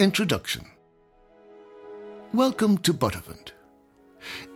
Introduction 0.00 0.64
Welcome 2.32 2.78
to 2.78 2.92
Buttevant. 2.92 3.52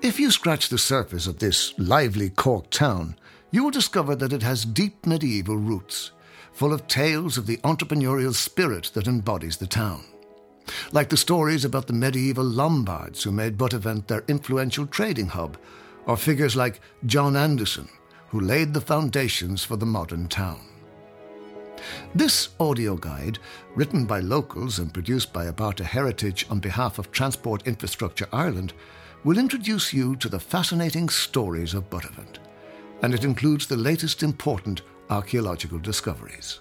If 0.01 0.21
you 0.21 0.31
scratch 0.31 0.69
the 0.69 0.79
surface 0.79 1.27
of 1.27 1.41
this 1.41 1.75
lively 1.79 2.31
Cork 2.31 2.71
town, 2.71 3.17
you 3.51 3.65
will 3.65 3.73
discover 3.73 4.15
that 4.15 4.33
it 4.33 4.45
has 4.45 4.65
deep 4.65 5.05
medieval 5.05 5.57
roots, 5.57 6.13
full 6.53 6.73
of 6.73 6.87
tales 6.87 7.39
of 7.39 7.47
the 7.47 7.57
entrepreneurial 7.59 8.33
spirit 8.33 8.93
that 8.95 9.09
embodies 9.09 9.57
the 9.57 9.67
town. 9.67 10.05
Like 10.93 11.09
the 11.09 11.17
stories 11.17 11.65
about 11.65 11.89
the 11.89 11.93
medieval 11.93 12.45
Lombards 12.45 13.25
who 13.25 13.33
made 13.33 13.59
Buttevant 13.59 14.07
their 14.07 14.23
influential 14.29 14.87
trading 14.87 15.27
hub, 15.27 15.59
or 16.07 16.17
figures 16.17 16.55
like 16.55 16.81
John 17.07 17.35
Anderson, 17.35 17.89
who 18.29 18.39
laid 18.39 18.75
the 18.75 18.81
foundations 18.81 19.65
for 19.65 19.75
the 19.75 19.87
modern 19.87 20.29
town. 20.29 20.72
This 22.15 22.51
audio 22.61 22.97
guide, 22.97 23.39
written 23.75 24.05
by 24.07 24.21
locals 24.21 24.79
and 24.79 24.93
produced 24.93 25.33
by 25.33 25.47
Abarta 25.47 25.85
Heritage 25.85 26.47
on 26.51 26.61
behalf 26.61 26.99
of 26.99 27.11
Transport 27.11 27.67
Infrastructure 27.67 28.29
Ireland, 28.33 28.73
will 29.25 29.39
introduce 29.39 29.93
you 29.93 30.17
to 30.17 30.29
the 30.29 30.41
fascinating 30.41 31.09
stories 31.09 31.75
of 31.75 31.89
Buttevant, 31.89 32.41
and 33.03 33.15
it 33.15 33.25
includes 33.25 33.67
the 33.67 33.77
latest 33.77 34.23
important 34.23 34.83
archaeological 35.11 35.79
discoveries. 35.79 36.61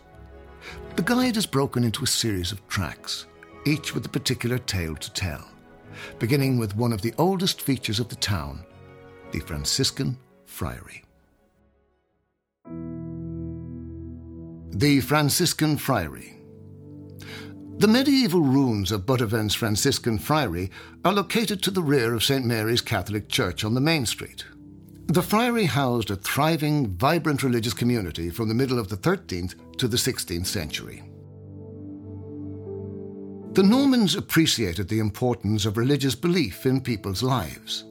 The 0.96 1.02
guide 1.02 1.38
is 1.38 1.46
broken 1.46 1.84
into 1.84 2.04
a 2.04 2.08
series 2.08 2.52
of 2.52 2.68
tracks, 2.68 3.26
each 3.66 3.94
with 3.94 4.06
a 4.06 4.10
particular 4.10 4.58
tale 4.58 4.96
to 4.96 5.14
tell, 5.14 5.48
beginning 6.20 6.58
with 6.58 6.76
one 6.76 6.94
of 6.94 7.02
the 7.02 7.14
oldest 7.18 7.62
features 7.62 8.00
of 8.00 8.10
the 8.10 8.16
town, 8.16 8.66
the 9.32 9.40
Franciscan 9.40 10.18
Friary. 10.46 11.04
The 14.74 15.02
Franciscan 15.02 15.76
Friary. 15.76 16.38
The 17.78 17.90
medieval 17.90 18.42
ruins 18.42 18.94
of 18.94 19.06
Buttevant's 19.06 19.54
Franciscan 19.54 20.18
Friary 20.18 20.72
are 21.04 21.12
located 21.12 21.62
to 21.64 21.72
the 21.72 21.84
rear 21.84 22.14
of 22.14 22.24
St. 22.24 22.46
Mary's 22.46 22.80
Catholic 22.80 23.28
Church 23.28 23.66
on 23.66 23.74
the 23.74 23.82
main 23.82 24.06
street. 24.06 24.46
The 25.08 25.22
friary 25.22 25.66
housed 25.66 26.10
a 26.10 26.16
thriving, 26.16 26.88
vibrant 26.96 27.44
religious 27.44 27.74
community 27.74 28.30
from 28.30 28.48
the 28.48 28.56
middle 28.56 28.80
of 28.80 28.88
the 28.88 28.96
13th 28.96 29.56
to 29.78 29.90
the 29.90 29.98
16th 29.98 30.46
century. 30.46 31.04
The 33.52 33.64
Normans 33.64 34.16
appreciated 34.16 34.88
the 34.88 35.00
importance 35.00 35.66
of 35.66 35.76
religious 35.76 36.16
belief 36.16 36.66
in 36.66 36.80
people's 36.80 37.22
lives. 37.22 37.84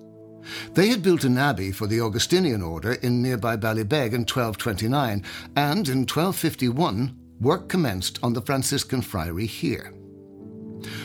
They 0.74 0.88
had 0.88 1.02
built 1.02 1.24
an 1.24 1.38
abbey 1.38 1.72
for 1.72 1.86
the 1.86 2.00
Augustinian 2.00 2.62
order 2.62 2.92
in 2.94 3.22
nearby 3.22 3.56
Ballybeg 3.56 4.12
in 4.12 4.26
1229, 4.26 5.24
and 5.56 5.88
in 5.88 6.00
1251, 6.00 7.16
work 7.40 7.68
commenced 7.68 8.18
on 8.22 8.32
the 8.32 8.42
Franciscan 8.42 9.02
friary 9.02 9.46
here. 9.46 9.92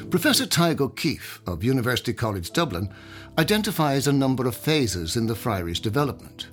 Professor 0.10 0.46
Tadhg 0.46 0.80
O'Keeffe 0.82 1.42
of 1.46 1.64
University 1.64 2.14
College 2.14 2.52
Dublin 2.52 2.94
identifies 3.38 4.08
a 4.08 4.14
number 4.14 4.48
of 4.48 4.56
phases 4.56 5.18
in 5.18 5.28
the 5.28 5.36
friary's 5.36 5.80
development. 5.80 6.48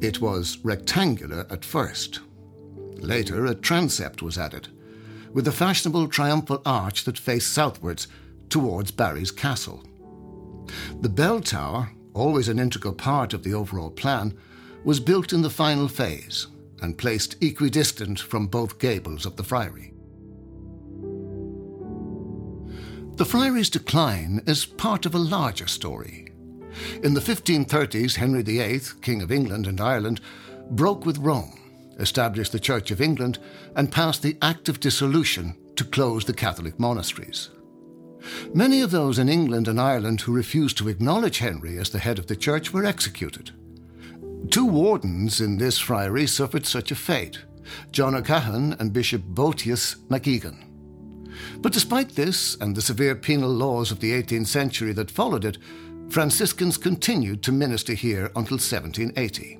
It 0.00 0.20
was 0.20 0.58
rectangular 0.62 1.46
at 1.50 1.64
first. 1.64 2.20
Later, 2.98 3.46
a 3.46 3.54
transept 3.54 4.22
was 4.22 4.36
added, 4.36 4.68
with 5.32 5.48
a 5.48 5.52
fashionable 5.52 6.08
triumphal 6.08 6.62
arch 6.66 7.04
that 7.04 7.18
faced 7.18 7.52
southwards 7.52 8.08
towards 8.48 8.90
Barry's 8.90 9.30
castle. 9.30 9.82
The 11.00 11.08
bell 11.08 11.40
tower, 11.40 11.90
always 12.14 12.48
an 12.48 12.58
integral 12.58 12.94
part 12.94 13.32
of 13.32 13.42
the 13.42 13.54
overall 13.54 13.90
plan, 13.90 14.36
was 14.84 15.00
built 15.00 15.32
in 15.32 15.42
the 15.42 15.50
final 15.50 15.88
phase 15.88 16.46
and 16.82 16.98
placed 16.98 17.42
equidistant 17.42 18.20
from 18.20 18.46
both 18.46 18.78
gables 18.78 19.26
of 19.26 19.36
the 19.36 19.44
friary. 19.44 19.92
The 23.16 23.24
friary's 23.24 23.70
decline 23.70 24.42
is 24.46 24.66
part 24.66 25.06
of 25.06 25.14
a 25.14 25.18
larger 25.18 25.66
story. 25.66 26.28
In 27.02 27.14
the 27.14 27.20
1530s, 27.20 28.16
Henry 28.16 28.42
VIII, 28.42 28.80
King 29.00 29.22
of 29.22 29.32
England 29.32 29.66
and 29.66 29.80
Ireland, 29.80 30.20
broke 30.70 31.06
with 31.06 31.18
Rome, 31.18 31.58
established 31.98 32.52
the 32.52 32.60
Church 32.60 32.90
of 32.90 33.00
England, 33.00 33.38
and 33.74 33.90
passed 33.90 34.22
the 34.22 34.36
Act 34.42 34.68
of 34.68 34.80
Dissolution 34.80 35.56
to 35.76 35.84
close 35.84 36.26
the 36.26 36.34
Catholic 36.34 36.78
monasteries. 36.78 37.48
Many 38.54 38.80
of 38.80 38.90
those 38.90 39.18
in 39.18 39.28
England 39.28 39.68
and 39.68 39.80
Ireland 39.80 40.22
who 40.22 40.32
refused 40.32 40.78
to 40.78 40.88
acknowledge 40.88 41.38
Henry 41.38 41.78
as 41.78 41.90
the 41.90 41.98
head 41.98 42.18
of 42.18 42.26
the 42.26 42.36
church 42.36 42.72
were 42.72 42.84
executed. 42.84 43.50
Two 44.50 44.66
wardens 44.66 45.40
in 45.40 45.58
this 45.58 45.78
friary 45.78 46.26
suffered 46.26 46.66
such 46.66 46.90
a 46.90 46.94
fate 46.96 47.40
John 47.90 48.14
O'Cahan 48.14 48.76
and 48.78 48.92
Bishop 48.92 49.22
Boetius 49.22 49.96
MacEgan. 50.08 50.62
But 51.58 51.72
despite 51.72 52.10
this 52.10 52.56
and 52.60 52.74
the 52.74 52.82
severe 52.82 53.14
penal 53.16 53.50
laws 53.50 53.90
of 53.90 54.00
the 54.00 54.12
18th 54.12 54.46
century 54.46 54.92
that 54.92 55.10
followed 55.10 55.44
it, 55.44 55.58
Franciscans 56.08 56.78
continued 56.78 57.42
to 57.42 57.52
minister 57.52 57.94
here 57.94 58.26
until 58.36 58.58
1780. 58.58 59.58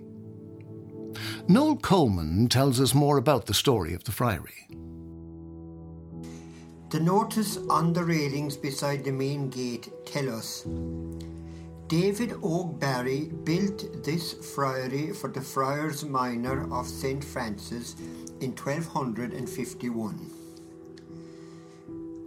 Noel 1.49 1.77
Coleman 1.77 2.49
tells 2.49 2.81
us 2.81 2.95
more 2.95 3.19
about 3.19 3.47
the 3.47 3.55
story 3.55 3.95
of 3.95 4.05
the 4.05 4.13
friary. 4.13 4.69
The 6.89 7.01
notice 7.01 7.59
on 7.69 7.93
the 7.93 8.05
railings 8.05 8.57
beside 8.57 9.03
the 9.03 9.11
main 9.11 9.51
gate 9.51 9.91
tell 10.07 10.33
us 10.33 10.65
David 11.89 12.35
Og 12.45 12.79
Barry 12.79 13.33
built 13.43 14.05
this 14.05 14.35
friary 14.55 15.13
for 15.13 15.29
the 15.29 15.41
Friars 15.41 16.05
Minor 16.05 16.73
of 16.73 16.87
St. 16.87 17.25
Francis 17.25 17.97
in 18.41 18.55
1251. 18.55 20.31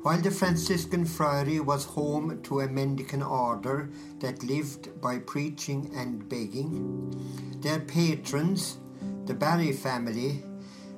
While 0.01 0.21
the 0.21 0.31
Franciscan 0.31 1.05
friary 1.05 1.61
was 1.61 1.85
home 1.85 2.41
to 2.43 2.59
a 2.59 2.67
mendicant 2.67 3.23
order 3.23 3.89
that 4.19 4.43
lived 4.43 4.99
by 4.99 5.19
preaching 5.19 5.89
and 5.95 6.27
begging, 6.27 7.15
their 7.61 7.79
patrons, 7.79 8.77
the 9.25 9.33
Barry 9.33 9.71
family, 9.71 10.43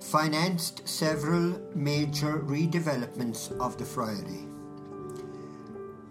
financed 0.02 0.88
several 0.88 1.62
major 1.76 2.40
redevelopments 2.40 3.58
of 3.60 3.78
the 3.78 3.86
friary. 3.86 4.48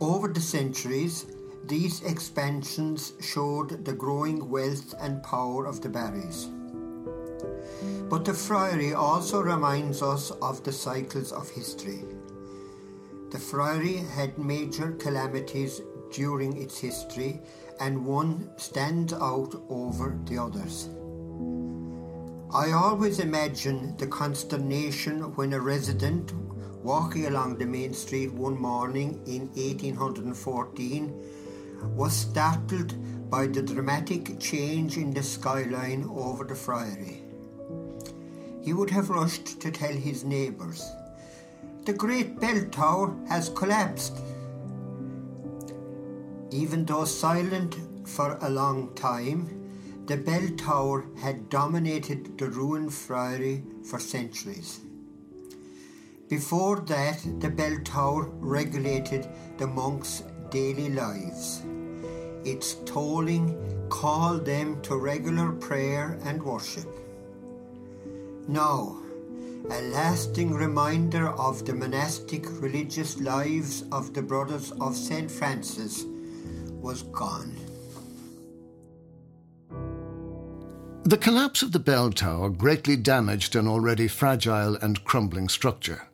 Over 0.00 0.28
the 0.28 0.40
centuries, 0.40 1.26
these 1.64 2.02
expansions 2.02 3.12
showed 3.20 3.84
the 3.84 3.92
growing 3.92 4.48
wealth 4.48 4.94
and 5.00 5.22
power 5.22 5.66
of 5.66 5.82
the 5.82 5.88
Barrys. 5.88 6.48
But 8.08 8.24
the 8.24 8.34
friary 8.34 8.94
also 8.94 9.42
reminds 9.42 10.02
us 10.02 10.30
of 10.42 10.64
the 10.64 10.72
cycles 10.72 11.32
of 11.32 11.50
history. 11.50 12.04
The 13.30 13.38
friary 13.38 13.98
had 13.98 14.38
major 14.38 14.92
calamities 14.92 15.82
during 16.12 16.56
its 16.56 16.78
history, 16.78 17.40
and 17.78 18.04
one 18.04 18.50
stands 18.56 19.12
out 19.12 19.54
over 19.68 20.18
the 20.24 20.38
others. 20.38 20.88
I 22.52 22.72
always 22.72 23.20
imagine 23.20 23.96
the 23.96 24.08
consternation 24.08 25.36
when 25.36 25.52
a 25.52 25.60
resident 25.60 26.32
walking 26.82 27.26
along 27.26 27.58
the 27.58 27.64
main 27.64 27.94
street 27.94 28.32
one 28.32 28.60
morning 28.60 29.22
in 29.24 29.42
1814 29.50 31.14
was 31.94 32.12
startled 32.12 33.30
by 33.30 33.46
the 33.46 33.62
dramatic 33.62 34.40
change 34.40 34.96
in 34.96 35.12
the 35.12 35.22
skyline 35.22 36.10
over 36.10 36.42
the 36.42 36.56
friary. 36.56 37.22
He 38.62 38.72
would 38.72 38.90
have 38.90 39.10
rushed 39.10 39.60
to 39.60 39.70
tell 39.70 39.94
his 39.94 40.24
neighbours. 40.24 40.84
The 41.84 41.92
great 41.92 42.40
bell 42.40 42.64
tower 42.72 43.16
has 43.28 43.48
collapsed. 43.50 44.18
Even 46.50 46.84
though 46.84 47.04
silent 47.04 47.76
for 48.08 48.38
a 48.40 48.50
long 48.50 48.92
time, 48.96 49.59
the 50.10 50.16
bell 50.16 50.48
tower 50.56 51.04
had 51.22 51.48
dominated 51.48 52.36
the 52.36 52.50
ruined 52.50 52.92
friary 52.92 53.62
for 53.84 54.00
centuries. 54.00 54.80
Before 56.28 56.80
that, 56.80 57.20
the 57.38 57.48
bell 57.48 57.76
tower 57.84 58.24
regulated 58.40 59.28
the 59.58 59.68
monks' 59.68 60.24
daily 60.50 60.88
lives. 60.88 61.62
Its 62.44 62.74
tolling 62.86 63.54
called 63.88 64.44
them 64.44 64.82
to 64.82 64.96
regular 64.96 65.52
prayer 65.52 66.18
and 66.24 66.42
worship. 66.42 66.88
Now, 68.48 68.96
a 69.70 69.80
lasting 69.92 70.52
reminder 70.52 71.28
of 71.28 71.64
the 71.64 71.74
monastic 71.74 72.46
religious 72.60 73.20
lives 73.20 73.84
of 73.92 74.12
the 74.12 74.22
Brothers 74.22 74.72
of 74.80 74.96
St. 74.96 75.30
Francis 75.30 76.04
was 76.82 77.04
gone. 77.04 77.69
The 81.04 81.16
collapse 81.16 81.62
of 81.62 81.72
the 81.72 81.78
bell 81.78 82.10
tower 82.10 82.50
greatly 82.50 82.94
damaged 82.94 83.56
an 83.56 83.66
already 83.66 84.06
fragile 84.06 84.76
and 84.76 85.02
crumbling 85.04 85.48
structure. 85.48 86.08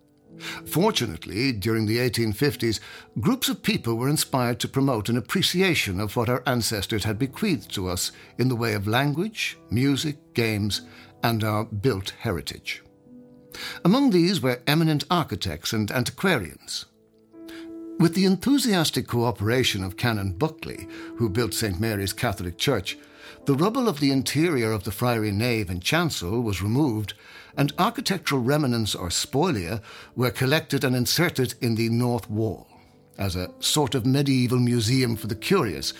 Fortunately, 0.64 1.50
during 1.52 1.86
the 1.86 1.98
1850s, 1.98 2.80
groups 3.20 3.48
of 3.48 3.62
people 3.62 3.96
were 3.96 4.08
inspired 4.08 4.60
to 4.60 4.68
promote 4.68 5.08
an 5.08 5.16
appreciation 5.16 5.98
of 5.98 6.14
what 6.14 6.28
our 6.28 6.42
ancestors 6.46 7.04
had 7.04 7.18
bequeathed 7.18 7.74
to 7.74 7.88
us 7.88 8.12
in 8.38 8.48
the 8.48 8.56
way 8.56 8.74
of 8.74 8.86
language, 8.86 9.58
music, 9.70 10.34
games, 10.34 10.82
and 11.22 11.42
our 11.42 11.64
built 11.64 12.10
heritage. 12.20 12.84
Among 13.84 14.10
these 14.10 14.40
were 14.40 14.62
eminent 14.66 15.04
architects 15.10 15.72
and 15.72 15.90
antiquarians. 15.90 16.86
With 17.98 18.14
the 18.14 18.26
enthusiastic 18.26 19.08
cooperation 19.08 19.82
of 19.82 19.96
Canon 19.96 20.34
Buckley, 20.34 20.86
who 21.16 21.30
built 21.30 21.54
St. 21.54 21.80
Mary's 21.80 22.12
Catholic 22.12 22.58
Church, 22.58 22.98
the 23.46 23.54
rubble 23.54 23.88
of 23.88 24.00
the 24.00 24.10
interior 24.10 24.72
of 24.72 24.84
the 24.84 24.90
friary 24.90 25.30
nave 25.30 25.70
and 25.70 25.82
chancel 25.82 26.40
was 26.40 26.62
removed, 26.62 27.14
and 27.56 27.72
architectural 27.78 28.40
remnants 28.40 28.94
or 28.94 29.08
spolia 29.08 29.80
were 30.14 30.30
collected 30.30 30.84
and 30.84 30.94
inserted 30.94 31.54
in 31.60 31.74
the 31.74 31.88
north 31.88 32.28
wall, 32.28 32.66
as 33.18 33.34
a 33.34 33.50
sort 33.60 33.94
of 33.94 34.04
medieval 34.04 34.58
museum 34.58 35.16
for 35.16 35.28
the 35.28 35.34
curious, 35.34 35.94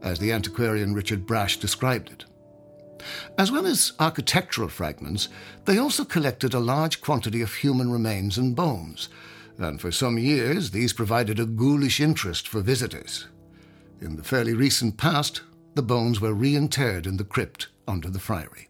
as 0.00 0.18
the 0.18 0.32
antiquarian 0.32 0.94
Richard 0.94 1.26
Brash 1.26 1.58
described 1.58 2.10
it. 2.10 2.24
As 3.36 3.50
well 3.50 3.66
as 3.66 3.92
architectural 3.98 4.68
fragments, 4.68 5.28
they 5.64 5.78
also 5.78 6.04
collected 6.04 6.54
a 6.54 6.60
large 6.60 7.00
quantity 7.00 7.42
of 7.42 7.54
human 7.54 7.90
remains 7.90 8.38
and 8.38 8.56
bones 8.56 9.08
and 9.58 9.80
for 9.80 9.92
some 9.92 10.18
years 10.18 10.70
these 10.70 10.92
provided 10.92 11.38
a 11.38 11.46
ghoulish 11.46 12.00
interest 12.00 12.48
for 12.48 12.60
visitors. 12.60 13.26
In 14.00 14.16
the 14.16 14.24
fairly 14.24 14.54
recent 14.54 14.96
past, 14.96 15.42
the 15.74 15.82
bones 15.82 16.20
were 16.20 16.34
reinterred 16.34 17.06
in 17.06 17.16
the 17.16 17.24
crypt 17.24 17.68
under 17.88 18.10
the 18.10 18.18
friary. 18.18 18.68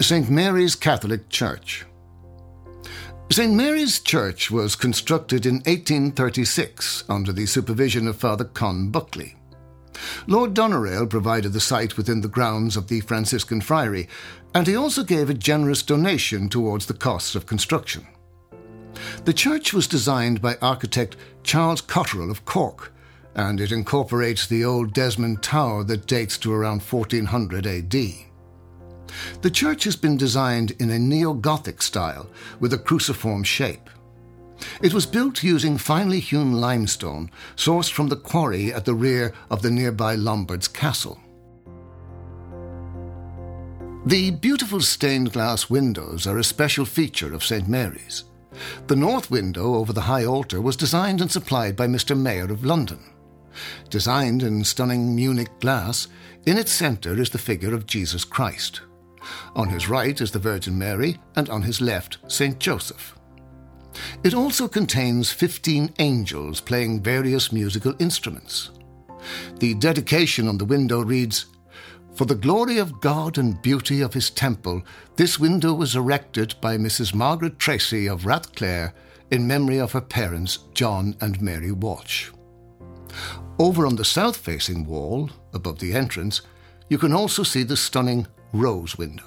St. 0.00 0.28
Mary's 0.28 0.74
Catholic 0.74 1.28
Church. 1.28 1.84
St. 3.30 3.54
Mary's 3.54 4.00
Church 4.00 4.50
was 4.50 4.74
constructed 4.74 5.46
in 5.46 5.56
1836 5.56 7.04
under 7.08 7.32
the 7.32 7.46
supervision 7.46 8.06
of 8.08 8.16
Father 8.16 8.44
Con 8.44 8.90
Buckley. 8.90 9.36
Lord 10.26 10.54
Doneraile 10.54 11.08
provided 11.08 11.52
the 11.52 11.60
site 11.60 11.96
within 11.96 12.20
the 12.20 12.28
grounds 12.28 12.76
of 12.76 12.88
the 12.88 13.00
Franciscan 13.00 13.60
Friary, 13.60 14.08
and 14.54 14.66
he 14.66 14.76
also 14.76 15.02
gave 15.04 15.30
a 15.30 15.34
generous 15.34 15.82
donation 15.82 16.48
towards 16.48 16.86
the 16.86 16.94
costs 16.94 17.34
of 17.34 17.46
construction. 17.46 18.06
The 19.24 19.32
church 19.32 19.72
was 19.72 19.86
designed 19.86 20.42
by 20.42 20.56
architect 20.60 21.16
Charles 21.42 21.80
Cotterell 21.80 22.30
of 22.30 22.44
Cork, 22.44 22.92
and 23.34 23.60
it 23.60 23.72
incorporates 23.72 24.46
the 24.46 24.64
old 24.64 24.92
Desmond 24.92 25.42
Tower 25.42 25.84
that 25.84 26.06
dates 26.06 26.36
to 26.38 26.52
around 26.52 26.82
1400 26.82 27.66
AD. 27.66 27.94
The 29.42 29.50
church 29.50 29.84
has 29.84 29.96
been 29.96 30.16
designed 30.16 30.72
in 30.72 30.90
a 30.90 30.98
neo 30.98 31.34
Gothic 31.34 31.82
style 31.82 32.28
with 32.60 32.72
a 32.72 32.78
cruciform 32.78 33.44
shape. 33.44 33.90
It 34.80 34.94
was 34.94 35.06
built 35.06 35.42
using 35.42 35.76
finely 35.76 36.20
hewn 36.20 36.52
limestone 36.52 37.30
sourced 37.56 37.90
from 37.90 38.08
the 38.08 38.16
quarry 38.16 38.72
at 38.72 38.84
the 38.84 38.94
rear 38.94 39.34
of 39.50 39.62
the 39.62 39.70
nearby 39.70 40.14
Lombard's 40.14 40.68
Castle. 40.68 41.18
The 44.06 44.32
beautiful 44.32 44.80
stained 44.80 45.32
glass 45.32 45.70
windows 45.70 46.26
are 46.26 46.38
a 46.38 46.44
special 46.44 46.84
feature 46.84 47.32
of 47.32 47.44
St. 47.44 47.68
Mary's. 47.68 48.24
The 48.86 48.96
north 48.96 49.30
window 49.30 49.74
over 49.74 49.92
the 49.92 50.02
high 50.02 50.24
altar 50.24 50.60
was 50.60 50.76
designed 50.76 51.20
and 51.20 51.30
supplied 51.30 51.76
by 51.76 51.86
Mr. 51.86 52.18
Mayer 52.18 52.50
of 52.50 52.64
London. 52.64 53.00
Designed 53.90 54.42
in 54.42 54.64
stunning 54.64 55.14
Munich 55.14 55.60
glass, 55.60 56.08
in 56.46 56.56
its 56.56 56.72
centre 56.72 57.20
is 57.20 57.30
the 57.30 57.38
figure 57.38 57.74
of 57.74 57.86
Jesus 57.86 58.24
Christ. 58.24 58.80
On 59.54 59.68
his 59.68 59.88
right 59.88 60.20
is 60.20 60.32
the 60.32 60.38
Virgin 60.38 60.76
Mary, 60.76 61.18
and 61.36 61.48
on 61.48 61.62
his 61.62 61.80
left, 61.80 62.18
St. 62.28 62.58
Joseph. 62.58 63.14
It 64.24 64.34
also 64.34 64.68
contains 64.68 65.30
15 65.30 65.94
angels 65.98 66.60
playing 66.60 67.02
various 67.02 67.52
musical 67.52 67.94
instruments. 67.98 68.70
The 69.58 69.74
dedication 69.74 70.48
on 70.48 70.58
the 70.58 70.64
window 70.64 71.02
reads 71.02 71.46
For 72.14 72.26
the 72.26 72.34
glory 72.34 72.76
of 72.76 73.00
God 73.00 73.38
and 73.38 73.60
beauty 73.62 74.02
of 74.02 74.12
his 74.12 74.28
temple, 74.28 74.82
this 75.16 75.38
window 75.40 75.72
was 75.72 75.96
erected 75.96 76.54
by 76.60 76.76
Mrs. 76.76 77.14
Margaret 77.14 77.58
Tracy 77.58 78.06
of 78.06 78.24
Rathclare 78.24 78.92
in 79.30 79.46
memory 79.46 79.78
of 79.78 79.92
her 79.92 80.00
parents, 80.00 80.58
John 80.74 81.16
and 81.22 81.40
Mary 81.40 81.72
Walsh. 81.72 82.30
Over 83.58 83.86
on 83.86 83.96
the 83.96 84.04
south 84.04 84.36
facing 84.36 84.84
wall, 84.84 85.30
above 85.54 85.78
the 85.78 85.94
entrance, 85.94 86.42
you 86.90 86.98
can 86.98 87.14
also 87.14 87.42
see 87.42 87.62
the 87.62 87.76
stunning 87.78 88.26
rose 88.52 88.98
window. 88.98 89.24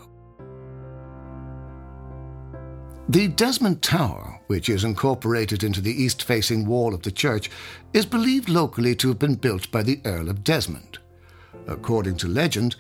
The 3.09 3.27
Desmond 3.29 3.81
Tower, 3.81 4.41
which 4.47 4.69
is 4.69 4.83
incorporated 4.83 5.63
into 5.63 5.81
the 5.81 6.03
east 6.03 6.21
facing 6.21 6.67
wall 6.67 6.93
of 6.93 7.01
the 7.01 7.11
church, 7.11 7.49
is 7.93 8.05
believed 8.05 8.49
locally 8.49 8.95
to 8.95 9.07
have 9.07 9.19
been 9.19 9.35
built 9.35 9.71
by 9.71 9.81
the 9.81 10.01
Earl 10.05 10.29
of 10.29 10.43
Desmond. 10.43 10.99
According 11.67 12.17
to 12.17 12.27
legend, 12.27 12.75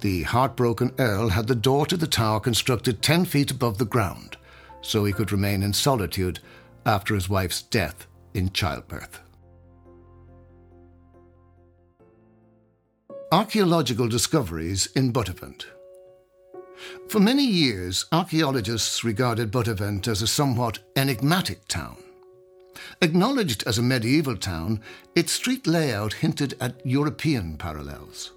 the 0.00 0.22
heartbroken 0.22 0.92
Earl 0.98 1.28
had 1.28 1.46
the 1.46 1.54
door 1.54 1.86
to 1.86 1.96
the 1.96 2.06
tower 2.06 2.40
constructed 2.40 3.02
10 3.02 3.26
feet 3.26 3.50
above 3.50 3.78
the 3.78 3.84
ground, 3.84 4.36
so 4.80 5.04
he 5.04 5.12
could 5.12 5.32
remain 5.32 5.62
in 5.62 5.72
solitude 5.72 6.40
after 6.86 7.14
his 7.14 7.28
wife's 7.28 7.62
death 7.62 8.06
in 8.32 8.50
childbirth. 8.50 9.20
Archaeological 13.32 14.08
discoveries 14.08 14.86
in 14.96 15.12
Buttevant. 15.12 15.66
For 17.08 17.20
many 17.20 17.44
years, 17.44 18.06
archaeologists 18.10 19.04
regarded 19.04 19.50
Buttevant 19.50 20.08
as 20.08 20.22
a 20.22 20.26
somewhat 20.26 20.78
enigmatic 20.96 21.68
town. 21.68 21.96
Acknowledged 23.02 23.62
as 23.66 23.78
a 23.78 23.82
medieval 23.82 24.36
town, 24.36 24.80
its 25.14 25.32
street 25.32 25.66
layout 25.66 26.14
hinted 26.14 26.54
at 26.60 26.84
European 26.84 27.56
parallels. 27.56 28.32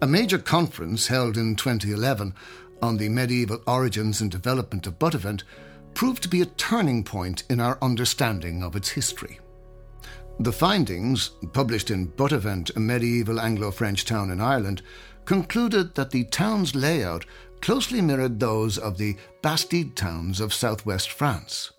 A 0.00 0.06
major 0.06 0.38
conference 0.38 1.08
held 1.08 1.36
in 1.36 1.56
2011 1.56 2.34
on 2.80 2.96
the 2.96 3.08
medieval 3.08 3.60
origins 3.66 4.20
and 4.20 4.30
development 4.30 4.86
of 4.86 4.98
Buttevant 4.98 5.44
proved 5.94 6.22
to 6.22 6.28
be 6.28 6.40
a 6.40 6.46
turning 6.46 7.02
point 7.04 7.42
in 7.50 7.60
our 7.60 7.78
understanding 7.82 8.62
of 8.62 8.76
its 8.76 8.90
history. 8.90 9.40
The 10.40 10.52
findings, 10.52 11.30
published 11.52 11.90
in 11.90 12.06
Buttevant, 12.06 12.70
a 12.76 12.80
medieval 12.80 13.40
Anglo 13.40 13.72
French 13.72 14.04
town 14.04 14.30
in 14.30 14.40
Ireland, 14.40 14.82
concluded 15.24 15.96
that 15.96 16.10
the 16.10 16.24
town's 16.24 16.76
layout 16.76 17.24
closely 17.60 18.00
mirrored 18.00 18.38
those 18.38 18.78
of 18.78 18.98
the 18.98 19.16
Bastide 19.42 19.96
towns 19.96 20.40
of 20.40 20.54
southwest 20.54 21.10
France. 21.10 21.72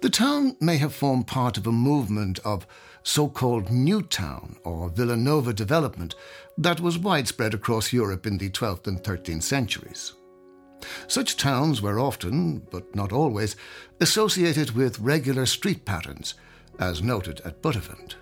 The 0.00 0.10
town 0.10 0.56
may 0.60 0.76
have 0.78 0.94
formed 0.94 1.26
part 1.26 1.56
of 1.56 1.66
a 1.66 1.72
movement 1.72 2.38
of 2.44 2.66
so 3.02 3.28
called 3.28 3.70
New 3.70 4.02
Town 4.02 4.56
or 4.64 4.88
Villanova 4.90 5.52
development 5.52 6.14
that 6.58 6.80
was 6.80 6.98
widespread 6.98 7.54
across 7.54 7.92
Europe 7.92 8.26
in 8.26 8.38
the 8.38 8.50
12th 8.50 8.86
and 8.86 9.02
13th 9.02 9.42
centuries. 9.42 10.12
Such 11.06 11.36
towns 11.36 11.82
were 11.82 11.98
often, 11.98 12.60
but 12.70 12.94
not 12.94 13.12
always, 13.12 13.56
associated 14.00 14.72
with 14.72 14.98
regular 14.98 15.46
street 15.46 15.84
patterns, 15.84 16.34
as 16.78 17.02
noted 17.02 17.40
at 17.44 17.62
Buttevant. 17.62 18.16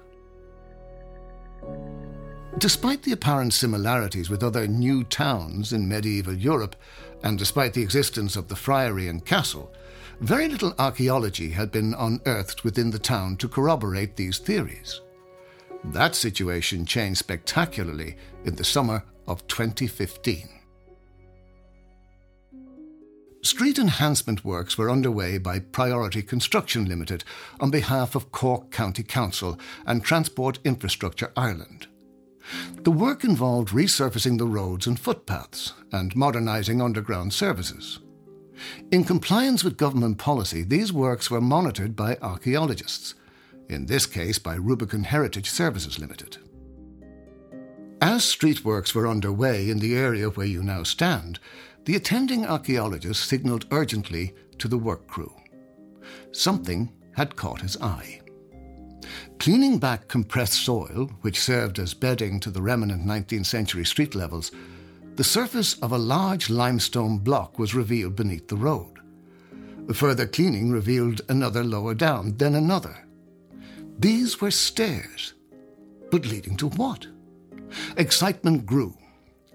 Despite 2.59 3.05
the 3.05 3.12
apparent 3.12 3.52
similarities 3.52 4.28
with 4.28 4.43
other 4.43 4.67
new 4.67 5.05
towns 5.05 5.73
in 5.73 5.88
medieval 5.88 6.35
Europe, 6.35 6.75
and 7.23 7.38
despite 7.38 7.75
the 7.75 7.83
existence 7.83 8.35
of 8.35 8.49
the 8.49 8.57
friary 8.57 9.07
and 9.07 9.25
castle, 9.25 9.73
very 10.21 10.49
little 10.49 10.75
archaeology 10.79 11.51
had 11.51 11.71
been 11.71 11.95
unearthed 11.95 12.65
within 12.65 12.91
the 12.91 12.99
town 12.99 13.37
to 13.37 13.49
corroborate 13.49 14.17
these 14.17 14.39
theories. 14.39 15.01
That 15.85 16.17
situation 16.17 16.85
changed 16.85 17.19
spectacularly 17.19 18.17
in 18.45 18.57
the 18.57 18.65
summer 18.65 19.05
of 19.29 19.47
2015. 19.47 20.49
Street 23.43 23.79
enhancement 23.79 24.45
works 24.45 24.77
were 24.77 24.91
underway 24.91 25.39
by 25.39 25.61
Priority 25.61 26.23
Construction 26.23 26.87
Limited 26.87 27.23
on 27.61 27.71
behalf 27.71 28.17
of 28.17 28.33
Cork 28.33 28.73
County 28.73 29.05
Council 29.05 29.57
and 29.87 30.03
Transport 30.03 30.59
Infrastructure 30.65 31.31
Ireland. 31.37 31.87
The 32.83 32.91
work 32.91 33.23
involved 33.23 33.69
resurfacing 33.69 34.39
the 34.39 34.47
roads 34.47 34.89
and 34.89 34.99
footpaths 34.99 35.75
and 35.93 36.17
modernising 36.17 36.83
underground 36.83 37.33
services. 37.33 38.01
In 38.91 39.05
compliance 39.05 39.62
with 39.62 39.77
government 39.77 40.19
policy, 40.19 40.62
these 40.62 40.93
works 40.93 41.31
were 41.31 41.41
monitored 41.41 41.95
by 41.95 42.17
archaeologists, 42.23 43.15
in 43.69 43.87
this 43.87 44.07
case 44.07 44.38
by 44.38 44.55
Rubicon 44.55 45.05
Heritage 45.05 45.50
Services 45.50 45.99
Limited. 45.99 46.38
As 48.00 48.25
street 48.25 48.65
works 48.65 48.95
were 48.95 49.09
underway 49.09 49.69
in 49.71 49.81
the 49.81 49.97
area 49.97 50.31
where 50.31 50.47
you 50.47 50.62
now 50.62 50.85
stand, 50.85 51.41
the 51.85 51.97
attending 51.97 52.47
archaeologist 52.47 53.29
signalled 53.29 53.67
urgently 53.71 54.35
to 54.59 54.69
the 54.69 54.79
work 54.79 55.07
crew. 55.07 55.35
Something 56.33 56.93
had 57.17 57.35
caught 57.35 57.61
his 57.61 57.77
eye. 57.79 58.21
Cleaning 59.38 59.79
back 59.79 60.09
compressed 60.09 60.65
soil, 60.65 61.11
which 61.23 61.41
served 61.41 61.79
as 61.79 61.95
bedding 61.95 62.41
to 62.41 62.50
the 62.50 62.62
remnant 62.62 63.05
19th 63.05 63.47
century 63.47 63.85
street 63.85 64.15
levels, 64.15 64.53
the 65.19 65.25
surface 65.25 65.75
of 65.81 65.91
a 65.91 65.99
large 65.99 66.49
limestone 66.49 67.19
block 67.19 67.59
was 67.59 67.75
revealed 67.75 68.15
beneath 68.15 68.47
the 68.47 68.57
road. 68.57 69.01
Further 69.93 70.29
cleaning 70.29 70.71
revealed 70.71 71.23
another 71.29 71.65
lower 71.65 71.93
down, 71.93 72.37
then 72.37 72.55
another. 72.55 73.05
These 73.99 74.41
were 74.41 74.53
stairs. 74.53 75.35
But 76.13 76.25
leading 76.25 76.57
to 76.59 76.69
what? 76.69 77.09
Excitement 77.97 78.65
grew. 78.65 78.97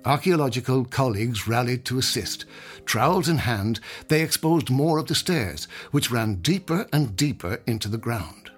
Archaeological 0.04 0.84
colleagues 0.84 1.48
rallied 1.48 1.86
to 1.86 1.98
assist. 1.98 2.44
Trowels 2.84 3.30
in 3.30 3.38
hand, 3.38 3.80
they 4.10 4.22
exposed 4.22 4.70
more 4.70 4.98
of 4.98 5.08
the 5.08 5.16
stairs, 5.16 5.70
which 5.92 6.12
ran 6.12 6.42
deeper 6.42 6.86
and 6.92 7.16
deeper 7.16 7.62
into 7.66 7.88
the 7.88 7.98
ground. 7.98 8.52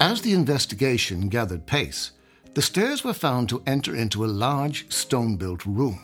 As 0.00 0.22
the 0.22 0.32
investigation 0.32 1.28
gathered 1.28 1.66
pace, 1.66 2.10
the 2.54 2.62
stairs 2.62 3.04
were 3.04 3.14
found 3.14 3.48
to 3.48 3.62
enter 3.66 3.94
into 3.94 4.24
a 4.24 4.26
large 4.26 4.90
stone 4.92 5.36
built 5.36 5.64
room. 5.64 6.00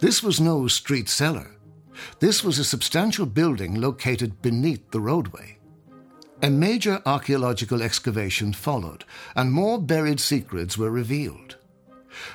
This 0.00 0.22
was 0.22 0.40
no 0.40 0.68
street 0.68 1.08
cellar. 1.08 1.56
This 2.20 2.44
was 2.44 2.58
a 2.58 2.64
substantial 2.64 3.26
building 3.26 3.80
located 3.80 4.40
beneath 4.42 4.90
the 4.90 5.00
roadway. 5.00 5.58
A 6.42 6.50
major 6.50 7.00
archaeological 7.06 7.82
excavation 7.82 8.52
followed, 8.52 9.04
and 9.36 9.52
more 9.52 9.80
buried 9.80 10.20
secrets 10.20 10.76
were 10.76 10.90
revealed. 10.90 11.56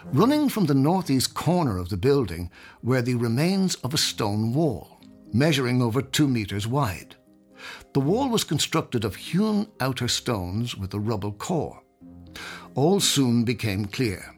Running 0.06 0.50
from 0.50 0.66
the 0.66 0.74
northeast 0.74 1.34
corner 1.34 1.78
of 1.78 1.90
the 1.90 1.98
building 1.98 2.50
were 2.82 3.02
the 3.02 3.16
remains 3.16 3.76
of 3.76 3.94
a 3.94 3.98
stone 3.98 4.54
wall, 4.54 5.02
measuring 5.34 5.82
over 5.82 6.02
two 6.02 6.28
meters 6.28 6.68
wide. 6.68 7.16
The 7.94 8.00
wall 8.00 8.30
was 8.30 8.44
constructed 8.44 9.04
of 9.04 9.16
hewn 9.16 9.68
outer 9.80 10.08
stones 10.08 10.76
with 10.76 10.94
a 10.94 11.00
rubble 11.00 11.34
core. 11.34 11.82
All 12.75 13.00
soon 13.00 13.44
became 13.44 13.86
clear. 13.86 14.36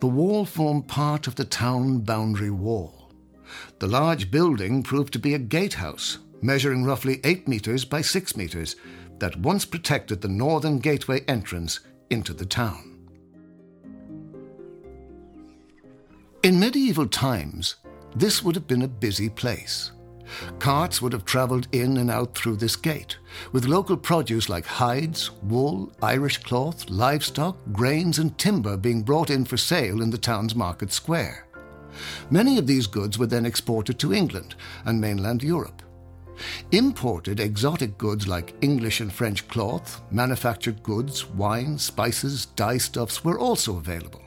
The 0.00 0.06
wall 0.06 0.44
formed 0.44 0.88
part 0.88 1.26
of 1.26 1.36
the 1.36 1.44
town 1.44 2.00
boundary 2.00 2.50
wall. 2.50 3.12
The 3.78 3.86
large 3.86 4.30
building 4.30 4.82
proved 4.82 5.12
to 5.12 5.18
be 5.18 5.34
a 5.34 5.38
gatehouse, 5.38 6.18
measuring 6.42 6.84
roughly 6.84 7.20
8 7.24 7.48
meters 7.48 7.84
by 7.84 8.00
6 8.00 8.36
meters, 8.36 8.76
that 9.18 9.36
once 9.36 9.64
protected 9.64 10.20
the 10.20 10.28
northern 10.28 10.78
gateway 10.78 11.20
entrance 11.28 11.80
into 12.08 12.32
the 12.32 12.46
town. 12.46 12.98
In 16.42 16.58
medieval 16.58 17.06
times, 17.06 17.76
this 18.16 18.42
would 18.42 18.54
have 18.54 18.66
been 18.66 18.82
a 18.82 18.88
busy 18.88 19.28
place. 19.28 19.92
Carts 20.58 21.00
would 21.02 21.12
have 21.12 21.24
travelled 21.24 21.68
in 21.72 21.96
and 21.96 22.10
out 22.10 22.34
through 22.34 22.56
this 22.56 22.76
gate, 22.76 23.16
with 23.52 23.66
local 23.66 23.96
produce 23.96 24.48
like 24.48 24.66
hides, 24.66 25.30
wool, 25.42 25.92
Irish 26.02 26.38
cloth, 26.38 26.88
livestock, 26.90 27.56
grains, 27.72 28.18
and 28.18 28.36
timber 28.38 28.76
being 28.76 29.02
brought 29.02 29.30
in 29.30 29.44
for 29.44 29.56
sale 29.56 30.02
in 30.02 30.10
the 30.10 30.18
town's 30.18 30.54
market 30.54 30.92
square. 30.92 31.46
Many 32.30 32.58
of 32.58 32.66
these 32.66 32.86
goods 32.86 33.18
were 33.18 33.26
then 33.26 33.46
exported 33.46 33.98
to 33.98 34.14
England 34.14 34.54
and 34.84 35.00
mainland 35.00 35.42
Europe. 35.42 35.82
Imported 36.72 37.40
exotic 37.40 37.98
goods 37.98 38.26
like 38.26 38.54
English 38.62 39.00
and 39.00 39.12
French 39.12 39.46
cloth, 39.48 40.00
manufactured 40.10 40.82
goods, 40.82 41.26
wine, 41.26 41.76
spices, 41.76 42.46
dyestuffs 42.56 43.24
were 43.24 43.38
also 43.38 43.76
available. 43.76 44.22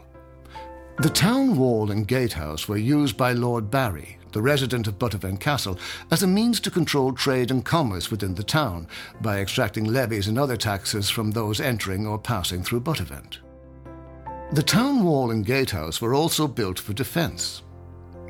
The 1.00 1.10
town 1.10 1.58
wall 1.58 1.90
and 1.90 2.08
gatehouse 2.08 2.68
were 2.68 2.78
used 2.78 3.18
by 3.18 3.34
Lord 3.34 3.72
Barry, 3.72 4.20
the 4.34 4.42
resident 4.42 4.88
of 4.88 5.00
Buttevant 5.00 5.40
Castle, 5.40 5.80
as 6.12 6.22
a 6.24 6.28
means 6.28 6.60
to 6.60 6.72
control 6.72 7.14
trade 7.14 7.50
and 7.50 7.64
commerce 7.64 8.12
within 8.12 8.36
the 8.36 8.44
town 8.44 8.88
by 9.22 9.40
extracting 9.40 9.86
levies 9.86 10.28
and 10.28 10.38
other 10.38 10.58
taxes 10.58 11.10
from 11.10 11.32
those 11.32 11.62
entering 11.62 12.06
or 12.06 12.20
passing 12.20 12.64
through 12.64 12.82
Buttevant. 12.82 13.40
The 14.52 14.64
town 14.64 15.04
wall 15.04 15.32
and 15.32 15.46
gatehouse 15.46 16.02
were 16.02 16.14
also 16.14 16.48
built 16.48 16.78
for 16.78 16.94
defence. 16.94 17.64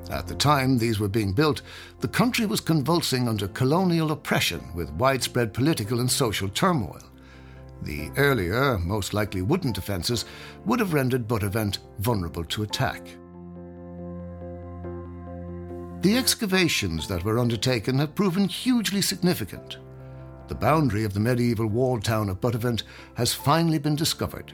At 0.09 0.27
the 0.27 0.35
time 0.35 0.77
these 0.77 0.99
were 0.99 1.07
being 1.07 1.33
built, 1.33 1.61
the 1.99 2.07
country 2.07 2.45
was 2.45 2.61
convulsing 2.61 3.27
under 3.27 3.47
colonial 3.47 4.11
oppression 4.11 4.71
with 4.75 4.91
widespread 4.91 5.53
political 5.53 5.99
and 5.99 6.11
social 6.11 6.49
turmoil. 6.49 7.01
The 7.81 8.11
earlier, 8.15 8.77
most 8.77 9.13
likely 9.13 9.41
wooden 9.41 9.73
defences 9.73 10.25
would 10.65 10.79
have 10.79 10.93
rendered 10.93 11.27
Buttevant 11.27 11.79
vulnerable 11.99 12.45
to 12.45 12.63
attack. 12.63 13.01
The 16.03 16.17
excavations 16.17 17.07
that 17.07 17.23
were 17.23 17.39
undertaken 17.39 17.97
have 17.99 18.13
proven 18.13 18.49
hugely 18.49 19.01
significant. 19.01 19.77
The 20.49 20.55
boundary 20.55 21.05
of 21.05 21.13
the 21.13 21.21
medieval 21.21 21.67
walled 21.67 22.03
town 22.03 22.27
of 22.27 22.41
Buttevant 22.41 22.83
has 23.15 23.33
finally 23.33 23.79
been 23.79 23.95
discovered. 23.95 24.51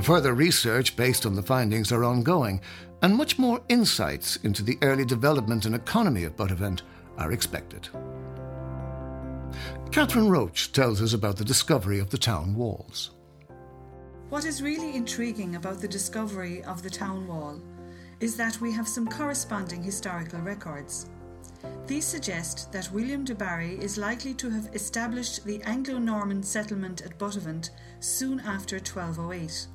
Further 0.00 0.32
research 0.32 0.94
based 0.94 1.26
on 1.26 1.34
the 1.34 1.42
findings 1.42 1.90
are 1.90 2.04
ongoing, 2.04 2.60
and 3.02 3.16
much 3.16 3.36
more 3.36 3.60
insights 3.68 4.36
into 4.44 4.62
the 4.62 4.78
early 4.82 5.04
development 5.04 5.66
and 5.66 5.74
economy 5.74 6.22
of 6.22 6.36
Buttevant 6.36 6.82
are 7.18 7.32
expected. 7.32 7.88
Catherine 9.90 10.28
Roach 10.28 10.70
tells 10.70 11.02
us 11.02 11.14
about 11.14 11.36
the 11.36 11.44
discovery 11.44 11.98
of 11.98 12.10
the 12.10 12.18
town 12.18 12.54
walls. 12.54 13.10
What 14.28 14.44
is 14.44 14.62
really 14.62 14.94
intriguing 14.94 15.56
about 15.56 15.80
the 15.80 15.88
discovery 15.88 16.62
of 16.62 16.84
the 16.84 16.90
town 16.90 17.26
wall 17.26 17.60
is 18.20 18.36
that 18.36 18.60
we 18.60 18.70
have 18.72 18.86
some 18.86 19.08
corresponding 19.08 19.82
historical 19.82 20.40
records. 20.40 21.08
These 21.86 22.04
suggest 22.04 22.70
that 22.72 22.92
William 22.92 23.24
de 23.24 23.34
Barry 23.34 23.78
is 23.80 23.98
likely 23.98 24.34
to 24.34 24.50
have 24.50 24.74
established 24.74 25.44
the 25.44 25.62
Anglo 25.62 25.98
Norman 25.98 26.42
settlement 26.42 27.00
at 27.02 27.18
Buttevant 27.18 27.70
soon 27.98 28.40
after 28.40 28.76
1208. 28.76 29.66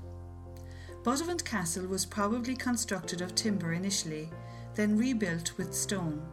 Buttevant 1.04 1.44
Castle 1.44 1.88
was 1.88 2.06
probably 2.06 2.56
constructed 2.56 3.22
of 3.22 3.36
timber 3.36 3.74
initially, 3.74 4.30
then 4.76 4.98
rebuilt 4.98 5.58
with 5.58 5.74
stone. 5.74 6.26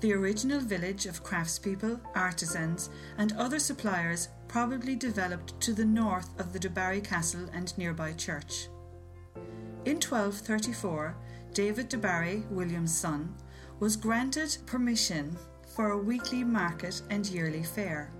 The 0.00 0.12
original 0.12 0.60
village 0.60 1.06
of 1.06 1.24
craftspeople, 1.24 2.00
artisans, 2.14 2.90
and 3.16 3.32
other 3.32 3.58
suppliers 3.58 4.28
probably 4.46 4.94
developed 4.94 5.58
to 5.62 5.72
the 5.72 5.84
north 5.84 6.38
of 6.38 6.52
the 6.52 6.58
de 6.58 6.68
Barry 6.68 7.00
Castle 7.00 7.48
and 7.52 7.76
nearby 7.78 8.12
church. 8.12 8.68
In 9.86 10.00
1234, 10.00 11.16
David 11.54 11.88
de 11.88 11.96
Barry, 11.96 12.42
William's 12.50 12.92
son, 12.92 13.32
was 13.78 13.94
granted 13.94 14.58
permission 14.66 15.38
for 15.76 15.92
a 15.92 15.98
weekly 15.98 16.42
market 16.42 17.02
and 17.08 17.24
yearly 17.24 17.62
fair. 17.62 18.10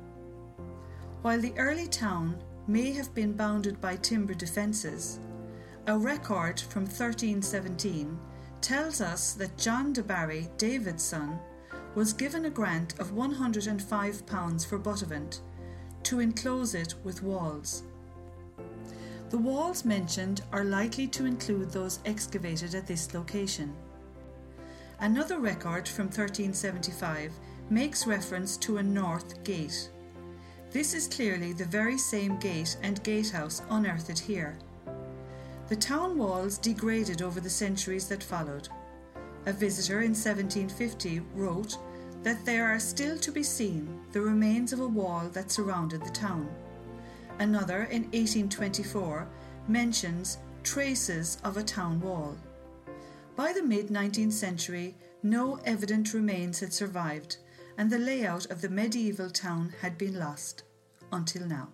While 1.23 1.41
the 1.41 1.59
early 1.59 1.89
town 1.89 2.41
may 2.69 2.93
have 2.93 3.13
been 3.17 3.33
bounded 3.33 3.81
by 3.81 3.97
timber 3.97 4.35
defences, 4.35 5.19
a 5.89 5.99
record 5.99 6.61
from 6.61 6.83
1317 6.83 8.17
tells 8.61 9.01
us 9.01 9.33
that 9.33 9.59
John 9.59 9.93
de 9.93 10.05
Barry, 10.05 10.49
David's 10.59 11.03
son, 11.03 11.37
was 11.97 12.13
given 12.13 12.45
a 12.45 12.51
grant 12.51 12.97
of 13.01 13.11
£105 13.11 14.67
for 14.67 14.79
Buttevant 14.79 15.41
to 16.05 16.21
enclose 16.21 16.77
it 16.77 16.95
with 17.03 17.25
walls. 17.25 17.83
The 19.29 19.39
walls 19.39 19.85
mentioned 19.85 20.43
are 20.53 20.65
likely 20.65 21.09
to 21.09 21.27
include 21.27 21.73
those 21.73 21.99
excavated 22.05 22.75
at 22.75 22.87
this 22.87 23.13
location. 23.13 23.75
Another 25.01 25.41
record 25.41 25.89
from 25.89 26.07
1375 26.07 27.33
makes 27.69 28.07
reference 28.07 28.57
to 28.59 28.79
a 28.79 28.83
north 28.83 29.43
gate. 29.43 29.91
This 30.71 30.95
is 30.95 31.09
clearly 31.09 31.53
the 31.53 31.65
very 31.65 31.99
same 31.99 32.39
gate 32.39 32.77
and 32.83 33.03
gatehouse 33.03 33.63
unearthed 33.69 34.19
here. 34.19 34.59
The 35.69 35.77
town 35.77 36.17
walls 36.17 36.59
degraded 36.59 37.21
over 37.21 37.41
the 37.41 37.51
centuries 37.51 38.09
that 38.09 38.23
followed. 38.23 38.69
A 39.47 39.53
visitor 39.53 40.03
in 40.03 40.11
1750 40.11 41.21
wrote 41.35 41.77
that 42.23 42.45
there 42.45 42.67
are 42.67 42.79
still 42.79 43.19
to 43.19 43.33
be 43.33 43.43
seen 43.43 44.01
the 44.13 44.21
remains 44.21 44.73
of 44.73 44.81
a 44.81 44.87
wall 44.87 45.29
that 45.33 45.51
surrounded 45.51 46.05
the 46.05 46.11
town. 46.11 46.49
Another 47.39 47.83
in 47.85 48.05
1824 48.05 49.29
mentions 49.69 50.39
traces 50.63 51.39
of 51.45 51.57
a 51.57 51.63
town 51.63 52.01
wall. 52.01 52.37
By 53.37 53.53
the 53.53 53.63
mid 53.63 53.89
19th 53.89 54.33
century, 54.33 54.95
no 55.23 55.59
evident 55.65 56.15
remains 56.15 56.61
had 56.61 56.73
survived, 56.73 57.37
and 57.77 57.91
the 57.91 57.99
layout 57.99 58.47
of 58.47 58.63
the 58.63 58.71
medieval 58.71 59.29
town 59.29 59.75
had 59.83 59.99
been 59.99 60.19
lost 60.19 60.63
until 61.13 61.47
now. 61.47 61.69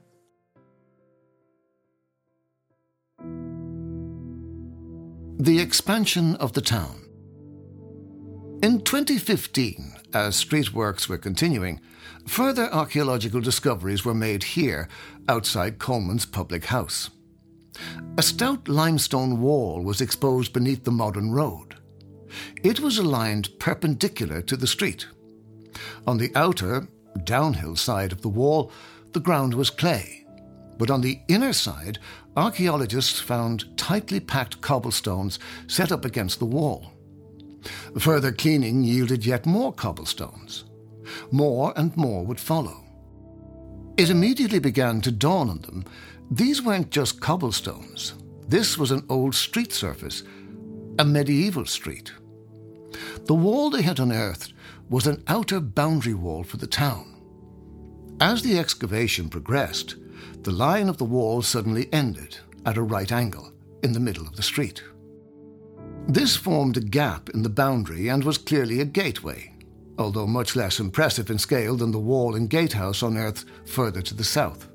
The 5.38 5.60
expansion 5.60 6.36
of 6.36 6.52
the 6.52 6.60
town. 6.60 7.01
In 8.62 8.80
2015, 8.82 9.92
as 10.14 10.36
street 10.36 10.72
works 10.72 11.08
were 11.08 11.18
continuing, 11.18 11.80
further 12.28 12.72
archaeological 12.72 13.40
discoveries 13.40 14.04
were 14.04 14.14
made 14.14 14.44
here, 14.44 14.88
outside 15.28 15.80
Coleman's 15.80 16.26
public 16.26 16.66
house. 16.66 17.10
A 18.16 18.22
stout 18.22 18.68
limestone 18.68 19.40
wall 19.40 19.82
was 19.82 20.00
exposed 20.00 20.52
beneath 20.52 20.84
the 20.84 20.92
modern 20.92 21.32
road. 21.32 21.74
It 22.62 22.78
was 22.78 22.98
aligned 22.98 23.48
perpendicular 23.58 24.40
to 24.42 24.56
the 24.56 24.68
street. 24.68 25.08
On 26.06 26.18
the 26.18 26.30
outer, 26.36 26.86
downhill 27.24 27.74
side 27.74 28.12
of 28.12 28.22
the 28.22 28.28
wall, 28.28 28.70
the 29.10 29.18
ground 29.18 29.54
was 29.54 29.70
clay, 29.70 30.24
but 30.78 30.88
on 30.88 31.00
the 31.00 31.18
inner 31.26 31.52
side, 31.52 31.98
archaeologists 32.36 33.18
found 33.18 33.76
tightly 33.76 34.20
packed 34.20 34.60
cobblestones 34.60 35.40
set 35.66 35.90
up 35.90 36.04
against 36.04 36.38
the 36.38 36.46
wall. 36.46 36.91
Further 37.98 38.32
cleaning 38.32 38.82
yielded 38.82 39.24
yet 39.24 39.46
more 39.46 39.72
cobblestones. 39.72 40.64
More 41.30 41.72
and 41.76 41.96
more 41.96 42.24
would 42.24 42.40
follow. 42.40 42.84
It 43.96 44.10
immediately 44.10 44.58
began 44.58 45.00
to 45.02 45.10
dawn 45.10 45.50
on 45.50 45.60
them 45.60 45.84
these 46.30 46.62
weren't 46.62 46.90
just 46.90 47.20
cobblestones. 47.20 48.14
This 48.48 48.78
was 48.78 48.90
an 48.90 49.04
old 49.10 49.34
street 49.34 49.70
surface, 49.70 50.22
a 50.98 51.04
medieval 51.04 51.66
street. 51.66 52.10
The 53.26 53.34
wall 53.34 53.68
they 53.68 53.82
had 53.82 54.00
unearthed 54.00 54.54
was 54.88 55.06
an 55.06 55.22
outer 55.26 55.60
boundary 55.60 56.14
wall 56.14 56.42
for 56.42 56.56
the 56.56 56.66
town. 56.66 57.20
As 58.18 58.40
the 58.42 58.58
excavation 58.58 59.28
progressed, 59.28 59.96
the 60.42 60.52
line 60.52 60.88
of 60.88 60.96
the 60.96 61.04
wall 61.04 61.42
suddenly 61.42 61.92
ended 61.92 62.38
at 62.64 62.78
a 62.78 62.82
right 62.82 63.12
angle 63.12 63.52
in 63.82 63.92
the 63.92 64.00
middle 64.00 64.26
of 64.26 64.36
the 64.36 64.42
street. 64.42 64.82
This 66.08 66.36
formed 66.36 66.76
a 66.76 66.80
gap 66.80 67.30
in 67.30 67.42
the 67.42 67.48
boundary 67.48 68.08
and 68.08 68.24
was 68.24 68.36
clearly 68.36 68.80
a 68.80 68.84
gateway, 68.84 69.52
although 69.98 70.26
much 70.26 70.56
less 70.56 70.80
impressive 70.80 71.30
in 71.30 71.38
scale 71.38 71.76
than 71.76 71.92
the 71.92 71.98
wall 71.98 72.34
and 72.34 72.50
gatehouse 72.50 73.02
on 73.02 73.16
Earth 73.16 73.44
further 73.66 74.02
to 74.02 74.14
the 74.14 74.24
south. 74.24 74.68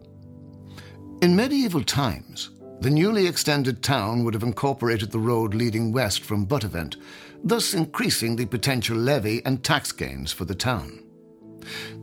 In 1.22 1.36
medieval 1.36 1.84
times, 1.84 2.52
the 2.80 2.90
newly 2.90 3.28
extended 3.28 3.82
town 3.82 4.24
would 4.24 4.36
have 4.36 4.44
incorporated 4.44 5.12
the 5.12 5.20
road 5.20 5.54
leading 5.54 5.92
west 5.92 6.22
from 6.24 6.46
Buttevant, 6.46 6.96
thus 7.44 7.74
increasing 7.74 8.36
the 8.36 8.46
potential 8.46 8.96
levy 8.96 9.44
and 9.46 9.64
tax 9.64 9.92
gains 9.92 10.32
for 10.32 10.46
the 10.46 10.56
town. 10.56 11.04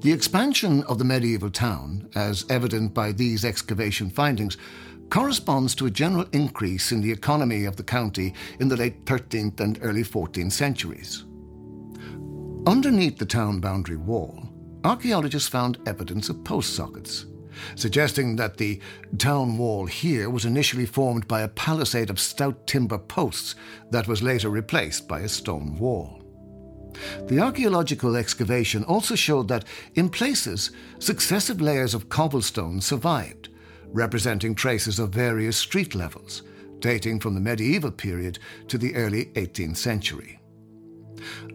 The 0.00 0.12
expansion 0.12 0.82
of 0.84 0.98
the 0.98 1.04
medieval 1.04 1.50
town, 1.50 2.08
as 2.14 2.44
evident 2.50 2.92
by 2.92 3.12
these 3.12 3.44
excavation 3.44 4.10
findings, 4.10 4.56
corresponds 5.10 5.74
to 5.74 5.86
a 5.86 5.90
general 5.90 6.26
increase 6.32 6.92
in 6.92 7.00
the 7.00 7.12
economy 7.12 7.64
of 7.64 7.76
the 7.76 7.82
county 7.82 8.34
in 8.60 8.68
the 8.68 8.76
late 8.76 9.04
13th 9.04 9.60
and 9.60 9.78
early 9.82 10.02
14th 10.02 10.52
centuries. 10.52 11.24
Underneath 12.66 13.18
the 13.18 13.26
town 13.26 13.60
boundary 13.60 13.96
wall, 13.96 14.48
archaeologists 14.84 15.48
found 15.48 15.78
evidence 15.86 16.28
of 16.28 16.44
post 16.44 16.74
sockets 16.74 17.26
suggesting 17.76 18.36
that 18.36 18.56
the 18.56 18.80
town 19.18 19.58
wall 19.58 19.86
here 19.86 20.30
was 20.30 20.44
initially 20.44 20.86
formed 20.86 21.26
by 21.28 21.42
a 21.42 21.48
palisade 21.48 22.10
of 22.10 22.20
stout 22.20 22.66
timber 22.66 22.98
posts 22.98 23.54
that 23.90 24.08
was 24.08 24.22
later 24.22 24.48
replaced 24.48 25.08
by 25.08 25.20
a 25.20 25.28
stone 25.28 25.76
wall. 25.78 26.20
The 27.26 27.40
archaeological 27.40 28.16
excavation 28.16 28.84
also 28.84 29.16
showed 29.16 29.48
that, 29.48 29.64
in 29.94 30.08
places, 30.08 30.70
successive 31.00 31.60
layers 31.60 31.92
of 31.92 32.08
cobblestone 32.08 32.80
survived, 32.80 33.48
representing 33.94 34.54
traces 34.54 34.98
of 34.98 35.10
various 35.10 35.56
street 35.56 35.94
levels, 35.94 36.42
dating 36.80 37.20
from 37.20 37.34
the 37.34 37.40
medieval 37.40 37.90
period 37.90 38.38
to 38.68 38.76
the 38.76 38.94
early 38.94 39.26
18th 39.36 39.76
century. 39.76 40.38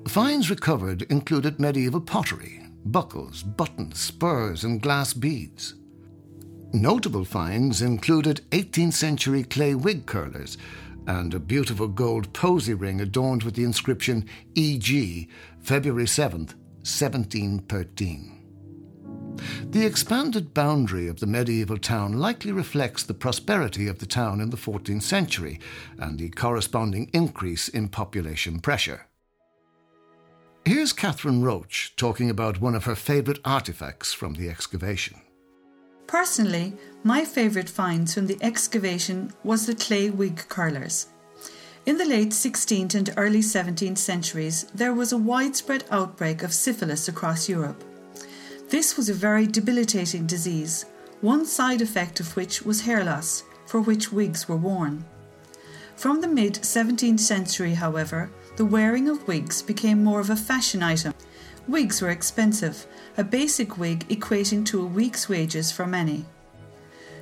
Finds 0.08 0.50
recovered 0.50 1.03
included 1.03 1.60
medieval 1.60 2.01
pottery, 2.01 2.65
buckles, 2.86 3.43
buttons, 3.43 4.00
spurs, 4.00 4.63
and 4.63 4.81
glass 4.81 5.13
beads. 5.13 5.75
Notable 6.72 7.25
finds 7.25 7.81
included 7.81 8.41
18th 8.51 8.93
century 8.93 9.43
clay 9.43 9.75
wig 9.75 10.05
curlers 10.05 10.58
and 11.08 11.34
a 11.34 11.39
beautiful 11.39 11.88
gold 11.88 12.31
posy 12.34 12.74
ring 12.74 13.01
adorned 13.01 13.43
with 13.43 13.55
the 13.55 13.63
inscription 13.63 14.27
E.G., 14.55 15.27
February 15.60 16.05
7th, 16.05 16.53
1713. 16.86 18.38
The 19.63 19.86
expanded 19.86 20.53
boundary 20.53 21.08
of 21.08 21.19
the 21.19 21.27
medieval 21.27 21.77
town 21.77 22.13
likely 22.13 22.51
reflects 22.51 23.03
the 23.03 23.13
prosperity 23.13 23.88
of 23.88 24.00
the 24.00 24.05
town 24.05 24.41
in 24.41 24.50
the 24.50 24.58
14th 24.58 25.03
century 25.03 25.60
and 25.98 26.17
the 26.17 26.29
corresponding 26.29 27.10
increase 27.13 27.67
in 27.67 27.89
population 27.89 28.60
pressure. 28.60 29.08
Here's 30.65 30.93
Catherine 30.93 31.41
Roach 31.41 31.93
talking 31.96 32.29
about 32.29 32.62
one 32.62 32.75
of 32.75 32.86
her 32.86 32.96
favourite 32.96 33.41
artefacts 33.43 34.13
from 34.13 34.34
the 34.34 34.50
excavation. 34.50 35.22
Personally, 36.05 36.74
my 37.03 37.24
favourite 37.24 37.69
finds 37.69 38.13
from 38.13 38.27
the 38.27 38.38
excavation 38.41 39.31
was 39.43 39.65
the 39.65 39.75
clay 39.75 40.10
wig 40.10 40.38
curlers. 40.50 41.08
In 41.86 41.98
the 41.98 42.05
late 42.05 42.29
16th 42.29 42.93
and 42.93 43.13
early 43.17 43.39
17th 43.39 43.98
centuries, 43.98 44.65
there 44.75 44.93
was 44.93 45.12
a 45.12 45.17
widespread 45.17 45.86
outbreak 45.89 46.43
of 46.43 46.53
syphilis 46.53 47.08
across 47.08 47.48
Europe. 47.48 47.84
This 48.69 48.95
was 48.95 49.10
a 49.10 49.15
very 49.15 49.47
debilitating 49.47 50.27
disease, 50.27 50.86
one 51.21 51.47
side 51.47 51.82
effect 51.82 52.19
of 52.19 52.36
which 52.36 52.62
was 52.62 52.82
hair 52.82 53.03
loss, 53.03 53.43
for 53.65 53.82
which 53.82 54.12
wigs 54.12 54.47
were 54.47 54.58
worn. 54.58 55.05
From 55.95 56.21
the 56.21 56.27
mid 56.27 56.53
17th 56.53 57.19
century, 57.19 57.73
however, 57.73 58.29
the 58.58 58.65
wearing 58.65 59.10
of 59.10 59.27
wigs 59.27 59.63
became 59.63 60.03
more 60.03 60.19
of 60.19 60.29
a 60.29 60.36
fashion 60.36 60.84
item. 60.84 61.15
Wigs 61.67 61.99
were 61.99 62.12
expensive, 62.12 62.86
a 63.17 63.23
basic 63.23 63.79
wig 63.79 64.08
equating 64.08 64.63
to 64.67 64.84
a 64.84 64.86
week's 64.86 65.27
wages 65.27 65.71
for 65.71 65.88
many. 65.88 66.25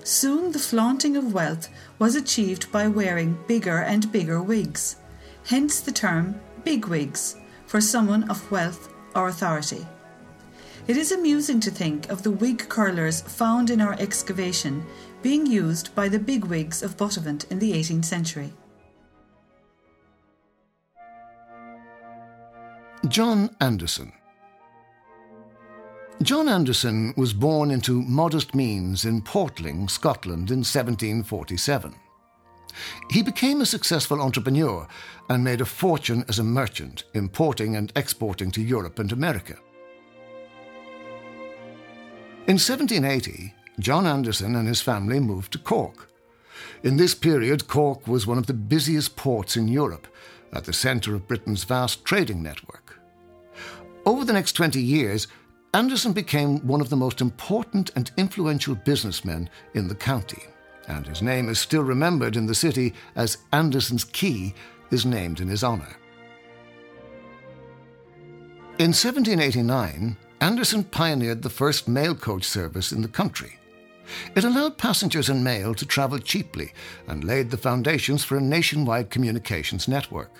Soon 0.03 0.51
the 0.51 0.59
flaunting 0.59 1.15
of 1.15 1.33
wealth 1.33 1.69
was 1.97 2.15
achieved 2.15 2.69
by 2.73 2.89
wearing 2.89 3.39
bigger 3.47 3.77
and 3.77 4.11
bigger 4.11 4.41
wigs, 4.41 4.97
hence 5.45 5.79
the 5.79 5.93
term 5.93 6.41
big 6.65 6.87
wigs 6.87 7.37
for 7.65 7.79
someone 7.79 8.29
of 8.29 8.51
wealth 8.51 8.93
or 9.15 9.29
authority. 9.29 9.87
It 10.87 10.95
is 10.95 11.11
amusing 11.11 11.59
to 11.61 11.71
think 11.71 12.09
of 12.09 12.23
the 12.23 12.31
wig 12.31 12.69
curlers 12.69 13.19
found 13.19 13.69
in 13.69 13.81
our 13.81 13.97
excavation 13.99 14.85
being 15.21 15.45
used 15.45 15.93
by 15.93 16.07
the 16.07 16.17
bigwigs 16.17 16.81
of 16.81 16.95
Buttevant 16.95 17.43
in 17.51 17.59
the 17.59 17.73
18th 17.73 18.05
century. 18.05 18.53
John 23.09 23.53
Anderson 23.59 24.13
John 26.23 26.47
Anderson 26.47 27.13
was 27.17 27.33
born 27.33 27.69
into 27.69 28.01
modest 28.01 28.55
means 28.55 29.03
in 29.03 29.21
Portling, 29.21 29.89
Scotland 29.89 30.51
in 30.51 30.59
1747. 30.59 31.93
He 33.11 33.21
became 33.21 33.59
a 33.59 33.65
successful 33.65 34.21
entrepreneur 34.21 34.87
and 35.29 35.43
made 35.43 35.59
a 35.59 35.65
fortune 35.65 36.23
as 36.29 36.39
a 36.39 36.43
merchant, 36.43 37.03
importing 37.13 37.75
and 37.75 37.91
exporting 37.95 38.51
to 38.51 38.61
Europe 38.61 38.99
and 38.99 39.11
America. 39.11 39.57
In 42.47 42.53
1780, 42.53 43.53
John 43.77 44.07
Anderson 44.07 44.55
and 44.55 44.69
his 44.69 44.79
family 44.79 45.19
moved 45.19 45.51
to 45.51 45.59
Cork. 45.59 46.09
In 46.81 46.95
this 46.95 47.13
period, 47.13 47.67
Cork 47.67 48.07
was 48.07 48.25
one 48.25 48.37
of 48.37 48.47
the 48.47 48.53
busiest 48.53 49.17
ports 49.17 49.57
in 49.57 49.67
Europe, 49.67 50.07
at 50.53 50.63
the 50.63 50.71
centre 50.71 51.13
of 51.13 51.27
Britain's 51.27 51.65
vast 51.65 52.05
trading 52.05 52.41
network. 52.41 52.97
Over 54.05 54.23
the 54.23 54.31
next 54.31 54.53
20 54.53 54.81
years, 54.81 55.27
Anderson 55.73 56.13
became 56.13 56.65
one 56.65 56.79
of 56.79 56.87
the 56.87 56.95
most 56.95 57.19
important 57.19 57.91
and 57.97 58.11
influential 58.15 58.75
businessmen 58.75 59.49
in 59.73 59.89
the 59.89 59.95
county, 59.95 60.43
and 60.87 61.05
his 61.05 61.21
name 61.21 61.49
is 61.49 61.59
still 61.59 61.83
remembered 61.83 62.37
in 62.37 62.45
the 62.45 62.55
city 62.55 62.93
as 63.17 63.39
Anderson's 63.51 64.05
Quay 64.05 64.53
is 64.89 65.05
named 65.05 65.41
in 65.41 65.49
his 65.49 65.65
honour. 65.65 65.97
In 68.79 68.93
1789, 68.93 70.15
Anderson 70.39 70.83
pioneered 70.83 71.41
the 71.41 71.49
first 71.49 71.87
mail 71.87 72.13
coach 72.13 72.43
service 72.43 72.91
in 72.91 73.01
the 73.01 73.07
country. 73.07 73.57
It 74.35 74.43
allowed 74.43 74.77
passengers 74.77 75.29
and 75.29 75.43
mail 75.43 75.73
to 75.75 75.85
travel 75.85 76.19
cheaply 76.19 76.73
and 77.07 77.23
laid 77.23 77.49
the 77.49 77.57
foundations 77.57 78.23
for 78.23 78.37
a 78.37 78.41
nationwide 78.41 79.09
communications 79.09 79.87
network. 79.87 80.31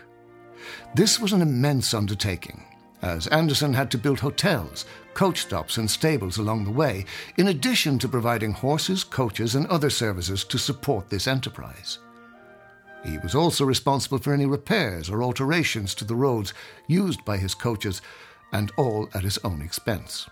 This 0.96 1.20
was 1.20 1.34
an 1.34 1.42
immense 1.42 1.94
undertaking, 1.94 2.64
as 3.02 3.28
Anderson 3.28 3.74
had 3.74 3.92
to 3.92 3.98
build 3.98 4.20
hotels, 4.20 4.86
coach 5.14 5.42
stops, 5.42 5.78
and 5.78 5.90
stables 5.90 6.38
along 6.38 6.64
the 6.64 6.72
way, 6.72 7.06
in 7.38 7.48
addition 7.48 8.00
to 8.00 8.08
providing 8.08 8.54
horses, 8.54 9.04
coaches, 9.04 9.56
and 9.56 9.66
other 9.68 9.90
services 9.90 10.44
to 10.46 10.58
support 10.58 11.10
this 11.10 11.28
enterprise. 11.28 12.00
He 13.06 13.18
was 13.20 13.36
also 13.36 13.66
responsible 13.66 14.18
for 14.18 14.34
any 14.34 14.46
repairs 14.46 15.10
or 15.10 15.24
alterations 15.24 15.94
to 15.96 16.06
the 16.06 16.16
roads 16.16 16.54
used 16.88 17.24
by 17.26 17.38
his 17.38 17.54
coaches, 17.54 18.02
and 18.52 18.72
all 18.78 19.10
at 19.14 19.24
his 19.24 19.38
own 19.44 19.62
expense. 19.62 20.30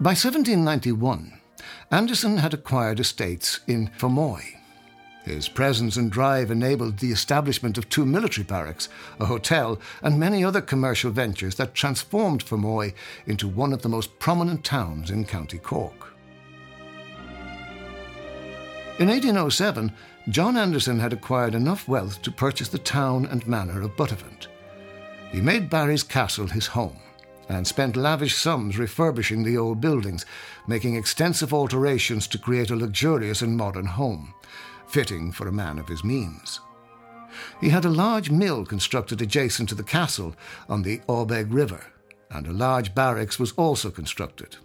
By 0.00 0.10
1791, 0.10 1.40
Anderson 1.90 2.38
had 2.38 2.52
acquired 2.52 3.00
estates 3.00 3.60
in 3.66 3.88
Fermoy, 3.96 4.42
his 5.24 5.48
presence 5.48 5.96
and 5.96 6.12
drive 6.12 6.50
enabled 6.50 6.98
the 6.98 7.10
establishment 7.10 7.78
of 7.78 7.88
two 7.88 8.04
military 8.04 8.44
barracks, 8.44 8.90
a 9.18 9.24
hotel, 9.24 9.80
and 10.02 10.20
many 10.20 10.44
other 10.44 10.60
commercial 10.60 11.10
ventures 11.10 11.54
that 11.54 11.74
transformed 11.74 12.44
Fermoy 12.44 12.92
into 13.26 13.48
one 13.48 13.72
of 13.72 13.80
the 13.80 13.88
most 13.88 14.18
prominent 14.18 14.64
towns 14.64 15.10
in 15.10 15.24
County 15.24 15.56
Cork. 15.56 16.13
In 18.98 19.08
1807, 19.08 19.92
John 20.28 20.56
Anderson 20.56 21.00
had 21.00 21.12
acquired 21.12 21.56
enough 21.56 21.88
wealth 21.88 22.22
to 22.22 22.30
purchase 22.30 22.68
the 22.68 22.78
town 22.78 23.26
and 23.26 23.46
manor 23.46 23.82
of 23.82 23.96
Buttevant. 23.96 24.46
He 25.32 25.40
made 25.40 25.68
Barry's 25.68 26.04
castle 26.04 26.46
his 26.46 26.68
home 26.68 27.00
and 27.48 27.66
spent 27.66 27.96
lavish 27.96 28.36
sums 28.36 28.78
refurbishing 28.78 29.42
the 29.42 29.58
old 29.58 29.80
buildings, 29.80 30.24
making 30.68 30.94
extensive 30.94 31.52
alterations 31.52 32.28
to 32.28 32.38
create 32.38 32.70
a 32.70 32.76
luxurious 32.76 33.42
and 33.42 33.56
modern 33.56 33.86
home 33.86 34.32
fitting 34.86 35.32
for 35.32 35.48
a 35.48 35.52
man 35.52 35.80
of 35.80 35.88
his 35.88 36.04
means. 36.04 36.60
He 37.60 37.70
had 37.70 37.84
a 37.84 37.90
large 37.90 38.30
mill 38.30 38.64
constructed 38.64 39.20
adjacent 39.20 39.68
to 39.70 39.74
the 39.74 39.82
castle 39.82 40.36
on 40.68 40.82
the 40.82 41.00
Awbeg 41.08 41.52
River, 41.52 41.84
and 42.30 42.46
a 42.46 42.52
large 42.52 42.94
barracks 42.94 43.40
was 43.40 43.50
also 43.52 43.90
constructed. 43.90 44.56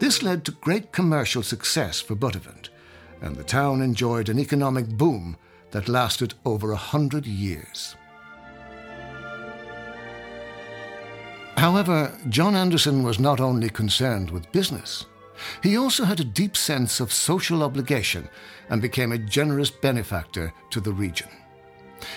This 0.00 0.22
led 0.22 0.44
to 0.44 0.52
great 0.52 0.92
commercial 0.92 1.42
success 1.42 1.98
for 1.98 2.14
Buttevant, 2.14 2.68
and 3.22 3.34
the 3.34 3.44
town 3.44 3.80
enjoyed 3.80 4.28
an 4.28 4.38
economic 4.38 4.86
boom 4.86 5.36
that 5.70 5.88
lasted 5.88 6.34
over 6.44 6.72
a 6.72 6.76
hundred 6.76 7.24
years. 7.26 7.96
However, 11.56 12.12
John 12.28 12.54
Anderson 12.54 13.02
was 13.02 13.20
not 13.20 13.40
only 13.40 13.70
concerned 13.70 14.30
with 14.30 14.50
business, 14.52 15.06
he 15.62 15.76
also 15.76 16.04
had 16.04 16.20
a 16.20 16.24
deep 16.24 16.56
sense 16.56 17.00
of 17.00 17.12
social 17.12 17.62
obligation 17.62 18.28
and 18.68 18.82
became 18.82 19.12
a 19.12 19.18
generous 19.18 19.70
benefactor 19.70 20.52
to 20.70 20.80
the 20.80 20.92
region. 20.92 21.28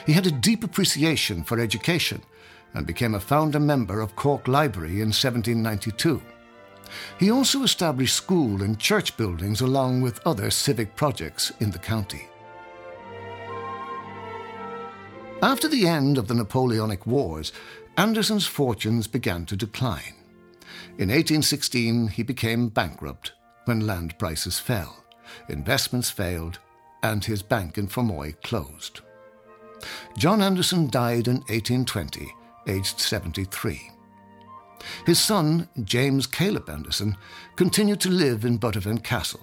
He 0.05 0.13
had 0.13 0.25
a 0.25 0.31
deep 0.31 0.63
appreciation 0.63 1.43
for 1.43 1.59
education 1.59 2.21
and 2.73 2.87
became 2.87 3.15
a 3.15 3.19
founder 3.19 3.59
member 3.59 4.01
of 4.01 4.15
Cork 4.15 4.47
Library 4.47 5.01
in 5.01 5.13
1792. 5.13 6.21
He 7.19 7.31
also 7.31 7.63
established 7.63 8.15
school 8.15 8.61
and 8.61 8.79
church 8.79 9.17
buildings 9.17 9.61
along 9.61 10.01
with 10.01 10.25
other 10.25 10.49
civic 10.49 10.95
projects 10.95 11.51
in 11.59 11.71
the 11.71 11.79
county. 11.79 12.27
After 15.41 15.67
the 15.67 15.87
end 15.87 16.17
of 16.17 16.27
the 16.27 16.33
Napoleonic 16.33 17.05
Wars, 17.05 17.51
Anderson's 17.97 18.47
fortunes 18.47 19.07
began 19.07 19.45
to 19.45 19.55
decline. 19.55 20.15
In 20.97 21.09
1816, 21.09 22.07
he 22.07 22.23
became 22.23 22.69
bankrupt 22.69 23.33
when 23.65 23.85
land 23.85 24.17
prices 24.17 24.59
fell, 24.59 25.03
investments 25.49 26.09
failed, 26.09 26.59
and 27.03 27.23
his 27.23 27.43
bank 27.43 27.77
in 27.77 27.87
Fermoy 27.87 28.41
closed. 28.41 29.01
John 30.17 30.41
Anderson 30.41 30.89
died 30.89 31.27
in 31.27 31.37
1820, 31.47 32.33
aged 32.67 32.99
73. 32.99 33.91
His 35.05 35.19
son, 35.19 35.67
James 35.83 36.27
Caleb 36.27 36.69
Anderson, 36.69 37.17
continued 37.55 37.99
to 38.01 38.09
live 38.09 38.45
in 38.45 38.57
Buttevant 38.57 39.03
Castle. 39.03 39.41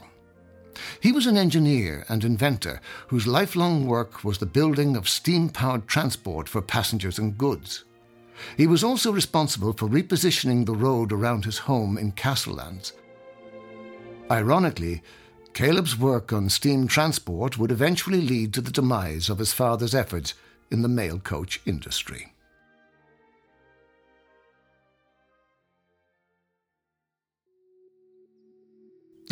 He 1.01 1.13
was 1.13 1.27
an 1.27 1.37
engineer 1.37 2.05
and 2.09 2.25
inventor 2.25 2.81
whose 3.09 3.27
lifelong 3.27 3.87
work 3.87 4.25
was 4.25 4.39
the 4.39 4.47
building 4.47 4.97
of 4.97 5.09
steam 5.09 5.49
powered 5.49 5.87
transport 5.87 6.49
for 6.49 6.63
passengers 6.63 7.19
and 7.19 7.37
goods. 7.37 7.85
He 8.57 8.67
was 8.67 8.83
also 8.83 9.13
responsible 9.13 9.73
for 9.73 9.89
repositioning 9.89 10.67
the 10.67 10.75
road 10.75 11.13
around 11.13 11.45
his 11.45 11.59
home 11.59 11.99
in 11.99 12.13
Castlelands. 12.13 12.93
Ironically, 14.31 15.03
Caleb's 15.53 15.99
work 15.99 16.33
on 16.33 16.49
steam 16.49 16.89
transport 16.89 17.59
would 17.59 17.71
eventually 17.71 18.23
lead 18.23 18.55
to 18.55 18.63
the 18.63 18.71
demise 18.71 19.29
of 19.29 19.39
his 19.39 19.53
father's 19.53 19.95
efforts 19.95 20.35
in 20.71 20.81
the 20.81 20.89
mail 20.89 21.19
coach 21.19 21.61
industry. 21.67 22.32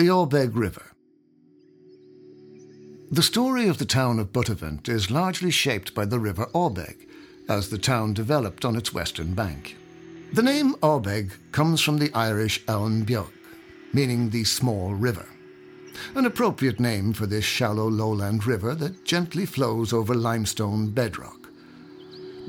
The 0.00 0.08
Awbeg 0.08 0.56
River. 0.56 0.92
The 3.10 3.22
story 3.22 3.68
of 3.68 3.76
the 3.76 3.84
town 3.84 4.18
of 4.18 4.32
Buttevant 4.32 4.88
is 4.88 5.10
largely 5.10 5.50
shaped 5.50 5.94
by 5.94 6.06
the 6.06 6.18
River 6.18 6.46
Awbeg, 6.54 7.06
as 7.50 7.68
the 7.68 7.76
town 7.76 8.14
developed 8.14 8.64
on 8.64 8.76
its 8.76 8.94
western 8.94 9.34
bank. 9.34 9.76
The 10.32 10.42
name 10.42 10.72
Awbeg 10.76 11.32
comes 11.52 11.82
from 11.82 11.98
the 11.98 12.10
Irish 12.14 12.62
Aon 12.66 13.04
Beag, 13.04 13.28
meaning 13.92 14.30
the 14.30 14.44
small 14.44 14.94
river, 14.94 15.26
an 16.14 16.24
appropriate 16.24 16.80
name 16.80 17.12
for 17.12 17.26
this 17.26 17.44
shallow 17.44 17.86
lowland 17.86 18.46
river 18.46 18.74
that 18.76 19.04
gently 19.04 19.44
flows 19.44 19.92
over 19.92 20.14
limestone 20.14 20.88
bedrock. 20.88 21.50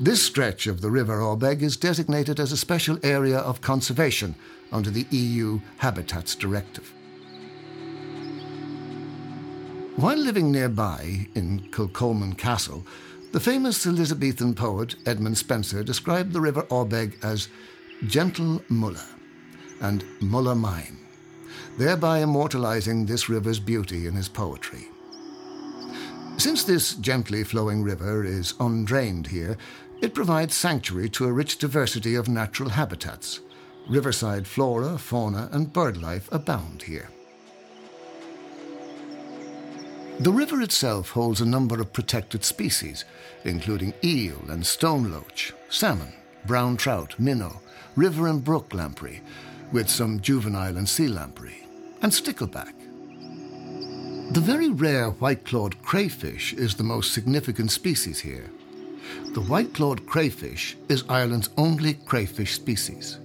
This 0.00 0.22
stretch 0.22 0.66
of 0.66 0.80
the 0.80 0.90
River 0.90 1.18
Awbeg 1.18 1.60
is 1.60 1.76
designated 1.76 2.40
as 2.40 2.50
a 2.50 2.56
special 2.56 2.98
area 3.02 3.40
of 3.40 3.60
conservation 3.60 4.36
under 4.72 4.88
the 4.88 5.06
EU 5.10 5.60
Habitats 5.76 6.34
Directive. 6.34 6.94
While 9.96 10.16
living 10.16 10.50
nearby 10.50 11.28
in 11.34 11.68
Kilcolman 11.70 12.38
Castle, 12.38 12.84
the 13.32 13.40
famous 13.40 13.86
Elizabethan 13.86 14.54
poet 14.54 14.94
Edmund 15.04 15.36
Spenser 15.36 15.84
described 15.84 16.32
the 16.32 16.40
River 16.40 16.62
Awbeg 16.70 17.22
as 17.22 17.48
gentle 18.06 18.62
Mulla 18.70 19.04
and 19.82 20.02
Mulla 20.20 20.54
mine, 20.54 20.98
thereby 21.76 22.20
immortalizing 22.20 23.04
this 23.04 23.28
river's 23.28 23.60
beauty 23.60 24.06
in 24.06 24.14
his 24.14 24.30
poetry. 24.30 24.88
Since 26.38 26.64
this 26.64 26.94
gently 26.94 27.44
flowing 27.44 27.82
river 27.82 28.24
is 28.24 28.54
undrained 28.60 29.26
here, 29.26 29.58
it 30.00 30.14
provides 30.14 30.54
sanctuary 30.54 31.10
to 31.10 31.26
a 31.26 31.32
rich 31.32 31.58
diversity 31.58 32.14
of 32.14 32.28
natural 32.28 32.70
habitats. 32.70 33.40
Riverside 33.88 34.46
flora, 34.46 34.96
fauna, 34.96 35.50
and 35.52 35.70
birdlife 35.70 36.32
abound 36.32 36.82
here. 36.82 37.10
The 40.20 40.32
river 40.32 40.60
itself 40.60 41.10
holds 41.10 41.40
a 41.40 41.46
number 41.46 41.80
of 41.80 41.92
protected 41.92 42.44
species, 42.44 43.04
including 43.44 43.94
eel 44.04 44.38
and 44.48 44.64
stone 44.64 45.10
loach, 45.10 45.52
salmon, 45.68 46.12
brown 46.46 46.76
trout, 46.76 47.18
minnow, 47.18 47.60
river 47.96 48.28
and 48.28 48.44
brook 48.44 48.72
lamprey, 48.72 49.20
with 49.72 49.88
some 49.88 50.20
juvenile 50.20 50.76
and 50.76 50.88
sea 50.88 51.08
lamprey, 51.08 51.66
and 52.02 52.12
stickleback. 52.12 52.74
The 54.32 54.40
very 54.40 54.70
rare 54.70 55.10
white-clawed 55.10 55.82
crayfish 55.82 56.52
is 56.54 56.74
the 56.74 56.84
most 56.84 57.12
significant 57.12 57.70
species 57.70 58.20
here. 58.20 58.50
The 59.34 59.40
white-clawed 59.40 60.06
crayfish 60.06 60.76
is 60.88 61.04
Ireland's 61.08 61.50
only 61.56 61.94
crayfish 61.94 62.54
species. 62.54 63.18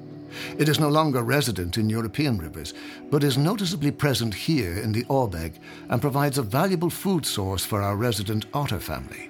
It 0.57 0.69
is 0.69 0.79
no 0.79 0.89
longer 0.89 1.23
resident 1.23 1.77
in 1.77 1.89
European 1.89 2.37
rivers, 2.37 2.73
but 3.09 3.23
is 3.23 3.37
noticeably 3.37 3.91
present 3.91 4.33
here 4.33 4.77
in 4.77 4.91
the 4.91 5.03
Awbeg 5.05 5.59
and 5.89 6.01
provides 6.01 6.37
a 6.37 6.43
valuable 6.43 6.89
food 6.89 7.25
source 7.25 7.65
for 7.65 7.81
our 7.81 7.95
resident 7.95 8.45
otter 8.53 8.79
family, 8.79 9.29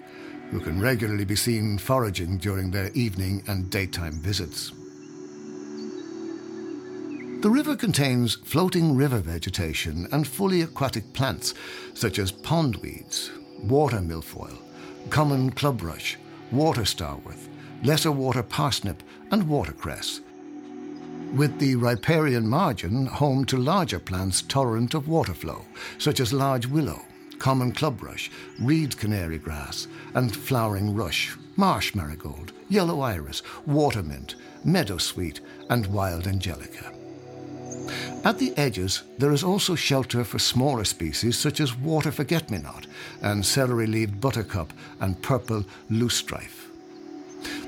who 0.51 0.59
can 0.59 0.81
regularly 0.81 1.25
be 1.25 1.35
seen 1.35 1.77
foraging 1.77 2.37
during 2.37 2.71
their 2.71 2.91
evening 2.93 3.43
and 3.47 3.69
daytime 3.69 4.19
visits. 4.19 4.71
The 7.41 7.51
river 7.51 7.75
contains 7.75 8.35
floating 8.35 8.95
river 8.95 9.19
vegetation 9.19 10.07
and 10.11 10.27
fully 10.27 10.63
aquatic 10.63 11.13
plants 11.13 11.53
such 11.93 12.17
as 12.17 12.31
pondweeds, 12.31 13.29
water 13.63 13.99
milfoil, 13.99 14.57
common 15.11 15.51
clubrush, 15.51 16.17
water 16.51 16.81
starwort, 16.81 17.37
lesser 17.83 18.11
water 18.11 18.41
parsnip, 18.41 19.03
and 19.29 19.47
watercress, 19.47 20.21
with 21.35 21.59
the 21.59 21.75
riparian 21.75 22.47
margin 22.47 23.05
home 23.05 23.45
to 23.45 23.57
larger 23.57 23.99
plants 23.99 24.41
tolerant 24.43 24.93
of 24.93 25.07
water 25.07 25.33
flow, 25.33 25.65
such 25.97 26.19
as 26.19 26.33
large 26.33 26.65
willow, 26.65 27.01
common 27.39 27.71
clubrush, 27.71 28.31
reed 28.59 28.97
canary 28.97 29.37
grass, 29.37 29.87
and 30.13 30.35
flowering 30.35 30.95
rush, 30.95 31.35
marsh 31.55 31.93
marigold, 31.95 32.53
yellow 32.69 33.01
iris, 33.01 33.41
watermint, 33.65 34.35
meadowsweet, 34.65 35.39
and 35.69 35.87
wild 35.87 36.27
angelica. 36.27 36.93
At 38.23 38.39
the 38.39 38.55
edges, 38.57 39.03
there 39.17 39.31
is 39.31 39.43
also 39.43 39.75
shelter 39.75 40.23
for 40.23 40.39
smaller 40.39 40.83
species 40.83 41.37
such 41.37 41.59
as 41.59 41.77
water 41.77 42.11
forget-me-not 42.11 42.87
and 43.21 43.45
celery-leaved 43.45 44.19
buttercup 44.19 44.73
and 44.99 45.21
purple 45.21 45.63
loosestrife. 45.89 46.69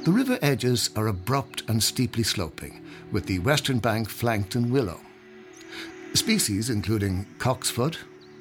The 0.04 0.12
river 0.12 0.40
edges 0.42 0.90
are 0.96 1.08
abrupt 1.08 1.64
and 1.70 1.82
steeply 1.82 2.24
sloping, 2.24 2.82
with 3.12 3.26
the 3.26 3.40
western 3.40 3.80
bank 3.80 4.10
flanked 4.10 4.56
in 4.56 4.72
willow. 4.72 5.00
Species 6.14 6.70
including 6.70 7.26
cocksfoot, 7.38 7.98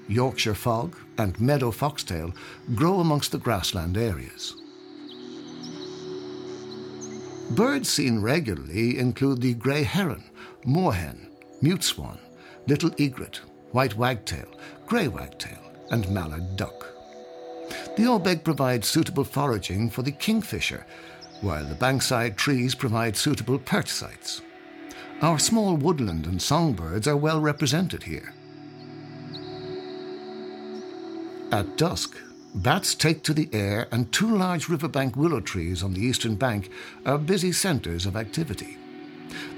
Yorkshire 0.09 0.55
fog, 0.55 0.97
and 1.19 1.39
meadow 1.41 1.71
foxtail 1.71 2.33
grow 2.75 3.01
amongst 3.01 3.33
the 3.33 3.39
grassland 3.39 3.97
areas. 3.97 4.55
Birds 7.51 7.89
seen 7.89 8.21
regularly 8.21 8.99
include 8.99 9.41
the 9.41 9.55
grey 9.55 9.83
heron, 9.83 10.25
moorhen, 10.65 11.31
mute 11.63 11.83
swan, 11.83 12.19
little 12.67 12.91
egret, 12.99 13.41
white 13.73 13.97
wagtail, 13.97 14.49
grey 14.87 15.09
wagtail, 15.09 15.59
and 15.91 16.09
mallard 16.11 16.57
duck. 16.57 16.87
The 17.97 18.05
Awbeg 18.05 18.45
provides 18.45 18.87
suitable 18.87 19.25
foraging 19.25 19.91
for 19.91 20.03
the 20.03 20.13
kingfisher, 20.13 20.87
while 21.41 21.65
the 21.65 21.75
bankside 21.75 22.37
trees 22.37 22.75
provide 22.75 23.17
suitable 23.17 23.59
perch 23.59 23.89
sites. 23.89 24.43
Our 25.21 25.41
small 25.41 25.77
woodland 25.77 26.27
and 26.27 26.41
songbirds 26.41 27.09
are 27.09 27.17
well 27.17 27.41
represented 27.41 28.05
here. 28.05 28.35
At 31.51 31.77
dusk, 31.77 32.17
bats 32.55 32.95
take 32.95 33.25
to 33.25 33.35
the 33.35 33.49
air, 33.53 33.89
and 33.91 34.13
two 34.13 34.37
large 34.37 34.69
riverbank 34.69 35.17
willow 35.17 35.41
trees 35.41 35.83
on 35.83 35.95
the 35.95 36.03
eastern 36.03 36.37
bank 36.37 36.71
are 37.05 37.19
busy 37.19 37.51
centres 37.51 38.07
of 38.07 38.17
activity. 38.17 38.77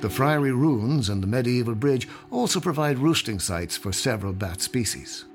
The 0.01 0.09
Friary 0.09 0.53
ruins 0.53 1.11
and 1.11 1.23
the 1.23 1.27
medieval 1.27 1.75
bridge 1.75 2.09
also 2.31 2.59
provide 2.59 2.99
roosting 2.99 3.38
sites 3.38 3.77
for 3.77 3.92
several 3.92 4.33
bat 4.33 4.62
species. 4.62 5.27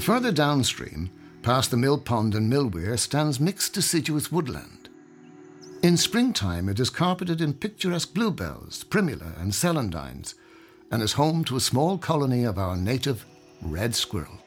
Further 0.00 0.30
downstream, 0.30 1.10
past 1.42 1.70
the 1.70 1.76
mill 1.78 1.98
pond 1.98 2.34
and 2.34 2.50
mill 2.50 2.66
weir, 2.68 2.98
stands 2.98 3.40
mixed 3.40 3.72
deciduous 3.72 4.30
woodland. 4.30 4.75
In 5.86 5.96
springtime, 5.96 6.68
it 6.68 6.80
is 6.80 6.90
carpeted 6.90 7.40
in 7.40 7.54
picturesque 7.54 8.12
bluebells, 8.12 8.82
primula, 8.82 9.34
and 9.38 9.52
celandines, 9.52 10.34
and 10.90 11.00
is 11.00 11.12
home 11.12 11.44
to 11.44 11.54
a 11.54 11.60
small 11.60 11.96
colony 11.96 12.42
of 12.42 12.58
our 12.58 12.76
native 12.76 13.24
red 13.62 13.94
squirrel. 13.94 14.42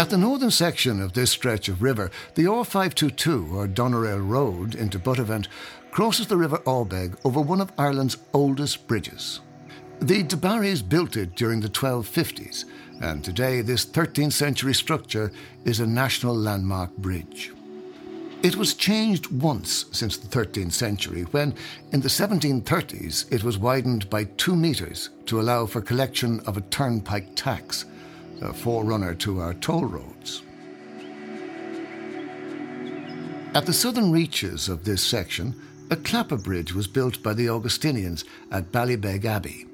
At 0.00 0.10
the 0.10 0.18
northern 0.18 0.50
section 0.50 1.00
of 1.00 1.12
this 1.12 1.30
stretch 1.30 1.68
of 1.68 1.80
river, 1.80 2.10
the 2.34 2.46
R522, 2.46 3.52
or 3.52 3.68
Doneraile 3.68 4.28
Road, 4.28 4.74
into 4.74 4.98
Buttevant, 4.98 5.46
crosses 5.92 6.26
the 6.26 6.36
River 6.36 6.58
Awbeg 6.66 7.16
over 7.24 7.40
one 7.40 7.60
of 7.60 7.70
Ireland's 7.78 8.16
oldest 8.34 8.88
bridges. 8.88 9.42
The 10.00 10.24
de 10.24 10.36
Barrys 10.36 10.82
built 10.82 11.16
it 11.16 11.36
during 11.36 11.60
the 11.60 11.68
1250s, 11.68 12.64
and 13.00 13.22
today 13.22 13.60
this 13.60 13.86
13th 13.86 14.32
century 14.32 14.74
structure 14.74 15.30
is 15.64 15.78
a 15.78 15.86
national 15.86 16.34
landmark 16.34 16.96
bridge. 16.96 17.52
It 18.46 18.54
was 18.54 18.74
changed 18.74 19.26
once 19.26 19.86
since 19.90 20.16
the 20.16 20.28
13th 20.28 20.72
century 20.72 21.22
when, 21.32 21.52
in 21.90 22.00
the 22.00 22.08
1730s, 22.08 23.32
it 23.32 23.42
was 23.42 23.58
widened 23.58 24.08
by 24.08 24.22
two 24.22 24.54
metres 24.54 25.10
to 25.26 25.40
allow 25.40 25.66
for 25.66 25.80
collection 25.80 26.38
of 26.46 26.56
a 26.56 26.60
turnpike 26.60 27.34
tax, 27.34 27.86
a 28.40 28.52
forerunner 28.52 29.16
to 29.16 29.40
our 29.40 29.52
toll 29.54 29.84
roads. 29.84 30.44
At 33.52 33.66
the 33.66 33.72
southern 33.72 34.12
reaches 34.12 34.68
of 34.68 34.84
this 34.84 35.04
section, 35.04 35.60
a 35.90 35.96
clapper 35.96 36.36
bridge 36.36 36.72
was 36.72 36.86
built 36.86 37.20
by 37.24 37.34
the 37.34 37.48
Augustinians 37.48 38.24
at 38.52 38.70
Ballybeg 38.70 39.24
Abbey. 39.24 39.66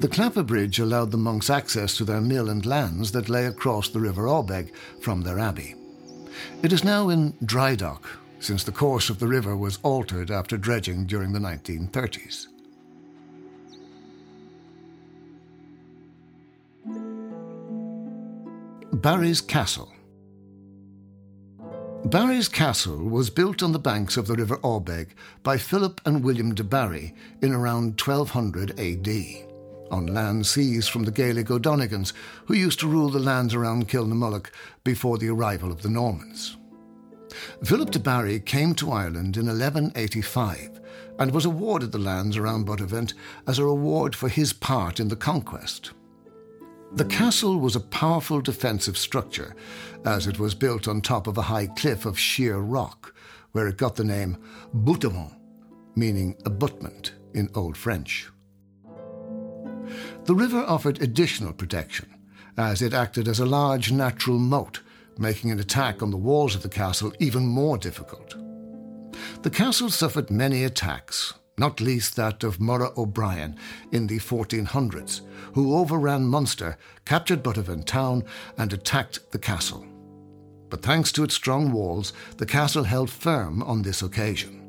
The 0.00 0.08
clapper 0.08 0.42
bridge 0.42 0.78
allowed 0.78 1.12
the 1.12 1.16
monks 1.16 1.48
access 1.48 1.96
to 1.96 2.04
their 2.04 2.20
mill 2.20 2.50
and 2.50 2.66
lands 2.66 3.12
that 3.12 3.30
lay 3.30 3.46
across 3.46 3.88
the 3.88 4.00
River 4.00 4.24
Awbeg 4.24 4.70
from 5.00 5.22
their 5.22 5.38
abbey. 5.38 5.76
It 6.62 6.72
is 6.72 6.84
now 6.84 7.08
in 7.08 7.34
dry 7.44 7.74
dock, 7.74 8.08
since 8.40 8.64
the 8.64 8.72
course 8.72 9.10
of 9.10 9.18
the 9.18 9.26
river 9.26 9.56
was 9.56 9.78
altered 9.82 10.30
after 10.30 10.56
dredging 10.56 11.06
during 11.06 11.32
the 11.32 11.38
1930s. 11.38 12.46
Barry's 18.92 19.40
Castle 19.40 19.92
Barry's 22.06 22.48
Castle 22.48 23.02
was 23.02 23.30
built 23.30 23.62
on 23.62 23.72
the 23.72 23.78
banks 23.78 24.16
of 24.16 24.28
the 24.28 24.36
River 24.36 24.58
Awbeg 24.58 25.08
by 25.42 25.58
Philip 25.58 26.00
and 26.06 26.22
William 26.22 26.54
de 26.54 26.62
Barry 26.62 27.12
in 27.42 27.52
around 27.52 28.00
1200 28.00 28.78
AD 28.78 29.45
on 29.90 30.06
land 30.06 30.46
seized 30.46 30.90
from 30.90 31.04
the 31.04 31.10
Gaelic 31.10 31.50
O'Donegans, 31.50 32.12
who 32.46 32.54
used 32.54 32.80
to 32.80 32.88
rule 32.88 33.10
the 33.10 33.18
lands 33.18 33.54
around 33.54 33.88
Kilnamulloch 33.88 34.50
before 34.84 35.18
the 35.18 35.28
arrival 35.28 35.70
of 35.70 35.82
the 35.82 35.88
Normans. 35.88 36.56
Philip 37.64 37.90
de 37.90 37.98
Barry 37.98 38.40
came 38.40 38.74
to 38.74 38.92
Ireland 38.92 39.36
in 39.36 39.46
1185 39.46 40.80
and 41.18 41.30
was 41.30 41.44
awarded 41.44 41.92
the 41.92 41.98
lands 41.98 42.36
around 42.36 42.64
Buttevant 42.66 43.14
as 43.46 43.58
a 43.58 43.64
reward 43.64 44.14
for 44.14 44.28
his 44.28 44.52
part 44.52 45.00
in 45.00 45.08
the 45.08 45.16
conquest. 45.16 45.92
The 46.92 47.04
castle 47.04 47.58
was 47.58 47.76
a 47.76 47.80
powerful 47.80 48.40
defensive 48.40 48.96
structure, 48.96 49.54
as 50.04 50.26
it 50.26 50.38
was 50.38 50.54
built 50.54 50.86
on 50.88 51.00
top 51.00 51.26
of 51.26 51.36
a 51.36 51.42
high 51.42 51.66
cliff 51.66 52.06
of 52.06 52.18
sheer 52.18 52.58
rock, 52.58 53.14
where 53.52 53.66
it 53.68 53.76
got 53.76 53.96
the 53.96 54.04
name 54.04 54.38
Boutemont, 54.74 55.34
meaning 55.94 56.36
abutment 56.44 57.12
in 57.34 57.50
Old 57.54 57.76
French. 57.76 58.28
The 60.24 60.34
river 60.34 60.64
offered 60.66 61.00
additional 61.00 61.52
protection, 61.52 62.12
as 62.56 62.82
it 62.82 62.94
acted 62.94 63.28
as 63.28 63.40
a 63.40 63.46
large 63.46 63.92
natural 63.92 64.38
moat, 64.38 64.80
making 65.18 65.50
an 65.50 65.60
attack 65.60 66.02
on 66.02 66.10
the 66.10 66.16
walls 66.16 66.54
of 66.54 66.62
the 66.62 66.68
castle 66.68 67.12
even 67.18 67.46
more 67.46 67.78
difficult. 67.78 68.34
The 69.42 69.50
castle 69.50 69.90
suffered 69.90 70.30
many 70.30 70.64
attacks, 70.64 71.34
not 71.58 71.80
least 71.80 72.16
that 72.16 72.44
of 72.44 72.58
Murrogh 72.58 72.96
O'Brien 72.96 73.56
in 73.92 74.06
the 74.06 74.18
1400s, 74.18 75.22
who 75.54 75.76
overran 75.76 76.26
Munster, 76.26 76.76
captured 77.04 77.42
Buttevant 77.42 77.86
town, 77.86 78.24
and 78.58 78.72
attacked 78.72 79.30
the 79.32 79.38
castle. 79.38 79.86
But 80.68 80.82
thanks 80.82 81.12
to 81.12 81.22
its 81.22 81.34
strong 81.34 81.72
walls, 81.72 82.12
the 82.36 82.46
castle 82.46 82.84
held 82.84 83.10
firm 83.10 83.62
on 83.62 83.82
this 83.82 84.02
occasion. 84.02 84.62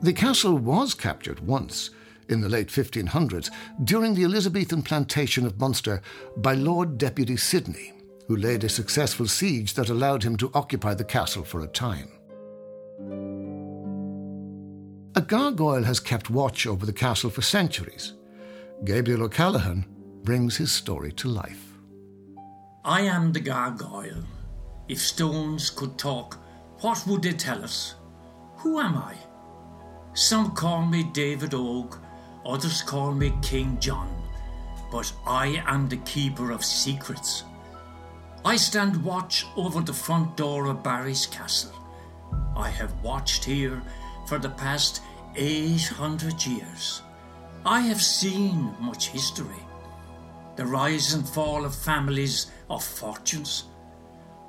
The 0.00 0.12
castle 0.12 0.56
was 0.56 0.94
captured 0.94 1.40
once, 1.40 1.90
in 2.34 2.42
the 2.42 2.48
late 2.50 2.68
1500s 2.68 3.50
during 3.84 4.14
the 4.14 4.24
Elizabethan 4.24 4.82
plantation 4.82 5.46
of 5.46 5.58
Munster 5.58 6.02
by 6.36 6.52
Lord 6.52 6.98
Deputy 6.98 7.38
Sidney, 7.38 7.94
who 8.28 8.36
laid 8.36 8.64
a 8.64 8.68
successful 8.68 9.26
siege 9.26 9.72
that 9.74 9.88
allowed 9.88 10.22
him 10.22 10.36
to 10.36 10.50
occupy 10.52 10.92
the 10.92 11.04
castle 11.04 11.44
for 11.44 11.62
a 11.62 11.68
time. 11.68 12.10
A 15.16 15.22
gargoyle 15.22 15.84
has 15.84 16.00
kept 16.00 16.28
watch 16.28 16.66
over 16.66 16.84
the 16.84 16.92
castle 16.92 17.30
for 17.30 17.40
centuries. 17.40 18.14
Gabriel 18.84 19.22
O'Callaghan 19.22 19.86
brings 20.24 20.56
his 20.56 20.72
story 20.72 21.12
to 21.12 21.28
life. 21.28 21.72
I 22.84 23.02
am 23.02 23.32
the 23.32 23.40
gargoyle. 23.40 24.24
If 24.88 24.98
stones 24.98 25.70
could 25.70 25.96
talk, 25.96 26.38
what 26.80 27.06
would 27.06 27.22
they 27.22 27.32
tell 27.32 27.62
us? 27.62 27.94
Who 28.58 28.80
am 28.80 28.96
I? 28.96 29.14
Some 30.14 30.50
call 30.52 30.84
me 30.84 31.04
David 31.12 31.54
Og, 31.54 31.98
Others 32.46 32.82
call 32.82 33.12
me 33.12 33.32
King 33.40 33.78
John, 33.80 34.08
but 34.90 35.10
I 35.26 35.62
am 35.66 35.88
the 35.88 35.96
keeper 35.98 36.50
of 36.50 36.64
secrets. 36.64 37.44
I 38.44 38.56
stand 38.56 39.02
watch 39.02 39.46
over 39.56 39.80
the 39.80 39.94
front 39.94 40.36
door 40.36 40.66
of 40.66 40.82
Barry's 40.82 41.26
castle. 41.26 41.72
I 42.54 42.68
have 42.68 43.02
watched 43.02 43.44
here 43.44 43.82
for 44.26 44.38
the 44.38 44.50
past 44.50 45.00
800 45.36 46.44
years. 46.44 47.00
I 47.64 47.80
have 47.80 48.02
seen 48.02 48.74
much 48.78 49.08
history 49.08 49.62
the 50.56 50.66
rise 50.66 51.14
and 51.14 51.28
fall 51.28 51.64
of 51.64 51.74
families 51.74 52.46
of 52.70 52.84
fortunes. 52.84 53.64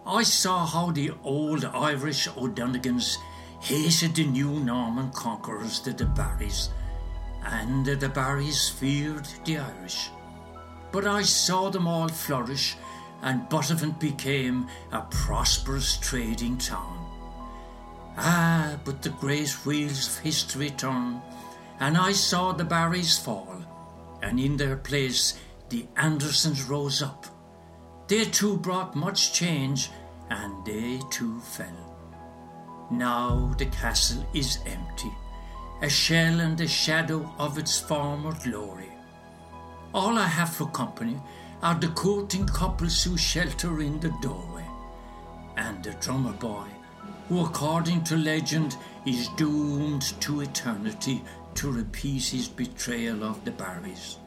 I 0.06 0.22
saw 0.22 0.66
how 0.66 0.92
the 0.92 1.12
old 1.24 1.66
Irish 1.66 2.28
O'Donegans 2.28 3.18
hated 3.60 4.14
the 4.14 4.26
new 4.28 4.60
Norman 4.60 5.10
conquerors, 5.12 5.80
the 5.80 5.94
De 5.94 6.06
Barrys 6.06 6.70
and 7.46 7.86
the 7.86 8.10
Barrys 8.10 8.70
feared 8.70 9.28
the 9.46 9.60
Irish. 9.60 10.10
But 10.92 11.06
I 11.06 11.22
saw 11.22 11.70
them 11.70 11.88
all 11.88 12.08
flourish, 12.08 12.76
and 13.22 13.48
Buttevant 13.50 14.00
became 14.00 14.68
a 14.92 15.02
prosperous 15.02 15.98
trading 15.98 16.58
town. 16.58 17.02
Ah, 18.18 18.80
but 18.84 19.02
the 19.02 19.10
great 19.10 19.52
wheels 19.66 20.08
of 20.08 20.24
history 20.24 20.70
turn, 20.72 21.22
and 21.80 21.98
I 21.98 22.14
saw 22.14 22.52
the 22.52 22.64
Barrys 22.64 23.20
fall, 23.20 23.64
and 24.22 24.40
in 24.40 24.58
their 24.58 24.78
place 24.78 25.38
the 25.70 25.88
Andersons 25.98 26.64
rose 26.64 27.02
up. 27.02 27.26
They 28.08 28.26
too 28.26 28.58
brought 28.58 28.96
much 28.96 29.34
change, 29.34 29.90
and 30.30 30.66
they 30.66 31.02
too 31.10 31.40
fell. 31.42 31.98
Now 32.92 33.54
the 33.58 33.66
castle 33.66 34.26
is 34.34 34.60
empty 34.66 35.12
a 35.86 35.90
shell 35.90 36.40
and 36.40 36.60
a 36.62 36.68
shadow 36.68 37.32
of 37.38 37.60
its 37.60 37.80
former 37.80 38.34
glory. 38.44 38.90
All 39.94 40.18
I 40.18 40.26
have 40.26 40.50
for 40.50 40.66
company 40.70 41.20
are 41.62 41.76
the 41.76 41.90
courting 41.90 42.48
couples 42.48 43.04
who 43.04 43.16
shelter 43.16 43.82
in 43.82 44.00
the 44.00 44.12
doorway, 44.20 44.66
and 45.58 45.84
the 45.84 45.92
drummer 46.02 46.34
boy, 46.34 46.66
who, 47.30 47.46
according 47.46 48.04
to 48.06 48.18
legend, 48.18 48.76
is 49.06 49.28
doomed 49.38 50.20
to 50.22 50.42
eternity 50.42 51.24
to 51.54 51.72
repeat 51.72 52.24
his 52.24 52.48
betrayal 52.48 53.24
of 53.24 53.46
the 53.46 53.52
Barrys. 53.52 54.18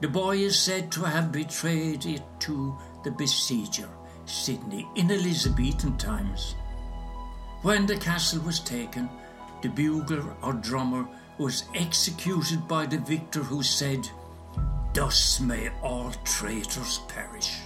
The 0.00 0.08
boy 0.08 0.36
is 0.36 0.56
said 0.56 0.92
to 0.92 1.02
have 1.02 1.32
betrayed 1.32 2.06
it 2.06 2.22
to 2.46 2.78
the 3.02 3.10
besieger, 3.10 3.88
Sidney, 4.24 4.86
in 4.94 5.10
Elizabethan 5.10 5.96
times. 5.98 6.54
When 7.62 7.86
the 7.86 7.96
castle 7.96 8.40
was 8.42 8.60
taken, 8.60 9.10
the 9.62 9.68
bugler 9.68 10.24
or 10.42 10.52
drummer 10.54 11.06
was 11.38 11.64
executed 11.74 12.66
by 12.68 12.86
the 12.86 12.98
victor 12.98 13.40
who 13.40 13.62
said, 13.62 14.08
Thus 14.92 15.40
may 15.40 15.70
all 15.82 16.12
traitors 16.24 17.00
perish. 17.08 17.56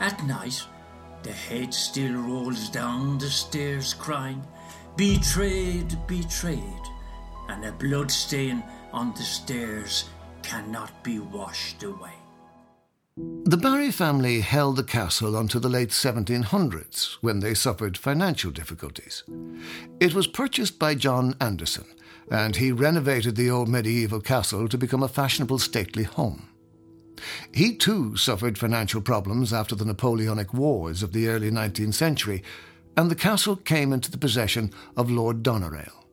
At 0.00 0.24
night, 0.24 0.62
the 1.22 1.32
head 1.32 1.72
still 1.72 2.14
rolls 2.14 2.68
down 2.68 3.18
the 3.18 3.30
stairs 3.30 3.94
crying, 3.94 4.42
Betrayed, 4.96 5.96
betrayed, 6.06 6.84
and 7.48 7.64
a 7.64 7.72
blood 7.72 8.10
stain 8.10 8.62
on 8.92 9.12
the 9.14 9.22
stairs 9.22 10.08
cannot 10.42 11.02
be 11.02 11.18
washed 11.18 11.82
away. 11.82 12.23
The 13.16 13.56
Barry 13.56 13.92
family 13.92 14.40
held 14.40 14.74
the 14.74 14.82
castle 14.82 15.36
until 15.36 15.60
the 15.60 15.68
late 15.68 15.90
1700s, 15.90 17.18
when 17.20 17.38
they 17.38 17.54
suffered 17.54 17.96
financial 17.96 18.50
difficulties. 18.50 19.22
It 20.00 20.14
was 20.14 20.26
purchased 20.26 20.80
by 20.80 20.96
John 20.96 21.36
Anderson, 21.40 21.84
and 22.28 22.56
he 22.56 22.72
renovated 22.72 23.36
the 23.36 23.50
old 23.50 23.68
medieval 23.68 24.20
castle 24.20 24.66
to 24.66 24.76
become 24.76 25.04
a 25.04 25.08
fashionable 25.08 25.60
stately 25.60 26.02
home. 26.02 26.48
He 27.52 27.76
too 27.76 28.16
suffered 28.16 28.58
financial 28.58 29.00
problems 29.00 29.52
after 29.52 29.76
the 29.76 29.84
Napoleonic 29.84 30.52
Wars 30.52 31.04
of 31.04 31.12
the 31.12 31.28
early 31.28 31.52
19th 31.52 31.94
century, 31.94 32.42
and 32.96 33.08
the 33.08 33.14
castle 33.14 33.54
came 33.54 33.92
into 33.92 34.10
the 34.10 34.18
possession 34.18 34.72
of 34.96 35.08
Lord 35.08 35.44
Doneraile. 35.44 36.04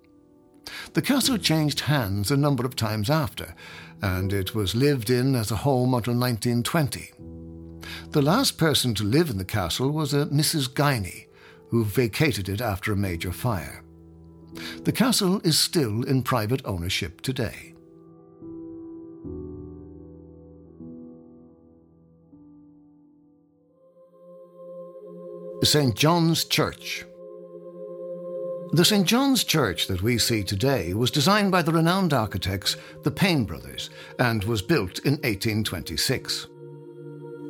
The 0.94 1.02
castle 1.02 1.38
changed 1.38 1.82
hands 1.82 2.30
a 2.30 2.38
number 2.38 2.66
of 2.66 2.76
times 2.76 3.10
after, 3.10 3.56
and 4.02 4.34
it 4.34 4.56
was 4.56 4.76
lived 4.76 5.10
in 5.10 5.36
as 5.36 5.52
a 5.52 5.58
home 5.58 5.94
until 5.94 6.14
1920. 6.14 7.12
The 8.10 8.22
last 8.22 8.58
person 8.58 8.94
to 8.96 9.04
live 9.04 9.30
in 9.30 9.38
the 9.38 9.46
castle 9.46 9.92
was 9.92 10.14
a 10.14 10.26
Mrs. 10.28 10.70
Guiney, 10.70 11.28
who 11.70 11.86
vacated 11.86 12.50
it 12.50 12.62
after 12.62 12.92
a 12.92 12.98
major 12.98 13.32
fire. 13.32 13.84
The 14.84 14.92
castle 14.92 15.40
is 15.44 15.58
still 15.58 16.04
in 16.04 16.24
private 16.24 16.62
ownership 16.66 17.22
today. 17.22 17.74
St. 25.64 25.96
John's 25.96 26.44
Church. 26.44 27.06
The 28.74 28.86
St. 28.86 29.06
John's 29.06 29.44
Church 29.44 29.88
that 29.88 30.02
we 30.02 30.18
see 30.18 30.44
today 30.44 30.94
was 30.94 31.12
designed 31.12 31.52
by 31.52 31.62
the 31.62 31.74
renowned 31.74 32.14
architects, 32.14 32.78
the 33.04 33.12
Pain 33.12 33.44
brothers, 33.44 33.90
and 34.18 34.46
was 34.46 34.62
built 34.62 35.00
in 35.00 35.16
1826. 35.16 36.48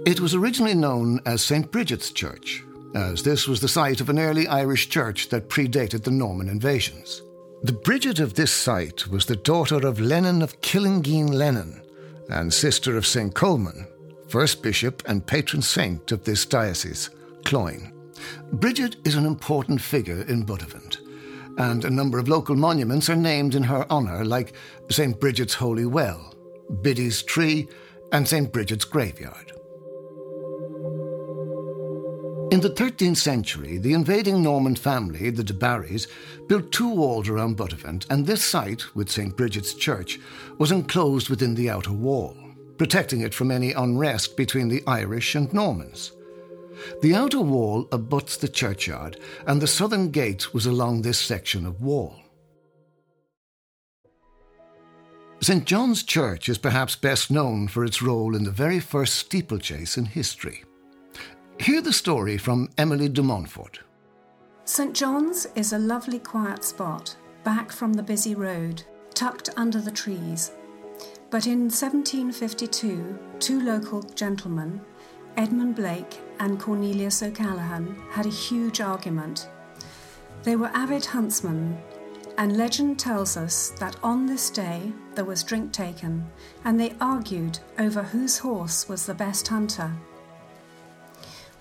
It 0.08 0.20
was 0.20 0.34
originally 0.34 0.74
known 0.74 1.20
as 1.28 1.44
St. 1.44 1.72
Bridget's 1.72 2.10
Church, 2.10 2.64
as 2.96 3.22
this 3.22 3.48
was 3.48 3.62
the 3.62 3.68
site 3.68 4.02
of 4.02 4.10
an 4.10 4.18
early 4.18 4.48
Irish 4.48 4.90
church 4.90 5.30
that 5.30 5.48
predated 5.48 6.04
the 6.04 6.10
Norman 6.10 6.50
invasions. 6.50 7.22
The 7.62 7.74
Bridget 7.74 8.20
of 8.20 8.34
this 8.34 8.52
site 8.52 9.08
was 9.08 9.28
the 9.28 9.36
daughter 9.36 9.86
of 9.86 10.00
Lennon 10.00 10.42
of 10.42 10.60
Killingeen 10.62 11.36
Lennon 11.36 11.84
and 12.30 12.52
sister 12.52 12.98
of 12.98 13.06
St. 13.06 13.32
Colman, 13.36 13.86
first 14.28 14.64
bishop 14.64 15.04
and 15.06 15.28
patron 15.28 15.62
saint 15.62 16.12
of 16.12 16.24
this 16.24 16.48
diocese, 16.48 17.12
Cloyne. 17.46 17.94
Bridget 18.54 18.96
is 19.06 19.14
an 19.14 19.28
important 19.28 19.82
figure 19.82 20.24
in 20.24 20.44
Buttevant, 20.44 20.98
and 21.58 21.86
a 21.86 21.90
number 21.90 22.20
of 22.20 22.28
local 22.28 22.56
monuments 22.56 23.10
are 23.10 23.16
named 23.16 23.56
in 23.56 23.64
her 23.64 23.90
honour, 23.92 24.26
like 24.26 24.54
St. 24.90 25.20
Bridget's 25.20 25.54
Holy 25.54 25.86
Well, 25.86 26.34
Biddy's 26.82 27.22
Tree, 27.24 27.68
and 28.12 28.28
St. 28.28 28.52
Bridget's 28.52 28.86
Graveyard. 28.86 29.52
In 32.52 32.60
the 32.60 32.70
13th 32.70 33.16
century, 33.16 33.78
the 33.78 33.94
invading 33.94 34.44
Norman 34.44 34.76
family, 34.76 35.30
the 35.30 35.44
de 35.44 35.54
Barrys, 35.54 36.08
built 36.48 36.72
two 36.74 36.90
walls 36.90 37.30
around 37.30 37.56
Buttevant, 37.56 38.06
and 38.10 38.26
this 38.26 38.44
site, 38.44 38.94
with 38.94 39.10
St. 39.10 39.38
Bridget's 39.38 39.74
Church, 39.74 40.20
was 40.58 40.74
enclosed 40.74 41.30
within 41.30 41.56
the 41.56 41.70
outer 41.70 41.94
wall, 41.94 42.36
protecting 42.78 43.22
it 43.22 43.34
from 43.34 43.52
any 43.52 43.72
unrest 43.72 44.36
between 44.36 44.68
the 44.68 44.84
Irish 44.86 45.34
and 45.34 45.54
Normans. 45.54 46.12
The 47.02 47.16
outer 47.16 47.42
wall 47.42 47.88
abuts 47.92 48.38
the 48.38 48.48
churchyard, 48.48 49.20
and 49.46 49.62
the 49.62 49.68
southern 49.68 50.12
gate 50.12 50.54
was 50.54 50.66
along 50.66 51.02
this 51.02 51.20
section 51.20 51.66
of 51.66 51.82
wall. 51.82 52.16
St. 55.42 55.66
John's 55.66 56.04
Church 56.04 56.50
is 56.50 56.60
perhaps 56.60 56.96
best 56.96 57.32
known 57.32 57.68
for 57.68 57.84
its 57.84 58.02
role 58.02 58.36
in 58.36 58.44
the 58.44 58.52
very 58.52 58.80
first 58.80 59.16
steeplechase 59.16 59.98
in 59.98 60.06
history. 60.06 60.64
Hear 61.60 61.82
the 61.82 61.94
story 61.94 62.38
from 62.38 62.70
Emily 62.78 63.10
de 63.10 63.24
Montfort. 63.24 63.80
St. 64.66 64.96
John's 64.96 65.48
is 65.56 65.74
a 65.74 65.80
lovely 65.80 66.20
quiet 66.20 66.64
spot, 66.64 67.16
back 67.44 67.72
from 67.72 67.94
the 67.94 68.04
busy 68.04 68.36
road, 68.36 68.84
tucked 69.16 69.50
under 69.58 69.82
the 69.82 69.92
trees. 69.92 70.52
But 71.32 71.48
in 71.48 71.70
1752, 71.70 73.20
two 73.40 73.62
local 73.62 74.04
gentlemen, 74.04 74.80
Edmund 75.38 75.76
Blake 75.76 76.20
and 76.40 76.60
Cornelius 76.60 77.24
O'Callaghan 77.24 77.96
had 78.12 78.26
a 78.26 78.30
huge 78.30 78.82
argument. 78.82 79.48
They 80.44 80.56
were 80.56 80.72
avid 80.74 81.06
huntsmen, 81.06 81.78
and 82.38 82.58
legend 82.58 83.00
tells 83.00 83.38
us 83.38 83.70
that 83.80 83.96
on 84.04 84.26
this 84.26 84.50
day 84.50 84.92
there 85.16 85.26
was 85.26 85.44
drink 85.44 85.72
taken, 85.72 86.30
and 86.66 86.80
they 86.80 86.96
argued 87.00 87.60
over 87.78 88.04
whose 88.04 88.40
horse 88.40 88.90
was 88.90 89.06
the 89.06 89.14
best 89.14 89.48
hunter. 89.48 89.92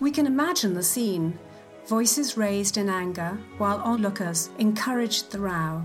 We 0.00 0.10
can 0.10 0.26
imagine 0.26 0.74
the 0.74 0.82
scene 0.82 1.38
voices 1.86 2.36
raised 2.36 2.76
in 2.76 2.88
anger 2.88 3.38
while 3.58 3.78
onlookers 3.78 4.50
encouraged 4.58 5.30
the 5.30 5.40
row. 5.40 5.84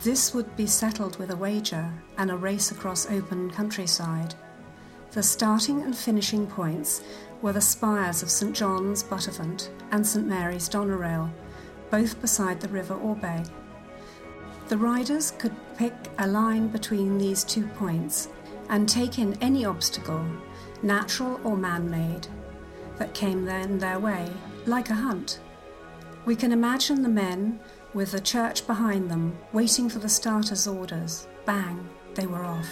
This 0.00 0.32
would 0.32 0.56
be 0.56 0.66
settled 0.66 1.18
with 1.18 1.30
a 1.30 1.36
wager 1.36 1.90
and 2.18 2.30
a 2.30 2.36
race 2.36 2.70
across 2.70 3.10
open 3.10 3.50
countryside. 3.50 4.34
The 5.12 5.22
starting 5.22 5.82
and 5.82 5.96
finishing 5.96 6.46
points 6.46 7.02
were 7.40 7.54
the 7.54 7.62
spires 7.62 8.22
of 8.22 8.30
St 8.30 8.54
John's, 8.54 9.02
Buttevant, 9.02 9.70
and 9.90 10.06
St 10.06 10.26
Mary's, 10.26 10.68
Doneraile, 10.68 11.30
both 11.90 12.20
beside 12.20 12.60
the 12.60 12.68
River 12.68 12.94
Awbeg. 12.94 13.48
The 14.68 14.76
riders 14.76 15.30
could 15.38 15.54
pick 15.78 15.94
a 16.18 16.26
line 16.26 16.68
between 16.68 17.16
these 17.16 17.42
two 17.42 17.66
points 17.68 18.28
and 18.68 18.86
take 18.86 19.18
in 19.18 19.38
any 19.40 19.64
obstacle, 19.64 20.26
natural 20.82 21.40
or 21.42 21.56
man 21.56 21.90
made, 21.90 22.26
that 22.98 23.14
came 23.14 23.46
then 23.46 23.78
their 23.78 23.98
way, 23.98 24.30
like 24.66 24.90
a 24.90 24.94
hunt. 24.94 25.40
We 26.26 26.36
can 26.36 26.52
imagine 26.52 27.02
the 27.02 27.08
men, 27.08 27.60
with 27.94 28.12
the 28.12 28.20
church 28.20 28.66
behind 28.66 29.10
them, 29.10 29.38
waiting 29.54 29.88
for 29.88 30.00
the 30.00 30.08
starter's 30.10 30.66
orders. 30.66 31.26
Bang, 31.46 31.88
they 32.14 32.26
were 32.26 32.44
off 32.44 32.68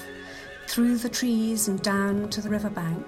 through 0.66 0.98
the 0.98 1.08
trees 1.08 1.68
and 1.68 1.80
down 1.82 2.28
to 2.30 2.40
the 2.40 2.48
riverbank, 2.48 3.06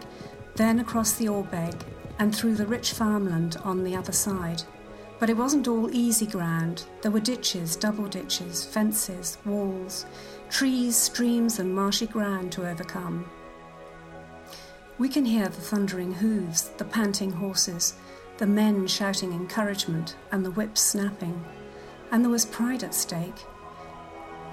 then 0.56 0.80
across 0.80 1.14
the 1.14 1.26
Awbeg 1.26 1.80
and 2.18 2.34
through 2.34 2.54
the 2.54 2.66
rich 2.66 2.92
farmland 2.92 3.56
on 3.64 3.84
the 3.84 3.94
other 3.94 4.12
side. 4.12 4.62
But 5.18 5.30
it 5.30 5.36
wasn't 5.36 5.68
all 5.68 5.94
easy 5.94 6.26
ground. 6.26 6.84
There 7.02 7.10
were 7.10 7.20
ditches, 7.20 7.76
double 7.76 8.06
ditches, 8.06 8.64
fences, 8.64 9.38
walls, 9.44 10.06
trees, 10.50 10.96
streams, 10.96 11.58
and 11.58 11.74
marshy 11.74 12.06
ground 12.06 12.52
to 12.52 12.68
overcome. 12.68 13.28
We 14.98 15.08
can 15.08 15.24
hear 15.24 15.48
the 15.48 15.60
thundering 15.60 16.12
hooves, 16.12 16.70
the 16.76 16.84
panting 16.84 17.32
horses, 17.32 17.94
the 18.38 18.46
men 18.46 18.86
shouting 18.86 19.32
encouragement, 19.32 20.16
and 20.32 20.44
the 20.44 20.50
whips 20.50 20.80
snapping. 20.80 21.44
And 22.10 22.24
there 22.24 22.30
was 22.30 22.46
pride 22.46 22.82
at 22.82 22.94
stake. 22.94 23.38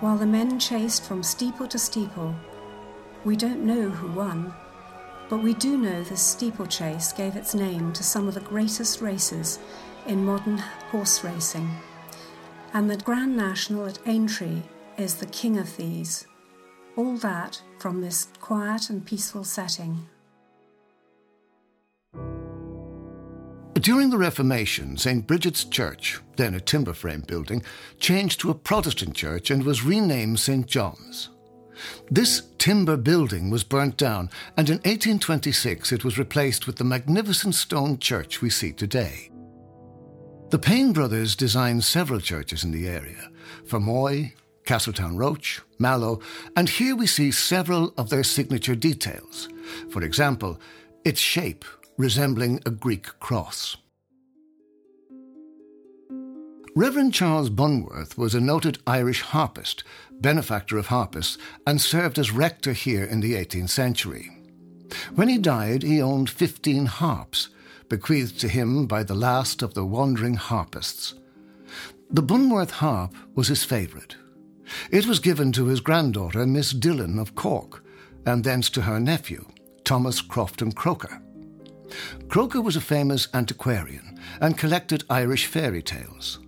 While 0.01 0.17
the 0.17 0.25
men 0.25 0.59
chased 0.59 1.03
from 1.03 1.23
steeple 1.23 1.67
to 1.67 1.79
steeple, 1.79 2.35
we 3.25 3.35
don't 3.35 3.65
know 3.65 3.89
who 3.89 4.11
won, 4.11 4.53
but 5.29 5.41
we 5.41 5.55
do 5.55 5.77
know 5.77 6.03
the 6.03 6.15
steeplechase 6.15 7.11
gave 7.11 7.35
its 7.35 7.55
name 7.55 7.91
to 7.91 8.03
some 8.03 8.27
of 8.27 8.35
the 8.35 8.39
greatest 8.39 9.01
races 9.01 9.57
in 10.05 10.23
modern 10.23 10.59
horse 10.91 11.23
racing, 11.23 11.67
and 12.73 12.89
the 12.89 12.97
Grand 12.97 13.35
National 13.35 13.87
at 13.87 13.97
Aintree 14.05 14.61
is 14.97 15.15
the 15.15 15.25
king 15.25 15.57
of 15.57 15.75
these. 15.75 16.27
All 16.95 17.17
that 17.17 17.61
from 17.79 17.99
this 17.99 18.27
quiet 18.39 18.91
and 18.91 19.03
peaceful 19.03 19.43
setting. 19.43 20.07
During 23.73 24.09
the 24.09 24.17
Reformation, 24.17 24.97
St. 24.97 25.27
Bridget's 25.27 25.63
Church, 25.63 26.19
then 26.37 26.53
a 26.53 26.59
timber 26.59 26.93
frame 26.93 27.21
building, 27.27 27.63
changed 27.99 28.39
to 28.39 28.51
a 28.51 28.55
Protestant 28.55 29.15
church 29.15 29.51
and 29.51 29.63
was 29.63 29.83
renamed 29.83 30.39
St. 30.39 30.65
John's. 30.65 31.29
This 32.09 32.43
timber 32.57 32.97
building 32.97 33.49
was 33.49 33.63
burnt 33.63 33.97
down, 33.97 34.29
and 34.57 34.69
in 34.69 34.77
1826 34.77 35.91
it 35.91 36.03
was 36.03 36.17
replaced 36.17 36.67
with 36.67 36.77
the 36.77 36.83
magnificent 36.83 37.55
stone 37.55 37.99
church 37.99 38.41
we 38.41 38.49
see 38.49 38.71
today. 38.71 39.29
The 40.49 40.59
Pain 40.59 40.93
brothers 40.93 41.35
designed 41.35 41.83
several 41.83 42.19
churches 42.19 42.63
in 42.63 42.71
the 42.71 42.87
area 42.87 43.29
Fermoy, 43.65 44.33
Castletownroche, 44.65 45.61
Mallow, 45.79 46.19
and 46.55 46.69
here 46.69 46.95
we 46.95 47.07
see 47.07 47.31
several 47.31 47.93
of 47.97 48.09
their 48.09 48.23
signature 48.23 48.75
details. 48.75 49.49
For 49.89 50.03
example, 50.03 50.59
its 51.03 51.19
shape 51.19 51.65
resembling 51.97 52.61
a 52.65 52.71
Greek 52.71 53.19
cross. 53.19 53.77
Reverend 56.77 57.13
Charles 57.13 57.49
Bunworth 57.49 58.17
was 58.17 58.35
a 58.35 58.41
noted 58.41 58.79
Irish 58.85 59.21
harpist, 59.21 59.85
benefactor 60.21 60.77
of 60.77 60.87
harpists, 60.87 61.37
and 61.65 61.79
served 61.81 62.17
as 62.19 62.31
rector 62.31 62.73
here 62.73 63.03
in 63.03 63.21
the 63.21 63.33
18th 63.33 63.69
century. 63.69 64.31
When 65.15 65.29
he 65.29 65.37
died, 65.37 65.83
he 65.83 66.01
owned 66.01 66.29
15 66.29 66.85
harps, 66.85 67.49
bequeathed 67.89 68.39
to 68.39 68.47
him 68.47 68.87
by 68.87 69.03
the 69.03 69.15
last 69.15 69.61
of 69.61 69.73
the 69.73 69.85
wandering 69.85 70.35
harpists. 70.35 71.15
The 72.09 72.23
Bunworth 72.23 72.71
harp 72.71 73.15
was 73.35 73.47
his 73.47 73.63
favourite. 73.63 74.15
It 74.91 75.05
was 75.05 75.19
given 75.19 75.51
to 75.53 75.65
his 75.65 75.79
granddaughter, 75.79 76.45
Miss 76.45 76.71
Dillon 76.71 77.19
of 77.19 77.35
Cork, 77.35 77.83
and 78.25 78.43
thence 78.43 78.69
to 78.71 78.81
her 78.81 78.99
nephew, 78.99 79.45
Thomas 79.83 80.21
Crofton 80.21 80.71
Croker. 80.71 81.21
Croker 82.29 82.61
was 82.61 82.75
a 82.75 82.81
famous 82.81 83.27
antiquarian 83.33 84.19
and 84.41 84.57
collected 84.57 85.03
Irish 85.09 85.45
fairy 85.45 85.83
tales. 85.83 86.39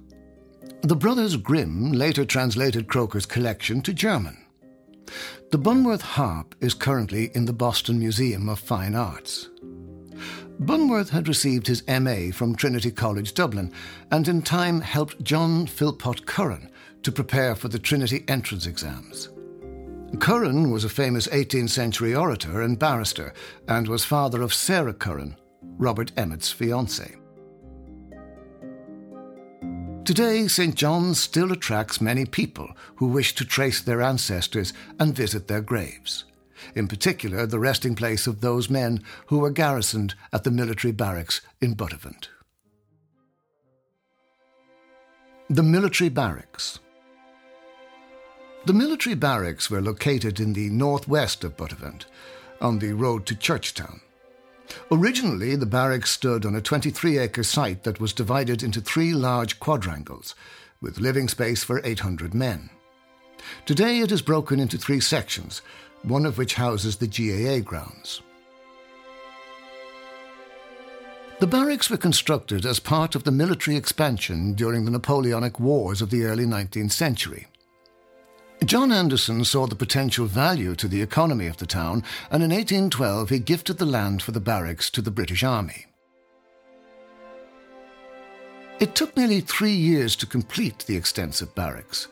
The 0.83 0.95
brothers 0.95 1.35
Grimm 1.35 1.91
later 1.91 2.23
translated 2.23 2.87
Croker's 2.87 3.25
collection 3.25 3.81
to 3.81 3.93
German. 3.93 4.37
The 5.51 5.57
Bunworth 5.57 6.01
harp 6.01 6.55
is 6.61 6.73
currently 6.73 7.31
in 7.33 7.45
the 7.45 7.53
Boston 7.53 7.99
Museum 7.99 8.47
of 8.47 8.59
Fine 8.59 8.95
Arts. 8.95 9.49
Bunworth 10.59 11.09
had 11.09 11.27
received 11.27 11.67
his 11.67 11.83
MA 11.87 12.31
from 12.31 12.55
Trinity 12.55 12.91
College 12.91 13.33
Dublin 13.33 13.71
and 14.11 14.27
in 14.27 14.41
time 14.41 14.81
helped 14.81 15.23
John 15.23 15.67
Philpot 15.67 16.25
Curran 16.25 16.69
to 17.03 17.11
prepare 17.11 17.55
for 17.55 17.67
the 17.67 17.79
Trinity 17.79 18.23
entrance 18.27 18.65
exams. 18.65 19.29
Curran 20.19 20.71
was 20.71 20.83
a 20.83 20.89
famous 20.89 21.27
18th 21.27 21.69
century 21.69 22.15
orator 22.15 22.61
and 22.61 22.79
barrister 22.79 23.33
and 23.67 23.87
was 23.87 24.05
father 24.05 24.41
of 24.41 24.53
Sarah 24.53 24.93
Curran, 24.93 25.37
Robert 25.77 26.11
Emmet's 26.15 26.53
fiancée. 26.53 27.17
Today, 30.07 30.47
St. 30.47 30.73
John's 30.73 31.19
still 31.19 31.51
attracts 31.51 31.99
many 31.99 32.23
people 32.23 32.69
who 32.95 33.07
wish 33.07 33.35
to 33.35 33.43
trace 33.43 33.81
their 33.81 34.01
ancestors 34.01 34.71
and 34.97 35.13
visit 35.13 35.49
their 35.49 35.59
graves, 35.59 36.23
in 36.75 36.87
particular, 36.87 37.45
the 37.45 37.59
resting 37.59 37.93
place 37.93 38.25
of 38.25 38.39
those 38.39 38.69
men 38.69 39.03
who 39.25 39.39
were 39.39 39.49
garrisoned 39.49 40.15
at 40.31 40.45
the 40.45 40.49
military 40.49 40.93
barracks 40.93 41.41
in 41.59 41.73
Buttevant. 41.73 42.29
The 45.49 45.63
military 45.63 46.09
barracks. 46.09 46.79
The 48.65 48.73
military 48.73 49.15
barracks 49.15 49.69
were 49.69 49.81
located 49.81 50.39
in 50.39 50.53
the 50.53 50.69
northwest 50.69 51.43
of 51.43 51.57
Buttevant, 51.57 52.05
on 52.61 52.79
the 52.79 52.93
road 52.93 53.25
to 53.25 53.35
Churchtown. 53.35 53.99
Originally, 54.91 55.55
the 55.55 55.65
barracks 55.65 56.11
stood 56.11 56.45
on 56.45 56.55
a 56.55 56.61
23 56.61 57.17
acre 57.17 57.43
site 57.43 57.83
that 57.83 57.99
was 57.99 58.13
divided 58.13 58.63
into 58.63 58.81
three 58.81 59.13
large 59.13 59.59
quadrangles, 59.59 60.35
with 60.81 60.99
living 60.99 61.27
space 61.27 61.63
for 61.63 61.81
800 61.83 62.33
men. 62.33 62.69
Today, 63.65 63.99
it 63.99 64.11
is 64.11 64.21
broken 64.21 64.59
into 64.59 64.77
three 64.77 64.99
sections, 64.99 65.61
one 66.03 66.25
of 66.25 66.37
which 66.37 66.55
houses 66.55 66.97
the 66.97 67.07
GAA 67.07 67.63
grounds. 67.63 68.21
The 71.39 71.47
barracks 71.47 71.89
were 71.89 71.97
constructed 71.97 72.65
as 72.65 72.79
part 72.79 73.13
of 73.13 73.23
the 73.23 73.31
military 73.31 73.77
expansion 73.77 74.53
during 74.53 74.85
the 74.85 74.91
Napoleonic 74.91 75.59
Wars 75.59 76.01
of 76.01 76.09
the 76.09 76.23
early 76.23 76.45
19th 76.45 76.91
century. 76.91 77.45
John 78.65 78.91
Anderson 78.91 79.45
saw 79.45 79.67
the 79.67 79.75
potential 79.75 80.25
value 80.25 80.75
to 80.75 80.87
the 80.87 81.01
economy 81.01 81.47
of 81.47 81.57
the 81.57 81.65
town, 81.65 82.03
and 82.31 82.43
in 82.43 82.49
1812 82.49 83.29
he 83.29 83.39
gifted 83.39 83.77
the 83.77 83.85
land 83.85 84.21
for 84.21 84.31
the 84.31 84.39
barracks 84.39 84.89
to 84.91 85.01
the 85.01 85.11
British 85.11 85.43
Army. 85.43 85.85
It 88.79 88.93
took 88.95 89.15
nearly 89.15 89.41
three 89.41 89.73
years 89.73 90.15
to 90.17 90.25
complete 90.25 90.79
the 90.79 90.95
extensive 90.95 91.53
barracks. 91.55 92.07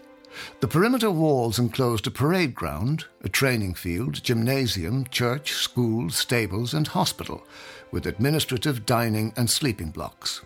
The 0.59 0.67
perimeter 0.67 1.11
walls 1.11 1.59
enclosed 1.59 2.07
a 2.07 2.11
parade 2.11 2.53
ground, 2.53 3.05
a 3.23 3.29
training 3.29 3.73
field, 3.73 4.23
gymnasium, 4.23 5.05
church, 5.07 5.53
school, 5.53 6.09
stables, 6.09 6.73
and 6.73 6.87
hospital, 6.87 7.43
with 7.91 8.05
administrative, 8.05 8.85
dining, 8.85 9.33
and 9.35 9.49
sleeping 9.49 9.91
blocks. 9.91 10.41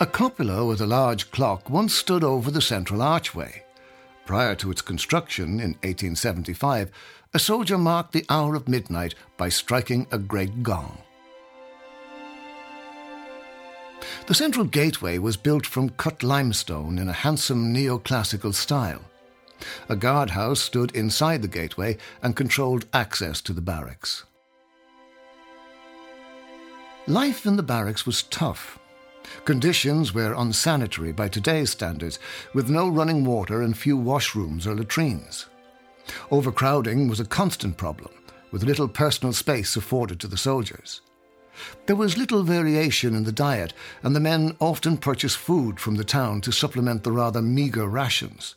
A 0.00 0.06
cupola 0.06 0.64
with 0.64 0.80
a 0.80 0.86
large 0.86 1.30
clock 1.30 1.68
once 1.68 1.94
stood 1.94 2.22
over 2.22 2.50
the 2.50 2.60
central 2.60 3.02
archway. 3.02 3.63
Prior 4.26 4.54
to 4.56 4.70
its 4.70 4.80
construction 4.80 5.60
in 5.60 5.74
1875, 5.82 6.90
a 7.34 7.38
soldier 7.38 7.76
marked 7.76 8.12
the 8.12 8.24
hour 8.30 8.54
of 8.54 8.68
midnight 8.68 9.14
by 9.36 9.48
striking 9.48 10.06
a 10.10 10.18
great 10.18 10.62
gong. 10.62 10.98
The 14.26 14.34
central 14.34 14.64
gateway 14.64 15.18
was 15.18 15.36
built 15.36 15.66
from 15.66 15.90
cut 15.90 16.22
limestone 16.22 16.98
in 16.98 17.08
a 17.08 17.12
handsome 17.12 17.74
neoclassical 17.74 18.54
style. 18.54 19.02
A 19.88 19.96
guardhouse 19.96 20.60
stood 20.60 20.94
inside 20.94 21.42
the 21.42 21.48
gateway 21.48 21.98
and 22.22 22.36
controlled 22.36 22.86
access 22.92 23.40
to 23.42 23.52
the 23.52 23.60
barracks. 23.60 24.24
Life 27.06 27.44
in 27.44 27.56
the 27.56 27.62
barracks 27.62 28.06
was 28.06 28.22
tough. 28.22 28.78
Conditions 29.44 30.14
were 30.14 30.34
unsanitary 30.34 31.12
by 31.12 31.28
today's 31.28 31.70
standards, 31.70 32.18
with 32.52 32.70
no 32.70 32.88
running 32.88 33.24
water 33.24 33.62
and 33.62 33.76
few 33.76 33.98
washrooms 33.98 34.66
or 34.66 34.74
latrines. 34.74 35.46
Overcrowding 36.30 37.08
was 37.08 37.20
a 37.20 37.24
constant 37.24 37.76
problem, 37.76 38.12
with 38.50 38.62
little 38.62 38.88
personal 38.88 39.32
space 39.32 39.76
afforded 39.76 40.20
to 40.20 40.28
the 40.28 40.36
soldiers. 40.36 41.00
There 41.86 41.96
was 41.96 42.18
little 42.18 42.42
variation 42.42 43.14
in 43.14 43.24
the 43.24 43.32
diet, 43.32 43.72
and 44.02 44.14
the 44.14 44.20
men 44.20 44.56
often 44.60 44.96
purchased 44.96 45.36
food 45.36 45.78
from 45.78 45.94
the 45.94 46.04
town 46.04 46.40
to 46.42 46.52
supplement 46.52 47.04
the 47.04 47.12
rather 47.12 47.42
meagre 47.42 47.86
rations. 47.86 48.56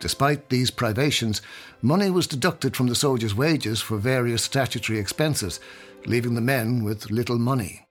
Despite 0.00 0.48
these 0.48 0.72
privations, 0.72 1.42
money 1.80 2.10
was 2.10 2.26
deducted 2.26 2.76
from 2.76 2.88
the 2.88 2.96
soldiers' 2.96 3.36
wages 3.36 3.80
for 3.80 3.98
various 3.98 4.42
statutory 4.42 4.98
expenses, 4.98 5.60
leaving 6.06 6.34
the 6.34 6.40
men 6.40 6.82
with 6.82 7.10
little 7.10 7.38
money. 7.38 7.86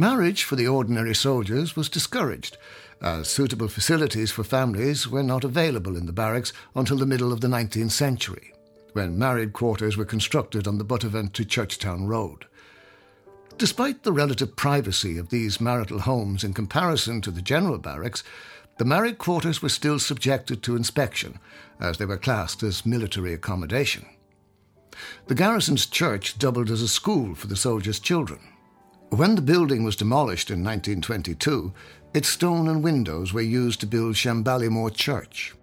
Marriage 0.00 0.44
for 0.44 0.54
the 0.54 0.68
ordinary 0.68 1.12
soldiers 1.12 1.74
was 1.74 1.88
discouraged, 1.88 2.56
as 3.02 3.26
suitable 3.26 3.66
facilities 3.66 4.30
for 4.30 4.44
families 4.44 5.08
were 5.08 5.24
not 5.24 5.42
available 5.42 5.96
in 5.96 6.06
the 6.06 6.12
barracks 6.12 6.52
until 6.76 6.96
the 6.96 7.04
middle 7.04 7.32
of 7.32 7.40
the 7.40 7.48
19th 7.48 7.90
century, 7.90 8.52
when 8.92 9.18
married 9.18 9.52
quarters 9.52 9.96
were 9.96 10.04
constructed 10.04 10.68
on 10.68 10.78
the 10.78 10.84
Buttevant 10.84 11.34
to 11.34 11.44
Churchtown 11.44 12.06
Road. 12.06 12.44
Despite 13.56 14.04
the 14.04 14.12
relative 14.12 14.54
privacy 14.54 15.18
of 15.18 15.30
these 15.30 15.60
marital 15.60 15.98
homes 15.98 16.44
in 16.44 16.54
comparison 16.54 17.20
to 17.22 17.32
the 17.32 17.42
general 17.42 17.78
barracks, 17.78 18.22
the 18.76 18.84
married 18.84 19.18
quarters 19.18 19.62
were 19.62 19.68
still 19.68 19.98
subjected 19.98 20.62
to 20.62 20.76
inspection, 20.76 21.40
as 21.80 21.98
they 21.98 22.04
were 22.04 22.16
classed 22.16 22.62
as 22.62 22.86
military 22.86 23.34
accommodation. 23.34 24.06
The 25.26 25.34
garrison's 25.34 25.86
church 25.86 26.38
doubled 26.38 26.70
as 26.70 26.82
a 26.82 26.88
school 26.88 27.34
for 27.34 27.48
the 27.48 27.56
soldiers' 27.56 27.98
children. 27.98 28.38
When 29.10 29.34
the 29.34 29.42
building 29.42 29.84
was 29.84 29.96
demolished 29.96 30.50
in 30.50 30.62
1922, 30.62 31.72
its 32.14 32.28
stone 32.28 32.68
and 32.68 32.82
windows 32.82 33.32
were 33.32 33.40
used 33.40 33.80
to 33.80 33.86
build 33.86 34.14
Shanballymore 34.14 34.94
Church. 34.94 35.54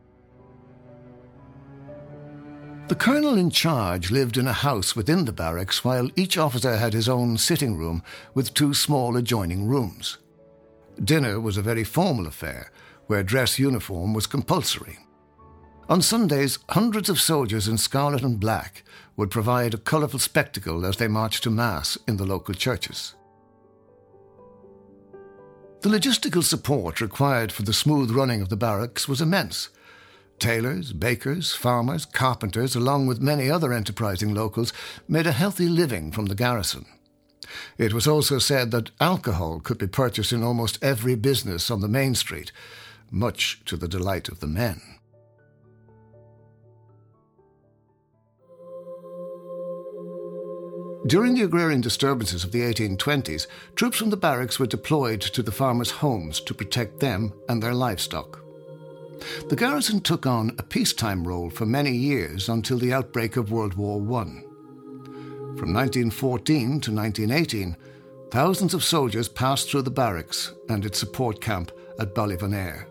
The 2.87 2.95
colonel 2.95 3.35
in 3.37 3.49
charge 3.49 4.11
lived 4.11 4.37
in 4.37 4.47
a 4.47 4.53
house 4.53 4.95
within 4.95 5.25
the 5.25 5.31
barracks 5.31 5.83
while 5.83 6.09
each 6.15 6.37
officer 6.37 6.77
had 6.77 6.93
his 6.93 7.09
own 7.09 7.37
sitting 7.37 7.77
room 7.77 8.03
with 8.33 8.53
two 8.53 8.73
small 8.73 9.15
adjoining 9.15 9.67
rooms. 9.67 10.17
Dinner 11.03 11.39
was 11.39 11.57
a 11.57 11.63
very 11.63 11.83
formal 11.83 12.27
affair, 12.27 12.71
where 13.07 13.23
dress 13.23 13.59
uniform 13.59 14.13
was 14.13 14.27
compulsory. 14.27 14.99
On 15.87 16.01
Sundays, 16.01 16.57
hundreds 16.69 17.09
of 17.09 17.19
soldiers 17.19 17.67
in 17.67 17.77
scarlet 17.77 18.23
and 18.23 18.39
black 18.39 18.83
would 19.15 19.29
provide 19.29 19.73
a 19.73 19.77
colourful 19.77 20.19
spectacle 20.19 20.85
as 20.85 20.97
they 20.97 21.07
marched 21.07 21.43
to 21.43 21.51
Mass 21.51 21.97
in 22.07 22.17
the 22.17 22.25
local 22.25 22.55
churches. 22.55 23.13
The 25.81 25.89
logistical 25.89 26.43
support 26.43 26.99
required 26.99 27.51
for 27.51 27.61
the 27.61 27.73
smooth 27.73 28.09
running 28.11 28.41
of 28.41 28.49
the 28.49 28.57
barracks 28.57 29.07
was 29.07 29.21
immense. 29.21 29.69
Tailors, 30.39 30.93
bakers, 30.93 31.53
farmers, 31.53 32.05
carpenters, 32.05 32.75
along 32.75 33.07
with 33.07 33.21
many 33.21 33.49
other 33.49 33.71
enterprising 33.71 34.33
locals, 34.33 34.73
made 35.07 35.27
a 35.27 35.31
healthy 35.31 35.69
living 35.69 36.11
from 36.11 36.25
the 36.25 36.35
garrison. 36.35 36.85
It 37.77 37.93
was 37.93 38.07
also 38.07 38.39
said 38.39 38.71
that 38.71 38.91
alcohol 38.99 39.59
could 39.59 39.77
be 39.77 39.87
purchased 39.87 40.33
in 40.33 40.43
almost 40.43 40.83
every 40.83 41.15
business 41.15 41.69
on 41.69 41.81
the 41.81 41.87
main 41.87 42.15
street, 42.15 42.51
much 43.11 43.61
to 43.65 43.77
the 43.77 43.87
delight 43.87 44.27
of 44.27 44.39
the 44.39 44.47
men. 44.47 44.81
During 51.07 51.35
the 51.35 51.43
agrarian 51.43 51.81
disturbances 51.81 52.43
of 52.43 52.51
the 52.51 52.61
1820s, 52.61 53.45
troops 53.75 53.97
from 53.97 54.09
the 54.09 54.17
barracks 54.17 54.57
were 54.57 54.65
deployed 54.65 55.21
to 55.21 55.43
the 55.43 55.51
farmers' 55.51 55.91
homes 55.91 56.39
to 56.41 56.53
protect 56.55 56.99
them 56.99 57.31
and 57.47 57.61
their 57.61 57.75
livestock. 57.75 58.41
The 59.47 59.55
garrison 59.55 60.01
took 60.01 60.25
on 60.25 60.55
a 60.57 60.63
peacetime 60.63 61.27
role 61.27 61.51
for 61.51 61.67
many 61.67 61.91
years 61.91 62.49
until 62.49 62.79
the 62.79 62.91
outbreak 62.91 63.37
of 63.37 63.51
World 63.51 63.75
War 63.75 63.99
I. 63.99 64.23
From 65.57 65.73
1914 65.73 66.81
to 66.81 66.91
1918, 66.91 67.77
thousands 68.31 68.73
of 68.73 68.83
soldiers 68.83 69.29
passed 69.29 69.69
through 69.69 69.83
the 69.83 69.91
barracks 69.91 70.53
and 70.69 70.83
its 70.85 70.97
support 70.97 71.39
camp 71.39 71.71
at 71.99 72.15
Ballyvonare, 72.15 72.87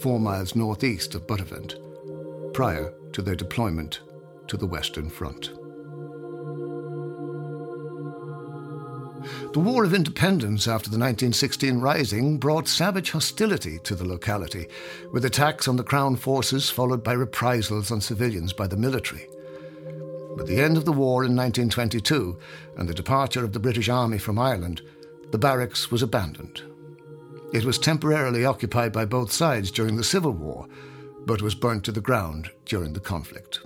four 0.00 0.20
miles 0.20 0.54
northeast 0.54 1.16
of 1.16 1.26
Buttevant, 1.26 1.74
prior 2.54 2.94
to 3.12 3.22
their 3.22 3.34
deployment 3.34 4.00
to 4.46 4.56
the 4.56 4.66
Western 4.68 5.10
Front. 5.10 5.50
The 9.52 9.60
War 9.60 9.84
of 9.84 9.94
Independence 9.94 10.68
after 10.68 10.90
the 10.90 10.98
1916 10.98 11.80
Rising 11.80 12.38
brought 12.38 12.68
savage 12.68 13.10
hostility 13.10 13.78
to 13.84 13.94
the 13.94 14.04
locality, 14.04 14.68
with 15.12 15.24
attacks 15.24 15.66
on 15.68 15.76
the 15.76 15.84
Crown 15.84 16.16
forces 16.16 16.70
followed 16.70 17.02
by 17.02 17.12
reprisals 17.12 17.90
on 17.90 18.00
civilians 18.00 18.52
by 18.52 18.66
the 18.66 18.76
military. 18.76 19.26
With 20.36 20.46
the 20.46 20.60
end 20.60 20.76
of 20.76 20.84
the 20.84 20.92
war 20.92 21.24
in 21.24 21.34
1922 21.34 22.38
and 22.76 22.88
the 22.88 22.94
departure 22.94 23.44
of 23.44 23.52
the 23.52 23.58
British 23.58 23.88
Army 23.88 24.18
from 24.18 24.38
Ireland, 24.38 24.82
the 25.30 25.38
barracks 25.38 25.90
was 25.90 26.02
abandoned. 26.02 26.62
It 27.52 27.64
was 27.64 27.78
temporarily 27.78 28.44
occupied 28.44 28.92
by 28.92 29.06
both 29.06 29.32
sides 29.32 29.70
during 29.70 29.96
the 29.96 30.04
Civil 30.04 30.32
War, 30.32 30.66
but 31.24 31.42
was 31.42 31.54
burnt 31.54 31.84
to 31.84 31.92
the 31.92 32.00
ground 32.00 32.50
during 32.66 32.92
the 32.92 33.00
conflict. 33.00 33.60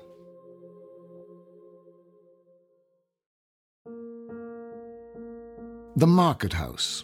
The 5.97 6.07
Market 6.07 6.53
House. 6.53 7.03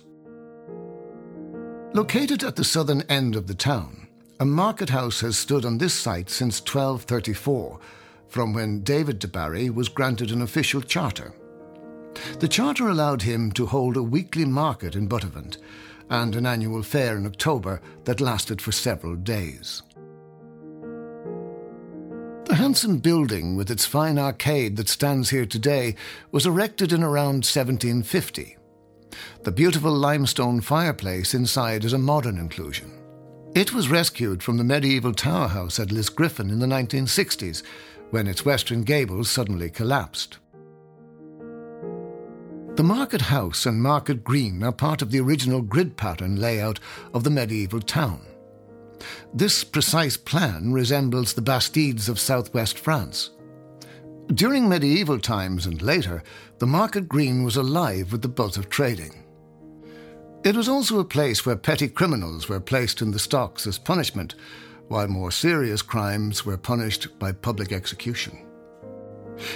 Located 1.93 2.45
at 2.45 2.55
the 2.55 2.63
southern 2.63 3.03
end 3.03 3.35
of 3.35 3.49
the 3.49 3.55
town, 3.55 4.07
a 4.39 4.45
market 4.45 4.91
house 4.91 5.21
has 5.23 5.37
stood 5.37 5.65
on 5.65 5.79
this 5.79 5.93
site 5.93 6.31
since 6.31 6.61
1234, 6.61 7.81
from 8.29 8.55
when 8.55 8.85
David 8.85 9.19
de 9.19 9.27
Barry 9.27 9.71
was 9.71 9.89
granted 9.89 10.31
an 10.31 10.41
official 10.41 10.81
charter. 10.81 11.35
The 12.39 12.47
charter 12.47 12.89
allowed 12.89 13.23
him 13.23 13.51
to 13.53 13.67
hold 13.67 13.97
a 13.97 14.05
weekly 14.05 14.45
market 14.45 14.95
in 14.95 15.09
Buttevant 15.09 15.59
and 16.09 16.37
an 16.37 16.47
annual 16.47 16.85
fair 16.85 17.17
in 17.17 17.27
October 17.27 17.81
that 18.05 18.21
lasted 18.21 18.63
for 18.63 18.71
several 18.71 19.17
days. 19.17 19.83
The 22.45 22.55
handsome 22.55 22.99
building 22.99 23.57
with 23.57 23.69
its 23.69 23.85
fine 23.85 24.17
arcade 24.17 24.77
that 24.77 24.89
stands 24.89 25.31
here 25.31 25.47
today 25.47 25.97
was 26.31 26.47
erected 26.47 26.93
in 26.93 27.03
around 27.03 27.45
1750. 27.45 28.56
The 29.43 29.53
beautiful 29.53 29.93
limestone 29.93 30.61
fireplace 30.61 31.35
inside 31.35 31.85
is 31.85 31.93
a 31.93 31.99
modern 31.99 32.39
inclusion. 32.39 32.93
It 33.55 33.73
was 33.73 33.89
rescued 33.89 34.43
from 34.43 34.59
the 34.59 34.65
medieval 34.65 35.15
tower 35.15 35.49
house 35.49 35.81
at 35.81 35.89
Lisgriffin 35.89 36.51
in 36.51 36.59
the 36.59 36.67
1960s 36.67 37.63
when 38.11 38.27
its 38.27 38.45
western 38.45 38.83
gables 38.83 39.31
suddenly 39.31 39.71
collapsed. 39.71 40.39
The 42.77 42.83
market 42.83 43.23
house 43.23 43.65
and 43.65 43.83
market 43.83 44.23
green 44.23 44.63
are 44.63 44.73
part 44.73 45.01
of 45.01 45.11
the 45.11 45.21
original 45.21 45.63
grid 45.63 45.97
pattern 45.97 46.37
layout 46.37 46.79
of 47.15 47.25
the 47.25 47.31
medieval 47.31 47.81
town. 47.81 48.21
This 49.33 49.65
precise 49.65 50.19
plan 50.19 50.73
resembles 50.73 51.33
the 51.33 51.43
Bastides 51.43 52.09
of 52.09 52.21
southwest 52.21 52.79
France. 52.79 53.31
During 54.35 54.69
medieval 54.69 55.21
times 55.21 55.67
and 55.67 55.81
later, 55.81 56.23
the 56.59 56.67
market 56.67 57.09
green 57.09 57.45
was 57.45 57.57
alive 57.57 58.11
with 58.11 58.23
the 58.23 58.29
buzz 58.29 58.57
of 58.57 58.69
trading. 58.69 59.25
It 60.45 60.57
was 60.57 60.69
also 60.69 60.99
a 60.99 61.05
place 61.05 61.47
where 61.47 61.57
petty 61.57 61.89
criminals 61.89 62.49
were 62.49 62.61
placed 62.61 63.01
in 63.01 63.13
the 63.13 63.19
stocks 63.19 63.67
as 63.67 63.79
punishment, 63.79 64.35
while 64.89 65.09
more 65.09 65.31
serious 65.31 65.81
crimes 65.81 66.45
were 66.45 66.57
punished 66.57 67.19
by 67.19 67.33
public 67.33 67.73
execution. 67.73 68.47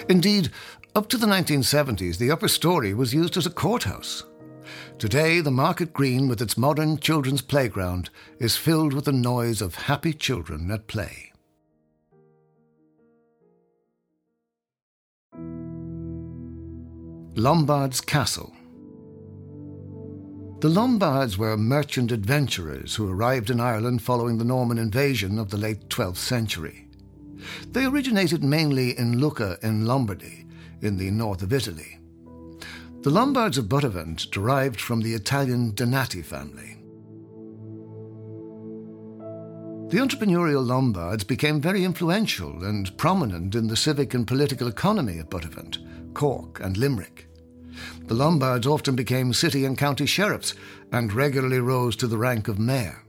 Indeed, 0.09 0.51
up 0.95 1.09
to 1.09 1.16
the 1.16 1.27
1970s, 1.27 2.18
the 2.18 2.31
upper 2.31 2.49
story 2.49 2.95
was 2.95 3.14
used 3.14 3.37
as 3.37 3.47
a 3.47 3.51
courthouse. 3.51 4.25
Today, 4.99 5.41
the 5.41 5.51
Market 5.51 5.93
Green, 5.93 6.29
with 6.29 6.41
its 6.41 6.57
modern 6.57 6.99
children's 6.99 7.43
playground, 7.43 8.11
is 8.39 8.57
filled 8.57 8.93
with 8.93 9.05
the 9.05 9.12
noise 9.12 9.61
of 9.61 9.75
happy 9.75 10.12
children 10.12 10.71
at 10.71 10.87
play. 10.87 11.30
Lombard's 17.37 18.01
Castle 18.01 18.53
The 20.59 20.68
Lombards 20.68 21.39
were 21.39 21.57
merchant 21.57 22.11
adventurers 22.11 22.97
who 22.97 23.09
arrived 23.09 23.51
in 23.51 23.61
Ireland 23.61 24.03
following 24.03 24.37
the 24.37 24.45
Norman 24.45 24.78
invasion 24.78 25.39
of 25.39 25.49
the 25.49 25.57
late 25.57 25.89
12th 25.89 26.16
century. 26.16 26.89
They 27.70 27.85
originated 27.85 28.43
mainly 28.43 28.99
in 28.99 29.20
Lucca 29.20 29.59
in 29.62 29.87
Lombardy 29.87 30.45
in 30.83 30.97
the 30.97 31.12
north 31.12 31.43
of 31.43 31.53
Italy. 31.53 32.01
The 33.03 33.11
Lombards 33.11 33.59
of 33.59 33.68
Buttevant 33.68 34.28
derived 34.33 34.81
from 34.81 35.01
the 35.01 35.14
Italian 35.14 35.72
Donati 35.72 36.22
family. 36.22 36.78
The 39.91 39.99
entrepreneurial 39.99 40.66
Lombards 40.66 41.22
became 41.22 41.61
very 41.61 41.85
influential 41.85 42.64
and 42.64 42.97
prominent 42.99 43.55
in 43.55 43.68
the 43.68 43.76
civic 43.76 44.14
and 44.14 44.26
political 44.26 44.66
economy 44.66 45.18
of 45.18 45.31
Buttevant, 45.31 45.78
Cork, 46.14 46.61
and 46.61 46.76
Limerick. 46.76 47.26
The 48.06 48.14
Lombards 48.14 48.66
often 48.66 48.96
became 48.96 49.32
city 49.32 49.64
and 49.64 49.78
county 49.78 50.06
sheriffs 50.06 50.54
and 50.92 51.12
regularly 51.12 51.61
rose 51.61 51.96
to 51.96 52.06
the 52.06 52.18
rank 52.18 52.48
of 52.48 52.58
mayor. 52.58 53.04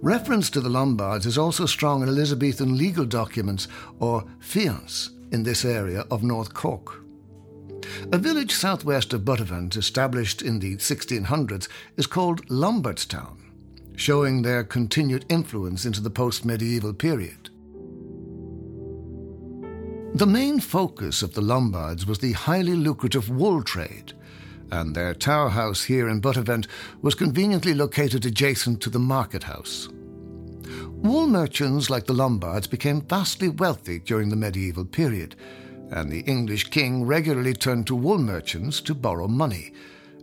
Reference 0.00 0.50
to 0.50 0.60
the 0.60 0.68
Lombards 0.68 1.26
is 1.26 1.38
also 1.38 1.66
strong 1.66 2.02
in 2.02 2.08
Elizabethan 2.08 2.76
legal 2.76 3.04
documents 3.04 3.68
or 3.98 4.24
fiants 4.40 5.10
in 5.32 5.42
this 5.42 5.64
area 5.64 6.04
of 6.10 6.22
North 6.22 6.54
Cork. 6.54 7.02
A 8.12 8.18
village 8.18 8.52
southwest 8.52 9.12
of 9.12 9.24
Buttevant, 9.24 9.76
established 9.76 10.42
in 10.42 10.58
the 10.58 10.76
1600s, 10.76 11.68
is 11.96 12.06
called 12.06 12.46
Lombardstown, 12.48 13.38
showing 13.96 14.42
their 14.42 14.64
continued 14.64 15.24
influence 15.28 15.84
into 15.84 16.00
the 16.00 16.10
post 16.10 16.44
medieval 16.44 16.92
period. 16.92 17.50
The 20.14 20.26
main 20.26 20.60
focus 20.60 21.22
of 21.22 21.34
the 21.34 21.40
Lombards 21.40 22.04
was 22.04 22.18
the 22.18 22.32
highly 22.32 22.74
lucrative 22.74 23.30
wool 23.30 23.62
trade, 23.62 24.12
and 24.70 24.94
their 24.94 25.14
tower 25.14 25.48
house 25.48 25.84
here 25.84 26.08
in 26.08 26.20
Buttevant 26.20 26.66
was 27.00 27.14
conveniently 27.14 27.72
located 27.74 28.26
adjacent 28.26 28.82
to 28.82 28.90
the 28.90 28.98
market 28.98 29.44
house. 29.44 29.88
Wool 30.88 31.26
merchants 31.26 31.88
like 31.88 32.06
the 32.06 32.12
Lombards 32.12 32.66
became 32.66 33.00
vastly 33.00 33.48
wealthy 33.48 34.00
during 34.00 34.28
the 34.28 34.36
medieval 34.36 34.84
period, 34.84 35.36
and 35.90 36.10
the 36.10 36.20
English 36.20 36.70
king 36.70 37.04
regularly 37.04 37.54
turned 37.54 37.86
to 37.86 37.94
wool 37.94 38.18
merchants 38.18 38.80
to 38.82 38.94
borrow 38.94 39.28
money, 39.28 39.72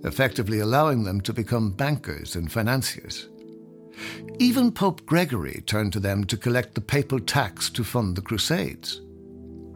effectively 0.04 0.60
allowing 0.60 1.06
them 1.06 1.22
to 1.22 1.34
become 1.34 1.72
bankers 1.72 2.36
and 2.36 2.52
financiers. 2.52 3.30
Even 4.38 4.72
Pope 4.72 5.06
Gregory 5.06 5.64
turned 5.66 5.94
to 5.94 6.00
them 6.00 6.24
to 6.26 6.38
collect 6.38 6.76
the 6.76 6.82
papal 6.82 7.20
tax 7.20 7.70
to 7.72 7.84
fund 7.84 8.16
the 8.16 8.22
Crusades. 8.22 9.02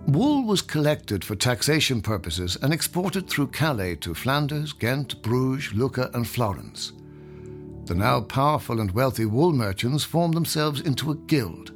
Wool 0.07 0.43
was 0.43 0.61
collected 0.61 1.23
for 1.23 1.35
taxation 1.35 2.01
purposes 2.01 2.57
and 2.61 2.73
exported 2.73 3.29
through 3.29 3.47
Calais 3.47 3.95
to 3.97 4.13
Flanders, 4.13 4.73
Ghent, 4.73 5.21
Bruges, 5.21 5.73
Lucca, 5.73 6.09
and 6.13 6.27
Florence. 6.27 6.91
The 7.85 7.95
now 7.95 8.21
powerful 8.21 8.79
and 8.79 8.91
wealthy 8.91 9.25
wool 9.25 9.53
merchants 9.53 10.03
formed 10.03 10.33
themselves 10.33 10.81
into 10.81 11.11
a 11.11 11.15
guild. 11.15 11.71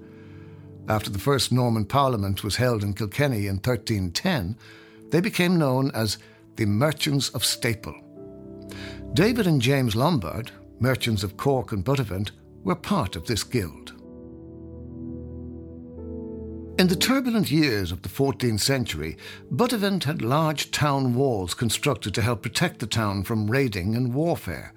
After 0.88 1.10
the 1.10 1.20
first 1.20 1.52
Norman 1.52 1.86
Parliament 1.86 2.44
was 2.44 2.58
held 2.58 2.84
in 2.84 2.94
Kilkenny 2.94 3.48
in 3.48 3.56
1310, 3.56 4.58
they 5.12 5.20
became 5.20 5.58
known 5.58 5.92
as 5.92 6.18
the 6.56 6.66
Merchants 6.66 7.30
of 7.30 7.46
Staple. 7.46 7.96
David 9.14 9.48
and 9.48 9.62
James 9.62 9.96
Lombard, 9.96 10.52
merchants 10.80 11.24
of 11.24 11.38
Cork 11.38 11.72
and 11.72 11.84
Buttevant, 11.84 12.32
were 12.64 12.76
part 12.76 13.16
of 13.16 13.26
this 13.26 13.44
guild. 13.44 13.95
In 16.78 16.88
the 16.88 16.96
turbulent 16.96 17.52
years 17.52 17.92
of 17.92 18.02
the 18.02 18.10
14th 18.10 18.60
century, 18.60 19.18
Buttevant 19.50 20.04
had 20.04 20.22
large 20.22 20.72
town 20.72 21.16
walls 21.16 21.54
constructed 21.54 22.14
to 22.14 22.22
help 22.22 22.42
protect 22.42 22.80
the 22.80 22.88
town 22.88 23.24
from 23.24 23.50
raiding 23.50 23.96
and 23.96 24.14
warfare 24.14 24.74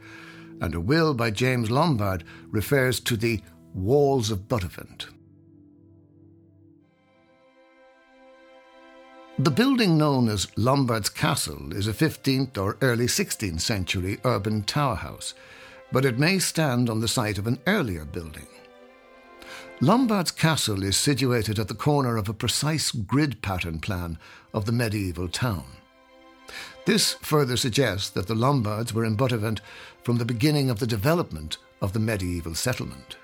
and 0.61 0.75
a 0.75 0.81
will 0.81 1.15
by 1.15 1.31
James 1.31 1.71
Lombard 1.71 2.25
refers 2.51 3.01
to 3.01 3.17
the 3.17 3.41
Walls 3.75 4.31
of 4.31 4.49
Buttevant. 4.49 5.09
The 9.39 9.51
building 9.51 9.97
known 9.97 10.29
as 10.29 10.49
Lombard's 10.57 11.09
Castle 11.09 11.73
is 11.73 11.87
a 11.87 11.93
15th 11.93 12.59
or 12.59 12.77
early 12.83 13.07
16th 13.07 13.61
century 13.61 14.19
urban 14.25 14.65
tower 14.65 14.97
house, 14.97 15.35
but 15.93 16.05
it 16.05 16.19
may 16.19 16.41
stand 16.41 16.91
on 16.91 17.01
the 17.01 17.09
site 17.09 17.39
of 17.39 17.47
an 17.47 17.61
earlier 17.67 18.05
building. 18.05 18.49
Lombard's 19.81 20.33
Castle 20.33 20.83
is 20.83 20.97
situated 20.97 21.57
at 21.61 21.69
the 21.69 21.75
corner 21.75 22.17
of 22.17 22.29
a 22.29 22.35
precise 22.35 22.91
grid 22.91 23.41
pattern 23.43 23.79
plan 23.79 24.19
of 24.53 24.65
the 24.65 24.73
medieval 24.73 25.29
town. 25.29 25.67
This 26.85 27.13
further 27.23 27.57
suggests 27.57 28.11
that 28.11 28.27
the 28.27 28.35
Lombards 28.35 28.93
were 28.93 29.05
in 29.05 29.15
Buttevant 29.15 29.61
from 30.03 30.19
the 30.19 30.25
beginning 30.25 30.69
of 30.69 30.81
the 30.81 30.87
development 30.87 31.59
of 31.81 31.93
the 31.93 32.01
medieval 32.01 32.57
settlement. 32.57 33.19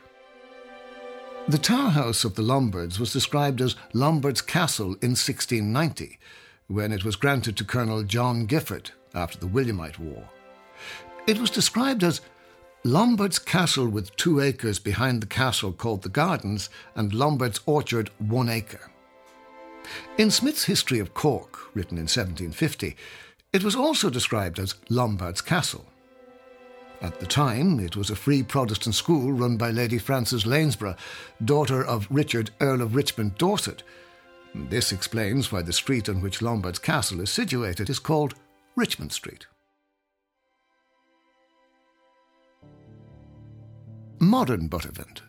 The 1.49 1.59
tower 1.59 1.91
house 1.91 2.23
of 2.23 2.37
the 2.37 2.43
Lombards 2.43 3.01
was 3.01 3.13
described 3.13 3.61
as 3.61 3.75
Lombard's 3.93 4.41
Castle 4.41 4.95
in 5.03 5.17
1690, 5.17 6.21
when 6.69 6.93
it 6.93 7.05
was 7.05 7.17
granted 7.17 7.57
to 7.57 7.65
Colonel 7.65 8.05
John 8.05 8.47
Gifford 8.47 8.93
after 9.13 9.39
the 9.39 9.49
Williamite 9.49 9.99
War. 9.99 10.29
It 11.27 11.41
was 11.41 11.51
described 11.51 12.05
as 12.05 12.21
Lombard's 12.87 13.39
Castle 13.39 13.89
with 13.89 14.15
two 14.17 14.41
acres 14.41 14.79
behind 14.79 15.23
the 15.23 15.27
castle 15.27 15.73
called 15.73 16.03
the 16.03 16.11
Gardens, 16.11 16.69
and 16.95 17.15
Lombard's 17.15 17.61
Orchard 17.65 18.11
one 18.19 18.51
acre. 18.51 18.91
In 20.19 20.31
Smith's 20.31 20.65
History 20.65 20.99
of 20.99 21.15
Cork, 21.15 21.75
written 21.75 21.97
in 21.97 22.03
1750, 22.03 22.95
it 23.55 23.65
was 23.65 23.75
also 23.75 24.11
described 24.11 24.59
as 24.59 24.75
Lombard's 24.91 25.41
Castle. 25.41 25.87
At 27.01 27.21
the 27.21 27.27
time, 27.27 27.81
it 27.81 27.97
was 27.97 28.11
a 28.11 28.17
free 28.17 28.43
Protestant 28.43 28.95
school 28.95 29.33
run 29.33 29.57
by 29.57 29.71
Lady 29.71 29.99
Frances 29.99 30.45
Lanesborough, 30.45 30.99
daughter 31.43 31.83
of 31.83 32.07
Richard, 32.11 32.51
Earl 32.61 32.83
of 32.83 32.95
Richmond, 32.95 33.39
Dorset. 33.39 33.83
This 34.55 34.93
explains 34.93 35.51
why 35.51 35.63
the 35.63 35.73
street 35.73 36.11
on 36.11 36.21
which 36.21 36.43
Lombard's 36.43 36.79
castle 36.79 37.23
is 37.23 37.31
situated 37.31 37.89
is 37.89 37.99
called 37.99 38.35
Richmond 38.77 39.13
Street. 39.13 39.47
Modern 44.25 44.69
Buttevant. 44.69 45.23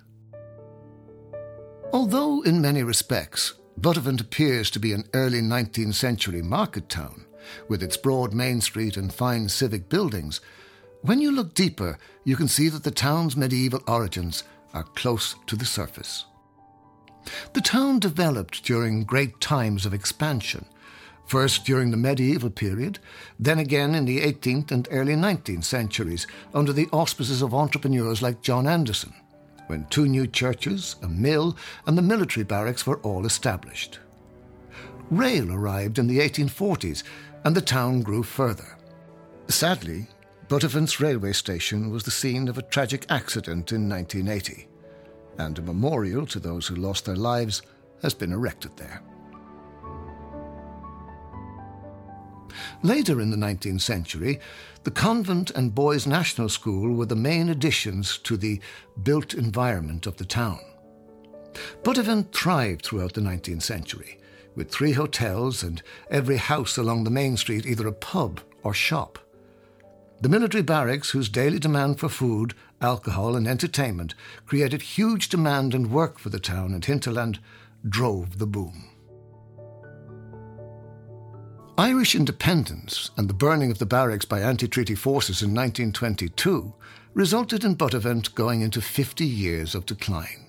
Although, 1.91 2.41
in 2.43 2.61
many 2.61 2.81
respects, 2.81 3.53
Buttevant 3.77 4.21
appears 4.21 4.71
to 4.71 4.79
be 4.79 4.93
an 4.93 5.03
early 5.13 5.41
19th 5.41 5.95
century 5.95 6.41
market 6.41 6.87
town, 6.87 7.25
with 7.67 7.83
its 7.83 7.97
broad 7.97 8.33
main 8.33 8.61
street 8.61 8.95
and 8.95 9.13
fine 9.13 9.49
civic 9.49 9.89
buildings, 9.89 10.39
when 11.01 11.19
you 11.19 11.31
look 11.31 11.53
deeper, 11.53 11.97
you 12.23 12.35
can 12.35 12.47
see 12.47 12.69
that 12.69 12.83
the 12.83 12.91
town's 12.91 13.35
medieval 13.35 13.81
origins 13.87 14.43
are 14.73 14.83
close 14.83 15.35
to 15.47 15.55
the 15.55 15.65
surface. 15.65 16.25
The 17.53 17.61
town 17.61 17.99
developed 17.99 18.63
during 18.63 19.03
great 19.03 19.41
times 19.41 19.85
of 19.85 19.93
expansion, 19.93 20.65
first 21.25 21.65
during 21.65 21.91
the 21.91 21.97
medieval 21.97 22.49
period, 22.49 22.99
then 23.39 23.59
again 23.59 23.95
in 23.95 24.05
the 24.05 24.21
18th 24.21 24.71
and 24.71 24.87
early 24.91 25.15
19th 25.15 25.63
centuries 25.63 26.27
under 26.53 26.71
the 26.71 26.87
auspices 26.91 27.41
of 27.41 27.53
entrepreneurs 27.53 28.21
like 28.21 28.41
John 28.41 28.67
Anderson, 28.67 29.13
when 29.67 29.85
two 29.85 30.07
new 30.07 30.27
churches, 30.27 30.95
a 31.01 31.07
mill, 31.07 31.57
and 31.87 31.97
the 31.97 32.01
military 32.01 32.43
barracks 32.43 32.85
were 32.85 32.99
all 32.99 33.25
established. 33.25 33.99
Rail 35.09 35.51
arrived 35.51 35.99
in 35.99 36.07
the 36.07 36.19
1840s, 36.19 37.03
and 37.43 37.55
the 37.55 37.61
town 37.61 38.01
grew 38.01 38.23
further. 38.23 38.77
Sadly, 39.47 40.07
Buttevant's 40.47 40.99
railway 40.99 41.33
station 41.33 41.89
was 41.89 42.03
the 42.03 42.11
scene 42.11 42.47
of 42.47 42.57
a 42.57 42.63
tragic 42.63 43.05
accident 43.09 43.71
in 43.71 43.89
1980, 43.89 44.67
and 45.37 45.57
a 45.57 45.61
memorial 45.61 46.25
to 46.27 46.39
those 46.39 46.67
who 46.67 46.75
lost 46.75 47.05
their 47.05 47.15
lives 47.15 47.61
has 48.01 48.13
been 48.13 48.31
erected 48.31 48.75
there. 48.77 49.01
Later 52.83 53.21
in 53.21 53.31
the 53.31 53.37
19th 53.37 53.81
century, 53.81 54.39
the 54.83 54.91
convent 54.91 55.51
and 55.51 55.75
boys' 55.75 56.05
national 56.05 56.49
school 56.49 56.93
were 56.93 57.05
the 57.05 57.15
main 57.15 57.49
additions 57.49 58.17
to 58.19 58.37
the 58.37 58.59
built 59.03 59.33
environment 59.33 60.05
of 60.05 60.17
the 60.17 60.25
town. 60.25 60.59
Buttevant 61.83 62.33
thrived 62.33 62.85
throughout 62.85 63.13
the 63.13 63.21
19th 63.21 63.63
century, 63.63 64.19
with 64.55 64.71
three 64.71 64.93
hotels 64.93 65.63
and 65.63 65.81
every 66.09 66.37
house 66.37 66.77
along 66.77 67.03
the 67.03 67.09
main 67.09 67.37
street 67.37 67.65
either 67.65 67.87
a 67.87 67.91
pub 67.91 68.41
or 68.63 68.73
shop. 68.73 69.19
The 70.21 70.29
military 70.29 70.63
barracks, 70.63 71.09
whose 71.11 71.29
daily 71.29 71.59
demand 71.59 71.99
for 71.99 72.09
food, 72.09 72.53
alcohol, 72.81 73.35
and 73.35 73.47
entertainment 73.47 74.15
created 74.45 74.81
huge 74.81 75.29
demand 75.29 75.73
and 75.73 75.91
work 75.91 76.19
for 76.19 76.29
the 76.29 76.39
town 76.39 76.73
and 76.73 76.83
hinterland, 76.83 77.39
drove 77.87 78.39
the 78.39 78.47
boom. 78.47 78.94
Irish 81.77 82.15
independence 82.15 83.11
and 83.17 83.29
the 83.29 83.33
burning 83.33 83.69
of 83.69 83.79
the 83.79 83.85
barracks 83.85 84.23
by 84.23 84.39
anti 84.39 84.65
treaty 84.65 84.95
forces 84.95 85.41
in 85.41 85.49
1922 85.49 86.73
resulted 87.13 87.65
in 87.65 87.75
Buttevant 87.75 88.33
going 88.33 88.61
into 88.61 88.79
50 88.79 89.25
years 89.25 89.75
of 89.75 89.85
decline. 89.85 90.45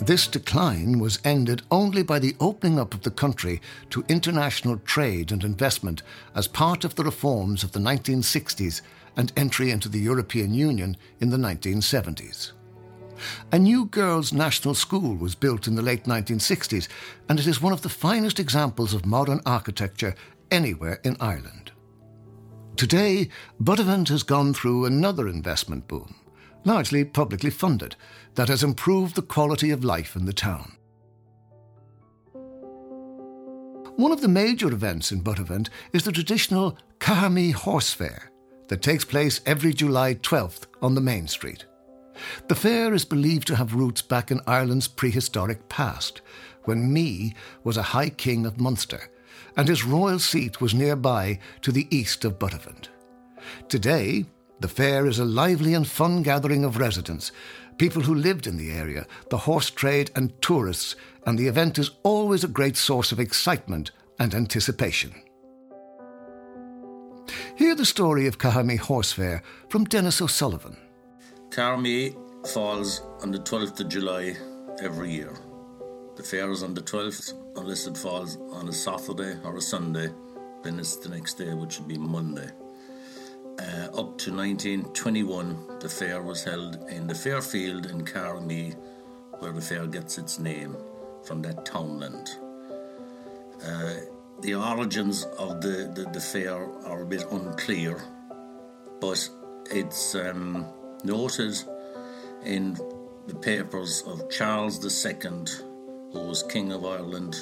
This 0.00 0.26
decline 0.26 0.98
was 0.98 1.20
ended 1.24 1.62
only 1.70 2.02
by 2.02 2.18
the 2.18 2.34
opening 2.40 2.80
up 2.80 2.94
of 2.94 3.02
the 3.02 3.12
country 3.12 3.60
to 3.90 4.04
international 4.08 4.78
trade 4.78 5.30
and 5.30 5.44
investment 5.44 6.02
as 6.34 6.48
part 6.48 6.84
of 6.84 6.96
the 6.96 7.04
reforms 7.04 7.62
of 7.62 7.70
the 7.70 7.80
1960s 7.80 8.82
and 9.16 9.32
entry 9.36 9.70
into 9.70 9.88
the 9.88 10.00
European 10.00 10.52
Union 10.52 10.96
in 11.20 11.30
the 11.30 11.36
1970s. 11.36 12.52
A 13.52 13.58
new 13.58 13.86
girls' 13.86 14.32
national 14.32 14.74
school 14.74 15.14
was 15.16 15.34
built 15.34 15.66
in 15.66 15.74
the 15.74 15.82
late 15.82 16.04
1960s, 16.04 16.88
and 17.28 17.38
it 17.38 17.46
is 17.46 17.62
one 17.62 17.72
of 17.72 17.82
the 17.82 17.88
finest 17.88 18.38
examples 18.38 18.94
of 18.94 19.06
modern 19.06 19.40
architecture 19.46 20.14
anywhere 20.50 21.00
in 21.04 21.16
Ireland. 21.20 21.72
Today, 22.76 23.28
Buttevant 23.60 24.08
has 24.08 24.22
gone 24.22 24.54
through 24.54 24.84
another 24.84 25.28
investment 25.28 25.88
boom, 25.88 26.14
largely 26.64 27.04
publicly 27.04 27.50
funded, 27.50 27.96
that 28.36 28.48
has 28.48 28.62
improved 28.62 29.16
the 29.16 29.22
quality 29.22 29.70
of 29.70 29.84
life 29.84 30.14
in 30.14 30.26
the 30.26 30.32
town. 30.32 30.76
One 33.96 34.12
of 34.12 34.20
the 34.20 34.28
major 34.28 34.68
events 34.68 35.10
in 35.10 35.22
Buttevant 35.22 35.70
is 35.92 36.04
the 36.04 36.12
traditional 36.12 36.78
Cahermee 37.00 37.52
Horse 37.52 37.92
Fair 37.92 38.30
that 38.68 38.80
takes 38.80 39.04
place 39.04 39.40
every 39.44 39.72
July 39.72 40.14
12th 40.14 40.66
on 40.80 40.94
the 40.94 41.00
main 41.00 41.26
street. 41.26 41.64
The 42.48 42.54
fair 42.54 42.94
is 42.94 43.04
believed 43.04 43.46
to 43.48 43.56
have 43.56 43.74
roots 43.74 44.02
back 44.02 44.30
in 44.30 44.40
Ireland's 44.46 44.88
prehistoric 44.88 45.68
past, 45.68 46.20
when 46.64 46.92
Mee 46.92 47.34
was 47.64 47.76
a 47.76 47.82
High 47.94 48.10
King 48.10 48.46
of 48.46 48.60
Munster, 48.60 49.10
and 49.56 49.68
his 49.68 49.84
royal 49.84 50.18
seat 50.18 50.60
was 50.60 50.74
nearby 50.74 51.38
to 51.62 51.72
the 51.72 51.86
east 51.90 52.24
of 52.24 52.38
Buttevant. 52.38 52.90
Today, 53.68 54.26
the 54.60 54.68
fair 54.68 55.06
is 55.06 55.18
a 55.18 55.24
lively 55.24 55.74
and 55.74 55.86
fun 55.86 56.22
gathering 56.22 56.64
of 56.64 56.78
residents, 56.78 57.30
people 57.78 58.02
who 58.02 58.14
lived 58.14 58.46
in 58.46 58.56
the 58.56 58.72
area, 58.72 59.06
the 59.30 59.38
horse 59.38 59.70
trade, 59.70 60.10
and 60.16 60.40
tourists, 60.42 60.96
and 61.26 61.38
the 61.38 61.46
event 61.46 61.78
is 61.78 61.92
always 62.02 62.42
a 62.42 62.48
great 62.48 62.76
source 62.76 63.12
of 63.12 63.20
excitement 63.20 63.90
and 64.18 64.34
anticipation. 64.34 65.14
Hear 67.56 67.74
the 67.74 67.86
story 67.86 68.26
of 68.26 68.38
Cahermee 68.38 68.78
Horse 68.78 69.12
Fair 69.12 69.42
from 69.68 69.84
Dennis 69.84 70.20
O'Sullivan. 70.20 70.76
Cahermee 71.50 72.14
falls 72.52 73.02
on 73.22 73.30
the 73.30 73.38
12th 73.38 73.80
of 73.80 73.88
July 73.88 74.36
every 74.82 75.10
year. 75.10 75.34
The 76.16 76.22
fair 76.22 76.50
is 76.50 76.62
on 76.62 76.74
the 76.74 76.82
12th, 76.82 77.32
unless 77.56 77.86
it 77.86 77.96
falls 77.96 78.36
on 78.52 78.68
a 78.68 78.72
Saturday 78.72 79.38
or 79.44 79.56
a 79.56 79.60
Sunday, 79.60 80.08
then 80.62 80.78
it's 80.78 80.96
the 80.96 81.08
next 81.08 81.34
day, 81.34 81.54
which 81.54 81.78
would 81.78 81.88
be 81.88 81.96
Monday. 81.96 82.50
Uh, 83.58 83.86
up 83.86 84.18
to 84.18 84.30
1921, 84.32 85.78
the 85.80 85.88
fair 85.88 86.22
was 86.22 86.44
held 86.44 86.84
in 86.90 87.06
the 87.06 87.14
Fairfield 87.14 87.86
in 87.86 88.04
Cahermee, 88.04 88.76
where 89.38 89.52
the 89.52 89.60
fair 89.60 89.86
gets 89.86 90.18
its 90.18 90.38
name 90.38 90.76
from 91.24 91.40
that 91.42 91.64
townland. 91.64 92.28
Uh, 93.64 93.94
the 94.42 94.54
origins 94.54 95.24
of 95.38 95.60
the, 95.60 95.90
the, 95.94 96.08
the, 96.12 96.20
fair 96.20 96.54
are 96.84 97.02
a 97.02 97.06
bit 97.06 97.24
unclear, 97.32 98.00
but 99.00 99.28
it's 99.70 100.14
um, 100.14 100.64
noted 101.04 101.54
in 102.44 102.76
the 103.26 103.34
papers 103.34 104.02
of 104.06 104.30
Charles 104.30 104.84
II, 104.84 105.20
who 106.12 106.20
was 106.20 106.42
King 106.42 106.72
of 106.72 106.84
Ireland, 106.84 107.36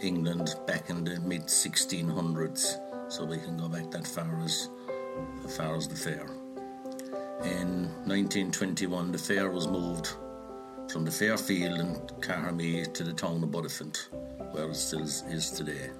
England, 0.00 0.54
back 0.66 0.90
in 0.90 1.04
the 1.04 1.20
mid 1.20 1.42
1600s. 1.42 3.12
So 3.12 3.24
we 3.24 3.38
can 3.38 3.56
go 3.56 3.68
back 3.68 3.90
that 3.90 4.06
far 4.06 4.38
as, 4.44 4.68
as 5.44 5.56
far 5.56 5.76
as 5.76 5.88
the 5.88 5.96
fair. 5.96 6.26
In 7.44 7.88
1921, 8.06 9.12
the 9.12 9.18
fair 9.18 9.50
was 9.50 9.68
moved 9.68 10.08
from 10.90 11.04
the 11.04 11.10
Fairfield 11.10 11.78
in 11.78 11.94
Cahermee 12.20 12.92
to 12.94 13.04
the 13.04 13.12
town 13.12 13.42
of 13.42 13.50
Buttevant, 13.50 14.08
where 14.52 14.70
it 14.70 14.76
still 14.76 15.02
is 15.02 15.50
today. 15.50 15.90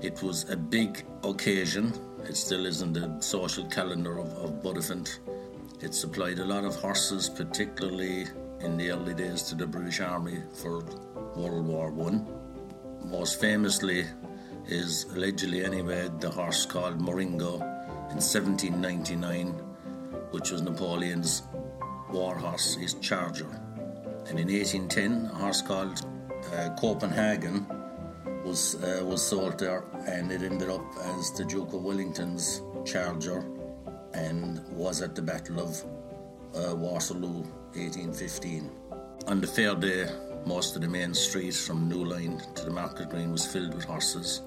It 0.00 0.22
was 0.22 0.48
a 0.50 0.56
big 0.56 1.04
occasion. 1.24 1.92
It 2.24 2.36
still 2.36 2.66
is 2.66 2.82
in 2.82 2.92
the 2.92 3.20
social 3.20 3.64
calendar 3.66 4.18
of, 4.18 4.28
of 4.34 4.62
it 5.80 5.94
supplied 5.94 6.38
a 6.38 6.44
lot 6.44 6.64
of 6.64 6.74
horses, 6.76 7.28
particularly 7.28 8.26
in 8.60 8.76
the 8.76 8.90
early 8.90 9.14
days, 9.14 9.42
to 9.42 9.54
the 9.54 9.66
British 9.66 10.00
Army 10.00 10.42
for 10.54 10.80
World 11.36 11.66
War 11.66 11.90
One. 11.90 12.26
Most 13.04 13.40
famously 13.40 14.06
is 14.66 15.04
allegedly 15.14 15.64
anyway 15.64 16.08
the 16.18 16.30
horse 16.30 16.64
called 16.66 17.00
Marengo 17.00 17.56
in 18.10 18.18
1799, 18.22 19.48
which 20.30 20.50
was 20.50 20.62
Napoleon's 20.62 21.42
war 22.10 22.36
horse, 22.36 22.74
his 22.74 22.94
charger. 22.94 23.50
And 24.28 24.40
in 24.40 24.48
1810, 24.48 25.30
a 25.32 25.34
horse 25.34 25.62
called 25.62 26.04
uh, 26.54 26.70
Copenhagen 26.78 27.66
was 28.44 28.76
uh, 28.82 29.04
was 29.04 29.22
sold 29.22 29.58
there, 29.58 29.84
and 30.06 30.32
it 30.32 30.42
ended 30.42 30.70
up 30.70 30.84
as 31.18 31.32
the 31.32 31.44
Duke 31.44 31.72
of 31.74 31.82
Wellington's 31.82 32.62
charger 32.84 33.44
and 34.16 34.66
was 34.70 35.02
at 35.02 35.14
the 35.14 35.22
Battle 35.22 35.60
of 35.60 35.82
uh, 36.54 36.74
Waterloo 36.74 37.42
1815. 37.74 38.70
On 39.28 39.40
the 39.40 39.46
fair 39.46 39.74
day, 39.74 40.08
most 40.46 40.74
of 40.74 40.82
the 40.82 40.88
main 40.88 41.12
street 41.12 41.54
from 41.54 41.88
New 41.88 42.04
Line 42.04 42.40
to 42.54 42.64
the 42.64 42.70
Market 42.70 43.10
Green 43.10 43.30
was 43.30 43.44
filled 43.44 43.74
with 43.74 43.84
horses. 43.84 44.40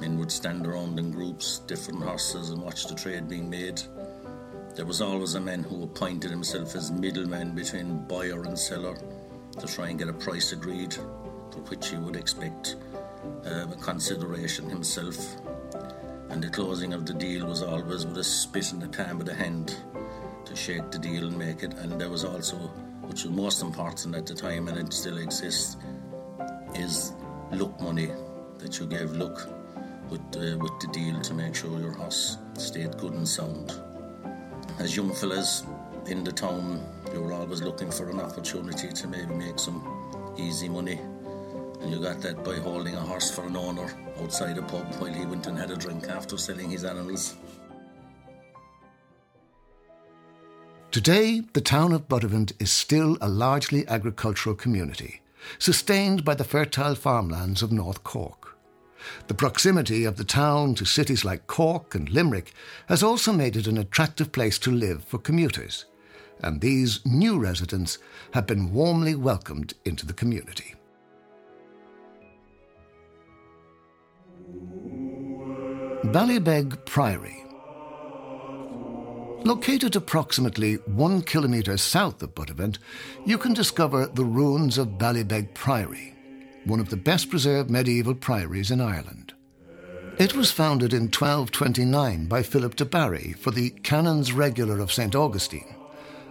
Men 0.00 0.18
would 0.18 0.32
stand 0.32 0.66
around 0.66 0.98
in 0.98 1.10
groups, 1.10 1.58
different 1.66 2.02
horses, 2.02 2.50
and 2.50 2.62
watch 2.62 2.86
the 2.86 2.94
trade 2.94 3.28
being 3.28 3.50
made. 3.50 3.82
There 4.74 4.86
was 4.86 5.02
always 5.02 5.34
a 5.34 5.40
man 5.40 5.62
who 5.62 5.82
appointed 5.82 6.30
himself 6.30 6.74
as 6.74 6.90
middleman 6.90 7.54
between 7.54 8.06
buyer 8.08 8.42
and 8.44 8.58
seller 8.58 8.96
to 9.60 9.66
try 9.66 9.88
and 9.88 9.98
get 9.98 10.08
a 10.08 10.14
price 10.14 10.52
agreed, 10.52 10.94
for 10.94 11.60
which 11.68 11.90
he 11.90 11.98
would 11.98 12.16
expect 12.16 12.76
uh, 13.44 13.66
a 13.70 13.76
consideration 13.82 14.70
himself 14.70 15.36
and 16.32 16.42
the 16.42 16.48
closing 16.48 16.94
of 16.94 17.04
the 17.04 17.12
deal 17.12 17.46
was 17.46 17.62
always 17.62 18.06
with 18.06 18.16
a 18.16 18.24
spit 18.24 18.72
in 18.72 18.80
the 18.80 18.88
palm 18.88 19.20
of 19.20 19.26
the 19.26 19.34
hand 19.34 19.76
to 20.46 20.56
shake 20.56 20.90
the 20.90 20.98
deal 20.98 21.26
and 21.26 21.38
make 21.38 21.62
it. 21.62 21.74
And 21.74 22.00
there 22.00 22.08
was 22.08 22.24
also, 22.24 22.56
which 23.02 23.24
was 23.24 23.32
most 23.32 23.62
important 23.62 24.16
at 24.16 24.26
the 24.26 24.34
time, 24.34 24.66
and 24.68 24.78
it 24.78 24.94
still 24.94 25.18
exists, 25.18 25.76
is 26.74 27.12
look 27.50 27.78
money 27.82 28.10
that 28.58 28.80
you 28.80 28.86
gave 28.86 29.10
look 29.10 29.46
with 30.08 30.22
uh, 30.34 30.56
with 30.56 30.72
the 30.80 30.88
deal 30.92 31.20
to 31.20 31.34
make 31.34 31.54
sure 31.54 31.78
your 31.78 31.96
house 31.98 32.38
stayed 32.54 32.96
good 32.96 33.12
and 33.12 33.28
sound. 33.28 33.78
As 34.78 34.96
young 34.96 35.14
fellas 35.14 35.64
in 36.06 36.24
the 36.24 36.32
town, 36.32 36.82
you 37.12 37.20
were 37.20 37.34
always 37.34 37.60
looking 37.60 37.90
for 37.90 38.08
an 38.08 38.20
opportunity 38.20 38.88
to 38.88 39.06
maybe 39.06 39.34
make 39.34 39.58
some 39.58 39.80
easy 40.38 40.68
money 40.68 40.98
and 41.82 41.90
you 41.90 42.00
got 42.00 42.20
that 42.20 42.44
by 42.44 42.56
holding 42.56 42.94
a 42.94 43.00
horse 43.00 43.30
for 43.30 43.44
an 43.46 43.56
owner 43.56 43.92
outside 44.22 44.56
a 44.58 44.62
pub 44.62 44.86
while 44.98 45.12
he 45.12 45.26
went 45.26 45.46
and 45.46 45.58
had 45.58 45.70
a 45.70 45.76
drink 45.76 46.08
after 46.08 46.38
selling 46.38 46.70
his 46.70 46.84
animals. 46.84 47.36
Today, 50.90 51.42
the 51.54 51.60
town 51.60 51.92
of 51.92 52.08
Buttevant 52.08 52.52
is 52.60 52.70
still 52.70 53.16
a 53.20 53.28
largely 53.28 53.86
agricultural 53.88 54.54
community, 54.54 55.22
sustained 55.58 56.24
by 56.24 56.34
the 56.34 56.44
fertile 56.44 56.94
farmlands 56.94 57.62
of 57.62 57.72
North 57.72 58.04
Cork. 58.04 58.56
The 59.26 59.34
proximity 59.34 60.04
of 60.04 60.16
the 60.16 60.24
town 60.24 60.74
to 60.76 60.84
cities 60.84 61.24
like 61.24 61.46
Cork 61.46 61.94
and 61.94 62.08
Limerick 62.08 62.52
has 62.86 63.02
also 63.02 63.32
made 63.32 63.56
it 63.56 63.66
an 63.66 63.78
attractive 63.78 64.30
place 64.30 64.58
to 64.60 64.70
live 64.70 65.02
for 65.02 65.18
commuters, 65.18 65.86
and 66.40 66.60
these 66.60 67.04
new 67.04 67.38
residents 67.38 67.98
have 68.34 68.46
been 68.46 68.72
warmly 68.72 69.14
welcomed 69.14 69.74
into 69.84 70.06
the 70.06 70.12
community. 70.12 70.76
Ballybeg 76.06 76.84
Priory 76.84 77.44
Located 79.44 79.94
approximately 79.94 80.74
one 80.86 81.22
kilometre 81.22 81.76
south 81.76 82.20
of 82.24 82.34
Buttevant, 82.34 82.80
you 83.24 83.38
can 83.38 83.54
discover 83.54 84.06
the 84.06 84.24
ruins 84.24 84.78
of 84.78 84.98
Ballybeg 84.98 85.54
Priory, 85.54 86.16
one 86.64 86.80
of 86.80 86.90
the 86.90 86.96
best 86.96 87.30
preserved 87.30 87.70
medieval 87.70 88.16
priories 88.16 88.72
in 88.72 88.80
Ireland. 88.80 89.32
It 90.18 90.34
was 90.34 90.50
founded 90.50 90.92
in 90.92 91.02
1229 91.02 92.26
by 92.26 92.42
Philip 92.42 92.74
de 92.74 92.84
Barry 92.84 93.34
for 93.38 93.52
the 93.52 93.70
Canons 93.70 94.32
Regular 94.32 94.80
of 94.80 94.92
St. 94.92 95.14
Augustine, 95.14 95.76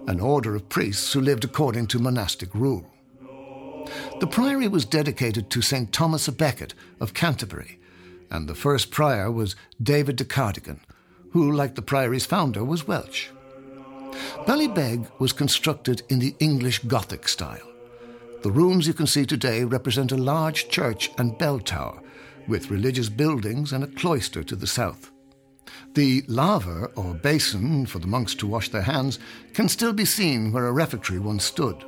an 0.06 0.20
order 0.20 0.54
of 0.54 0.68
priests 0.68 1.14
who 1.14 1.22
lived 1.22 1.46
according 1.46 1.88
to 1.88 2.00
monastic 2.00 2.54
rule. 2.54 2.86
The 4.20 4.28
priory 4.28 4.68
was 4.68 4.84
dedicated 4.84 5.50
to 5.50 5.62
St. 5.62 5.94
Thomas 5.94 6.28
a 6.28 6.34
Becket 6.34 6.74
of 7.00 7.14
Canterbury, 7.14 7.80
and 8.32 8.48
the 8.48 8.56
first 8.56 8.90
prior 8.90 9.30
was 9.30 9.56
David 9.82 10.16
de 10.16 10.26
Cardigan, 10.26 10.80
who, 11.32 11.52
like 11.52 11.76
the 11.76 11.82
priory's 11.82 12.26
founder, 12.26 12.64
was 12.64 12.88
Welsh. 12.88 13.30
Ballybeg 14.46 15.08
was 15.20 15.34
constructed 15.34 16.02
in 16.10 16.20
the 16.20 16.36
English 16.40 16.80
Gothic 16.80 17.28
style. 17.28 17.68
The 18.42 18.52
rooms 18.52 18.88
you 18.88 18.94
can 18.94 19.08
see 19.08 19.26
today 19.26 19.64
represent 19.64 20.12
a 20.12 20.18
large 20.18 20.70
church 20.70 21.12
and 21.18 21.38
bell 21.38 21.60
tower, 21.60 22.02
with 22.48 22.72
religious 22.72 23.10
buildings 23.10 23.72
and 23.72 23.84
a 23.84 23.88
cloister 23.88 24.44
to 24.44 24.56
the 24.56 24.68
south. 24.68 25.12
The 25.94 26.24
laver, 26.28 26.92
or 26.96 27.14
basin 27.14 27.86
for 27.86 28.00
the 28.00 28.08
monks 28.08 28.34
to 28.36 28.48
wash 28.48 28.70
their 28.70 28.82
hands, 28.82 29.20
can 29.54 29.70
still 29.70 29.94
be 29.94 30.06
seen 30.06 30.52
where 30.52 30.66
a 30.68 30.72
refectory 30.72 31.20
once 31.20 31.44
stood. 31.44 31.84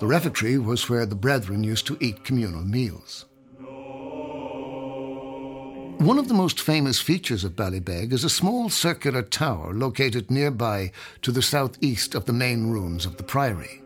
The 0.00 0.06
refectory 0.06 0.58
was 0.58 0.88
where 0.88 1.06
the 1.06 1.14
brethren 1.14 1.62
used 1.62 1.86
to 1.86 1.98
eat 2.00 2.24
communal 2.24 2.64
meals. 2.64 3.26
One 5.98 6.20
of 6.20 6.28
the 6.28 6.34
most 6.34 6.60
famous 6.60 7.00
features 7.00 7.42
of 7.42 7.56
Ballybeg 7.56 8.12
is 8.12 8.22
a 8.22 8.30
small 8.30 8.68
circular 8.68 9.20
tower 9.20 9.74
located 9.74 10.30
nearby 10.30 10.92
to 11.22 11.32
the 11.32 11.42
southeast 11.42 12.14
of 12.14 12.24
the 12.24 12.32
main 12.32 12.70
rooms 12.70 13.04
of 13.04 13.16
the 13.16 13.24
priory. 13.24 13.82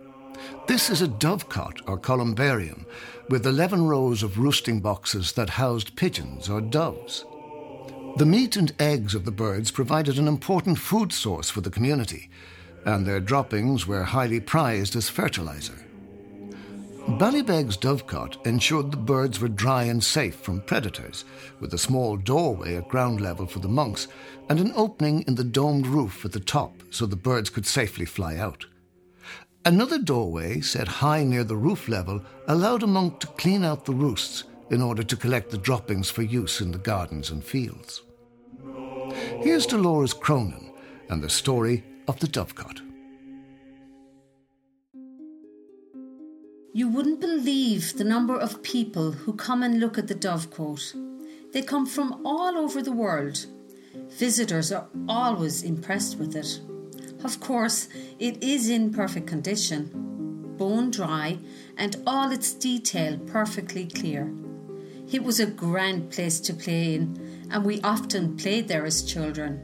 This 0.66 0.90
is 0.90 1.00
a 1.00 1.08
dovecot 1.08 1.80
or 1.86 1.96
columbarium 1.96 2.84
with 3.30 3.46
11 3.46 3.86
rows 3.86 4.22
of 4.22 4.38
roosting 4.38 4.80
boxes 4.80 5.32
that 5.32 5.48
housed 5.48 5.96
pigeons 5.96 6.50
or 6.50 6.60
doves. 6.60 7.24
The 8.18 8.26
meat 8.26 8.56
and 8.56 8.74
eggs 8.78 9.14
of 9.14 9.24
the 9.24 9.30
birds 9.30 9.70
provided 9.70 10.18
an 10.18 10.28
important 10.28 10.78
food 10.78 11.14
source 11.14 11.48
for 11.48 11.62
the 11.62 11.70
community, 11.70 12.28
and 12.84 13.06
their 13.06 13.20
droppings 13.20 13.86
were 13.86 14.04
highly 14.04 14.38
prized 14.38 14.96
as 14.96 15.08
fertilizer. 15.08 15.82
Ballybeg's 17.09 17.76
dovecot 17.76 18.46
ensured 18.46 18.92
the 18.92 18.96
birds 18.96 19.40
were 19.40 19.48
dry 19.48 19.84
and 19.84 20.03
safe 20.03 20.36
from 20.36 20.61
predators, 20.61 21.24
with 21.59 21.74
a 21.74 21.78
small 21.78 22.16
doorway 22.16 22.76
at 22.76 22.88
ground 22.88 23.20
level 23.20 23.44
for 23.44 23.59
the 23.59 23.68
monks 23.68 24.07
and 24.48 24.61
an 24.61 24.72
opening 24.76 25.22
in 25.22 25.34
the 25.34 25.42
domed 25.42 25.86
roof 25.86 26.24
at 26.24 26.30
the 26.30 26.38
top 26.38 26.80
so 26.90 27.05
the 27.05 27.16
birds 27.16 27.50
could 27.50 27.66
safely 27.66 28.05
fly 28.05 28.36
out. 28.36 28.66
Another 29.64 29.98
doorway, 29.98 30.61
set 30.61 30.86
high 30.86 31.24
near 31.24 31.42
the 31.42 31.57
roof 31.57 31.88
level, 31.88 32.22
allowed 32.46 32.84
a 32.84 32.86
monk 32.86 33.18
to 33.20 33.26
clean 33.26 33.64
out 33.64 33.84
the 33.84 33.92
roosts 33.92 34.44
in 34.70 34.80
order 34.80 35.03
to 35.03 35.16
collect 35.16 35.50
the 35.50 35.59
droppings 35.59 36.09
for 36.09 36.22
use 36.22 36.61
in 36.61 36.70
the 36.70 36.78
gardens 36.78 37.30
and 37.30 37.42
fields. 37.42 38.03
Here's 39.40 39.66
Dolores 39.66 40.14
Cronin 40.14 40.72
and 41.11 41.20
the 41.20 41.28
story 41.28 41.84
of 42.07 42.20
the 42.20 42.28
dovecot. 42.28 42.91
Wouldn't 47.03 47.20
believe 47.20 47.98
the 47.98 48.05
number 48.05 48.36
of 48.36 48.62
people 48.62 49.11
who 49.11 49.32
come 49.32 49.64
and 49.64 49.80
look 49.80 49.98
at 49.98 50.07
the 50.07 50.14
dovecote. 50.14 50.94
They 51.53 51.61
come 51.61 51.84
from 51.84 52.24
all 52.24 52.57
over 52.57 52.80
the 52.80 52.92
world. 52.92 53.44
Visitors 54.11 54.70
are 54.70 54.86
always 55.09 55.64
impressed 55.64 56.16
with 56.16 56.36
it. 56.36 56.61
Of 57.24 57.40
course, 57.40 57.88
it 58.20 58.40
is 58.40 58.70
in 58.70 58.92
perfect 58.92 59.26
condition, 59.26 60.55
bone 60.57 60.92
dry, 60.92 61.38
and 61.76 61.96
all 62.07 62.30
its 62.30 62.53
detail 62.53 63.18
perfectly 63.26 63.88
clear. 63.88 64.32
It 65.11 65.24
was 65.24 65.40
a 65.40 65.46
grand 65.46 66.12
place 66.12 66.38
to 66.38 66.55
play 66.55 66.94
in, 66.94 67.48
and 67.50 67.64
we 67.64 67.80
often 67.80 68.36
played 68.36 68.68
there 68.68 68.86
as 68.86 69.03
children. 69.03 69.61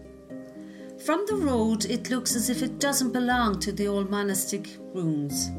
From 1.06 1.24
the 1.28 1.36
road, 1.36 1.84
it 1.84 2.10
looks 2.10 2.34
as 2.34 2.50
if 2.50 2.64
it 2.64 2.80
doesn't 2.80 3.12
belong 3.12 3.60
to 3.60 3.70
the 3.70 3.86
old 3.86 4.10
monastic 4.10 4.76
ruins. 4.92 5.52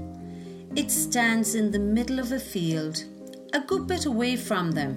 It 0.80 0.92
stands 0.92 1.56
in 1.56 1.72
the 1.72 1.78
middle 1.78 2.20
of 2.20 2.32
a 2.32 2.40
field, 2.40 3.04
a 3.52 3.60
good 3.60 3.86
bit 3.86 4.06
away 4.06 4.38
from 4.38 4.72
them. 4.72 4.96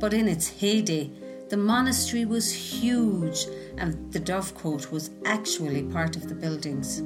But 0.00 0.14
in 0.14 0.26
its 0.26 0.48
heyday, 0.48 1.10
the 1.50 1.58
monastery 1.58 2.24
was 2.24 2.50
huge 2.50 3.44
and 3.76 4.10
the 4.10 4.20
dovecote 4.20 4.90
was 4.90 5.10
actually 5.26 5.82
part 5.82 6.16
of 6.16 6.30
the 6.30 6.34
buildings. 6.34 7.00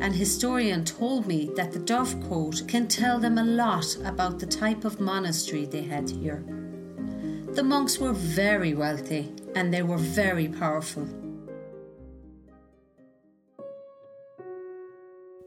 An 0.00 0.14
historian 0.14 0.84
told 0.84 1.28
me 1.28 1.48
that 1.54 1.70
the 1.70 1.78
dovecote 1.78 2.66
can 2.66 2.88
tell 2.88 3.20
them 3.20 3.38
a 3.38 3.44
lot 3.44 3.86
about 4.04 4.40
the 4.40 4.46
type 4.46 4.84
of 4.84 4.98
monastery 4.98 5.64
they 5.64 5.82
had 5.82 6.10
here. 6.10 6.42
The 7.54 7.62
monks 7.62 8.00
were 8.00 8.14
very 8.14 8.74
wealthy 8.74 9.32
and 9.54 9.72
they 9.72 9.84
were 9.84 9.96
very 9.96 10.48
powerful. 10.48 11.06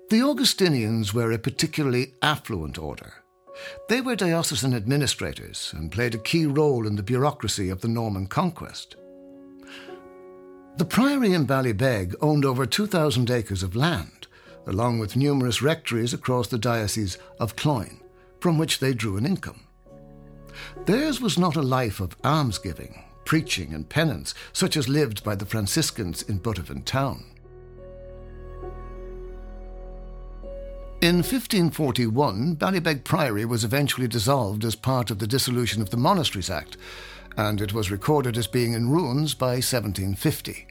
The 0.10 0.24
Augustinians 0.24 1.14
were 1.14 1.32
a 1.32 1.38
particularly 1.38 2.16
affluent 2.24 2.80
order. 2.80 3.14
They 3.89 4.01
were 4.01 4.16
diocesan 4.16 4.74
administrators 4.74 5.72
and 5.78 5.91
played 5.91 6.16
a 6.16 6.20
key 6.20 6.47
role 6.47 6.88
in 6.88 6.95
the 6.95 7.03
bureaucracy 7.03 7.70
of 7.70 7.82
the 7.82 7.89
Norman 7.89 8.26
conquest. 8.26 8.95
The 10.78 10.86
priory 10.86 11.34
in 11.34 11.45
Ballybeg 11.45 12.16
owned 12.22 12.43
over 12.43 12.66
2,000 12.66 13.30
acres 13.30 13.62
of 13.62 13.76
land, 13.76 14.26
along 14.66 14.97
with 14.97 15.16
numerous 15.16 15.62
rectories 15.62 16.14
across 16.14 16.47
the 16.47 16.57
diocese 16.57 17.20
of 17.39 17.55
Cloyne, 17.55 17.99
from 18.39 18.57
which 18.57 18.80
they 18.80 18.95
drew 18.95 19.16
an 19.16 19.28
income. 19.28 19.60
Theirs 20.88 21.22
was 21.22 21.38
not 21.38 21.55
a 21.55 21.62
life 21.62 21.99
of 21.99 22.18
almsgiving, 22.24 23.03
preaching, 23.26 23.76
and 23.76 23.88
penance, 23.88 24.34
such 24.53 24.76
as 24.76 24.89
lived 24.89 25.24
by 25.24 25.36
the 25.36 25.45
Franciscans 25.45 26.24
in 26.24 26.39
Buttevant 26.39 26.88
town. 26.88 27.26
In 31.02 31.20
1541, 31.20 32.58
Ballybeg 32.58 33.06
Priory 33.06 33.45
was 33.45 33.64
eventually 33.64 34.06
dissolved 34.06 34.66
as 34.66 34.76
part 34.76 35.10
of 35.10 35.18
the 35.18 35.28
Dissolution 35.28 35.82
of 35.82 35.91
the 35.91 35.95
Monasteries 35.95 36.50
Act, 36.50 36.76
and 37.38 37.62
it 37.62 37.72
was 37.72 37.89
recorded 37.89 38.38
as 38.38 38.47
being 38.47 38.74
in 38.74 38.89
ruins 38.89 39.34
by 39.34 39.62
1750. 39.62 40.68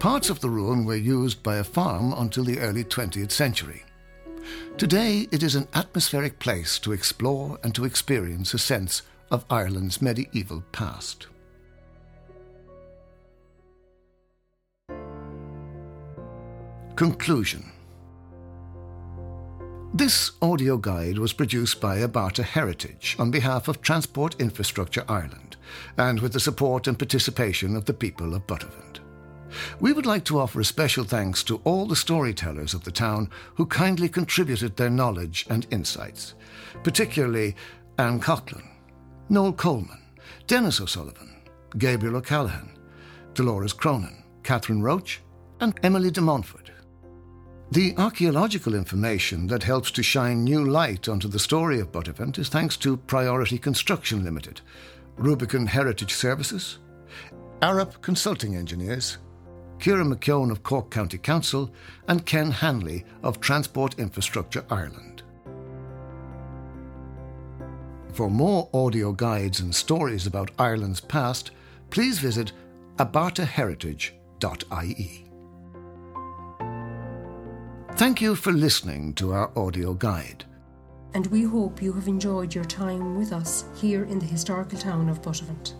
Parts 0.00 0.30
of 0.30 0.40
the 0.40 0.50
ruin 0.50 0.84
were 0.84 0.96
used 0.96 1.44
by 1.44 1.58
a 1.58 1.64
farm 1.64 2.12
until 2.14 2.42
the 2.42 2.58
early 2.58 2.82
20th 2.82 3.30
century. 3.30 3.84
Today, 4.78 5.28
it 5.30 5.44
is 5.44 5.54
an 5.54 5.68
atmospheric 5.74 6.40
place 6.40 6.80
to 6.80 6.90
explore 6.90 7.56
and 7.62 7.72
to 7.76 7.84
experience 7.84 8.52
a 8.52 8.58
sense 8.58 9.02
of 9.30 9.44
Ireland's 9.48 10.02
medieval 10.02 10.64
past. 10.72 11.28
Conclusion 16.96 17.70
this 19.96 20.32
audio 20.42 20.76
guide 20.76 21.16
was 21.16 21.32
produced 21.32 21.80
by 21.80 21.96
Abarta 21.96 22.42
Heritage 22.44 23.16
on 23.18 23.30
behalf 23.30 23.66
of 23.66 23.80
Transport 23.80 24.38
Infrastructure 24.38 25.02
Ireland 25.08 25.56
and 25.96 26.20
with 26.20 26.34
the 26.34 26.40
support 26.40 26.86
and 26.86 26.98
participation 26.98 27.74
of 27.74 27.86
the 27.86 27.94
people 27.94 28.34
of 28.34 28.46
Buttevant. 28.46 29.00
We 29.80 29.94
would 29.94 30.04
like 30.04 30.24
to 30.24 30.38
offer 30.38 30.60
a 30.60 30.66
special 30.66 31.04
thanks 31.04 31.42
to 31.44 31.62
all 31.64 31.86
the 31.86 31.96
storytellers 31.96 32.74
of 32.74 32.84
the 32.84 32.90
town 32.90 33.30
who 33.54 33.64
kindly 33.64 34.10
contributed 34.10 34.76
their 34.76 34.90
knowledge 34.90 35.46
and 35.48 35.66
insights, 35.70 36.34
particularly 36.82 37.56
Anne 37.96 38.20
Coughlin, 38.20 38.68
Noel 39.30 39.54
Coleman, 39.54 40.02
Dennis 40.46 40.78
O'Sullivan, 40.78 41.36
Gabriel 41.78 42.16
O'Callaghan, 42.16 42.76
Dolores 43.32 43.72
Cronin, 43.72 44.24
Catherine 44.42 44.82
Roach, 44.82 45.22
and 45.60 45.72
Emily 45.82 46.10
de 46.10 46.20
Montfort. 46.20 46.65
The 47.72 47.96
archaeological 47.96 48.76
information 48.76 49.48
that 49.48 49.64
helps 49.64 49.90
to 49.92 50.02
shine 50.02 50.44
new 50.44 50.64
light 50.64 51.08
onto 51.08 51.26
the 51.26 51.40
story 51.40 51.80
of 51.80 51.90
Buttevant 51.90 52.38
is 52.38 52.48
thanks 52.48 52.76
to 52.78 52.96
Priority 52.96 53.58
Construction 53.58 54.22
Limited, 54.22 54.60
Rubicon 55.16 55.66
Heritage 55.66 56.14
Services, 56.14 56.78
Arup 57.60 58.00
Consulting 58.02 58.54
Engineers, 58.54 59.18
Kira 59.78 60.06
McKeown 60.06 60.52
of 60.52 60.62
Cork 60.62 60.90
County 60.90 61.18
Council, 61.18 61.72
and 62.06 62.24
Ken 62.24 62.52
Hanley 62.52 63.04
of 63.24 63.40
Transport 63.40 63.98
Infrastructure 63.98 64.64
Ireland. 64.70 65.24
For 68.12 68.30
more 68.30 68.68
audio 68.72 69.10
guides 69.10 69.58
and 69.58 69.74
stories 69.74 70.28
about 70.28 70.52
Ireland's 70.58 71.00
past, 71.00 71.50
please 71.90 72.20
visit 72.20 72.52
abartaheritage.ie. 72.98 75.25
Thank 77.96 78.20
you 78.20 78.34
for 78.34 78.52
listening 78.52 79.14
to 79.14 79.32
our 79.32 79.50
audio 79.58 79.94
guide. 79.94 80.44
And 81.14 81.26
we 81.28 81.44
hope 81.44 81.80
you 81.80 81.94
have 81.94 82.08
enjoyed 82.08 82.54
your 82.54 82.66
time 82.66 83.16
with 83.16 83.32
us 83.32 83.64
here 83.74 84.04
in 84.04 84.18
the 84.18 84.26
historical 84.26 84.78
town 84.78 85.08
of 85.08 85.22
Buttevant. 85.22 85.74